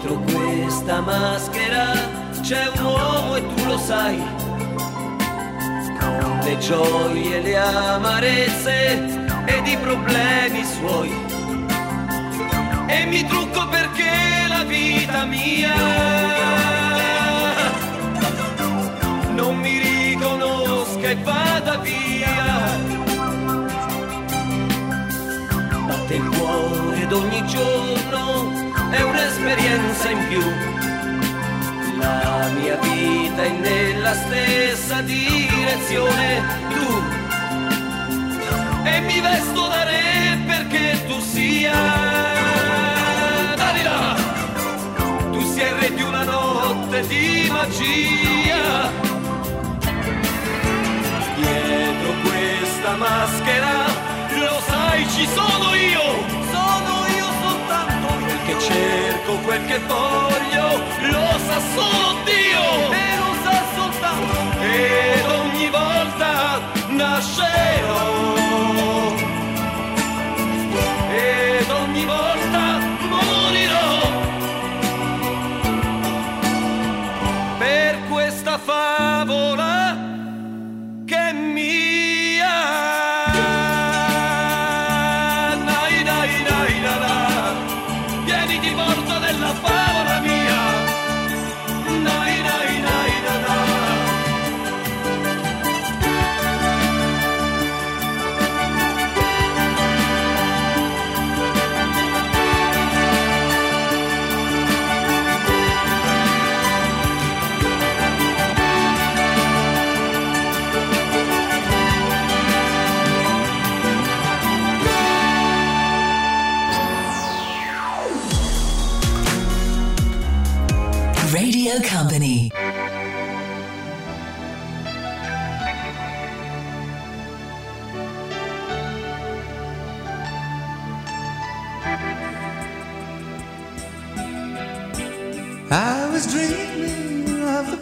Dietro 0.05 0.19
questa 0.19 1.01
maschera 1.01 1.94
c'è 2.45 2.67
un 2.75 2.85
uomo 2.85 3.35
e 3.37 3.55
tu 3.55 3.65
lo 3.65 3.77
sai. 3.79 4.23
Le 6.43 6.57
gioie, 6.59 7.41
le 7.41 7.57
amarezze 7.57 9.03
ed 9.45 9.65
i 9.65 9.75
problemi 9.77 10.63
suoi. 10.63 11.11
E 12.85 13.05
mi 13.07 13.25
trucco 13.25 13.67
perché 13.67 14.11
la 14.47 14.63
vita 14.63 15.25
mia 15.25 15.73
non 19.31 19.57
mi 19.57 19.79
riconosca 19.79 21.09
e 21.09 21.15
vada 21.23 21.77
via. 21.77 22.77
Batte 25.87 26.13
il 26.13 26.29
cuore 26.29 27.01
ed 27.01 27.11
ogni 27.11 27.43
giorno 27.47 28.51
è 28.91 29.01
un'esperienza 29.01 30.09
in 30.11 30.27
più. 30.27 30.84
La 32.05 32.49
mia 32.59 32.75
vita 32.77 33.41
è 33.43 33.49
nella 33.49 34.13
stessa 34.13 35.01
direzione 35.01 36.43
tu. 36.69 37.03
E 38.83 38.99
mi 39.01 39.19
vesto 39.19 39.67
da 39.67 39.83
re 39.83 40.37
perché 40.45 41.03
tu 41.07 41.19
sia 41.19 41.73
Dalila. 43.55 44.15
Tu 45.31 45.41
sei 45.53 45.73
re 45.79 45.93
di 45.95 46.03
una 46.03 46.23
notte 46.23 47.07
di 47.07 47.49
magia. 47.51 48.91
Dietro 51.35 52.13
questa 52.21 52.95
maschera 52.95 53.75
lo 54.37 54.61
sai 54.67 55.09
ci 55.09 55.27
sono 55.33 55.73
io 55.73 56.44
cerco 58.65 59.33
quel 59.43 59.63
che 59.65 59.79
voglio, 59.79 60.67
lo 61.11 61.27
sa 61.47 61.59
solo 61.73 62.17
Dio 62.23 62.91
e 62.91 63.17
lo 63.17 63.31
sa 63.43 63.57
soltanto, 63.75 64.61
ed 64.61 65.25
ogni 65.39 65.69
volta 65.69 66.61
nascerò. 66.89 68.33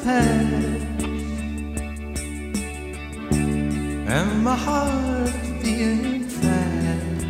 past. 0.04 0.86
And 4.16 4.44
my 4.44 4.56
heart 4.56 5.34
being 5.64 6.24
fast 6.28 7.24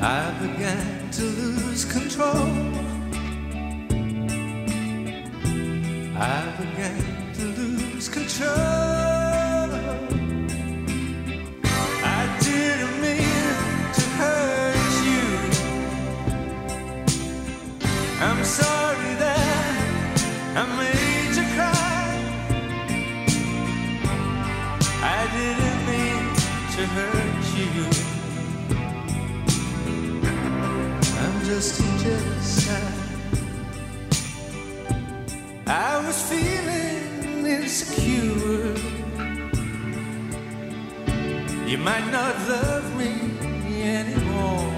I 0.00 0.30
began 0.40 1.10
to 1.18 1.22
lose 1.22 1.84
control. 1.84 2.48
I 6.18 6.42
began 6.58 7.32
to 7.34 7.44
lose 7.60 8.08
control. 8.08 8.85
just 31.56 31.80
jealous 32.02 32.68
I 35.66 36.06
was 36.06 36.20
feeling 36.30 37.46
insecure. 37.46 38.74
You 41.66 41.78
might 41.78 42.06
not 42.12 42.34
love 42.46 42.86
me 43.00 43.12
anymore. 43.82 44.70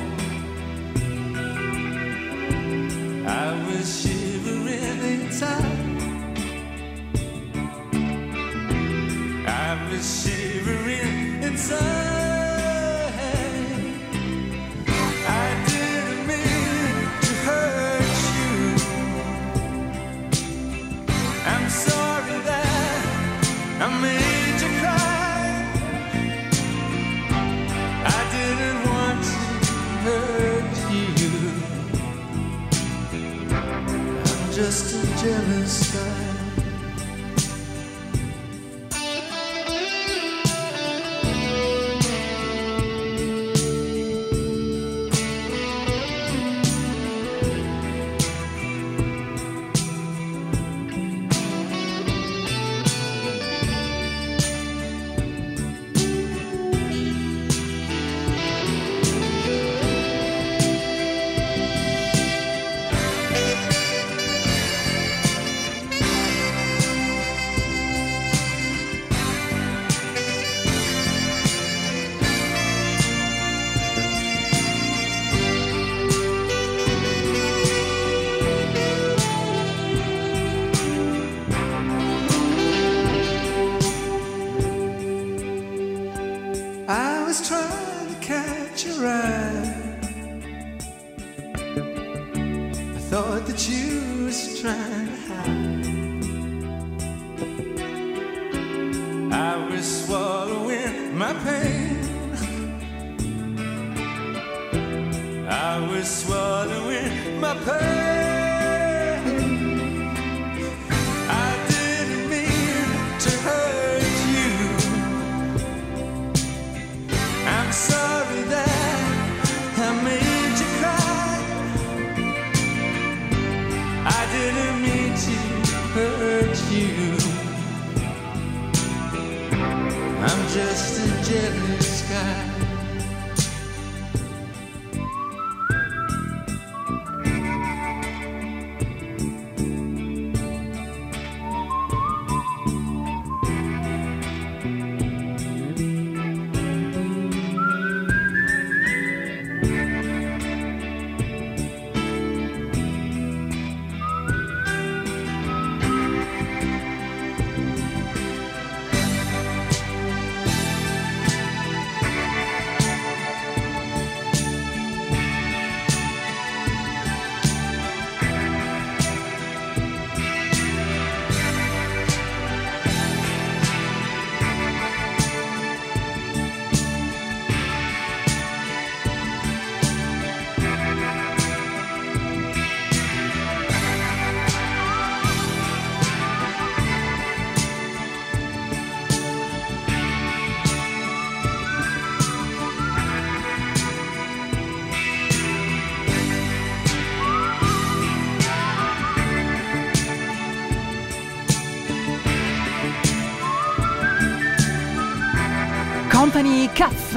I 3.27 3.49
was 3.67 3.87
shivering 4.01 5.01
inside. 5.15 5.87
I 9.49 9.89
was 9.91 10.05
shivering 10.23 11.43
inside. 11.43 12.08
jealous 35.21 35.89
sky. 35.89 36.18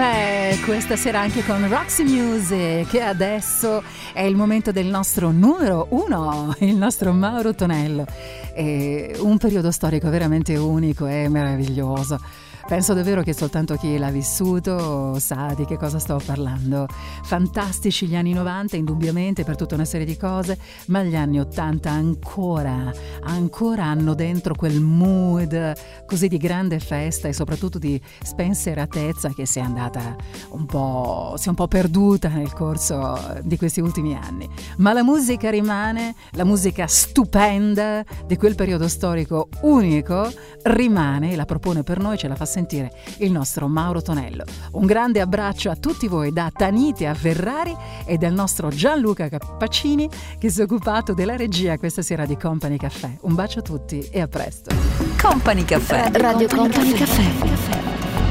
Caffè, 0.02 0.58
questa 0.66 0.96
sera 0.96 1.20
anche 1.20 1.46
con 1.46 1.70
Roxy 1.70 2.04
Music, 2.04 2.90
che 2.90 3.04
adesso 3.04 3.84
è 4.14 4.22
il 4.22 4.36
momento 4.36 4.72
del 4.72 4.88
nostro 4.88 5.30
numero 5.30 5.86
uno, 5.90 6.56
il 6.62 6.76
nostro 6.76 7.14
Mauro 7.14 7.54
Tonello. 7.54 8.08
È 8.52 9.12
un 9.20 9.38
periodo 9.38 9.70
storico 9.70 10.10
veramente 10.10 10.58
unico 10.58 11.06
e 11.06 11.30
meraviglioso. 11.30 12.20
Penso 12.68 12.96
davvero 12.96 13.22
che 13.22 13.34
soltanto 13.34 13.76
chi 13.76 14.00
l'ha 14.00 14.10
vissuto 14.10 15.20
sa 15.20 15.54
di 15.56 15.66
che 15.66 15.78
cosa 15.78 16.00
sto 16.00 16.20
parlando. 16.26 16.88
Fantastici 17.32 18.08
gli 18.08 18.16
anni 18.18 18.34
90, 18.34 18.76
indubbiamente 18.76 19.46
per 19.46 19.56
tutta 19.56 19.76
una 19.76 19.86
serie 19.86 20.06
di 20.06 20.18
cose, 20.18 20.58
ma 20.88 21.02
gli 21.02 21.16
anni 21.16 21.40
80 21.40 21.90
ancora, 21.90 22.92
ancora 23.22 23.86
hanno 23.86 24.14
dentro 24.16 24.54
quel 24.54 24.82
mood 24.82 26.04
così 26.06 26.28
di 26.28 26.36
grande 26.36 26.80
festa 26.82 27.30
e 27.30 27.34
soprattutto 27.34 27.80
di 27.80 27.98
spensieratezza 28.22 29.30
che 29.30 29.46
si 29.46 29.60
è 29.60 29.62
andata 29.62 30.14
un 30.50 30.66
po', 30.66 31.36
si 31.38 31.46
è 31.46 31.50
un 31.52 31.56
po' 31.56 31.70
perduta 31.70 32.28
nel 32.28 32.52
corso 32.52 33.40
di 33.44 33.56
questi 33.56 33.80
ultimi 33.80 34.14
anni. 34.14 34.50
Ma 34.80 34.92
la 34.92 35.02
musica 35.02 35.50
rimane, 35.50 36.16
la 36.32 36.44
musica 36.44 36.86
stupenda 36.86 38.04
di 38.26 38.36
quel 38.36 38.56
periodo 38.56 38.90
storico 38.90 39.48
unico 39.62 40.30
rimane 40.64 41.32
e 41.32 41.38
la 41.38 41.46
propone 41.46 41.84
per 41.84 41.98
noi, 41.98 42.18
ce 42.18 42.28
la 42.28 42.36
fa 42.36 42.44
sentire 42.44 42.92
il 43.20 43.32
nostro 43.32 43.70
Mauro 43.70 44.02
Tonello. 44.02 44.44
Un 44.72 44.86
grande 44.86 45.22
abbraccio 45.22 45.70
a 45.70 45.78
tutti 45.78 46.10
voi 46.10 46.34
da 46.34 46.52
Taniti 46.54 47.06
a 47.06 47.20
Ferrari 47.22 47.76
e 48.04 48.18
del 48.18 48.34
nostro 48.34 48.70
Gianluca 48.70 49.30
Cappacini 49.30 50.10
che 50.40 50.50
si 50.50 50.60
è 50.60 50.64
occupato 50.64 51.14
della 51.14 51.36
regia 51.36 51.78
questa 51.78 52.02
sera 52.02 52.26
di 52.26 52.36
Company 52.36 52.78
Caffè. 52.78 53.18
Un 53.22 53.36
bacio 53.36 53.60
a 53.60 53.62
tutti 53.62 54.00
e 54.12 54.22
a 54.22 54.28
presto. 54.28 54.74
Company 55.22 55.64
Caffè. 55.64 56.10
Radio 56.14 56.48
Company 56.48 56.94
Caffè. 56.94 57.24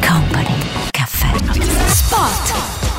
Company 0.00 0.54
Caffè. 0.90 1.28
Spot. 1.88 2.89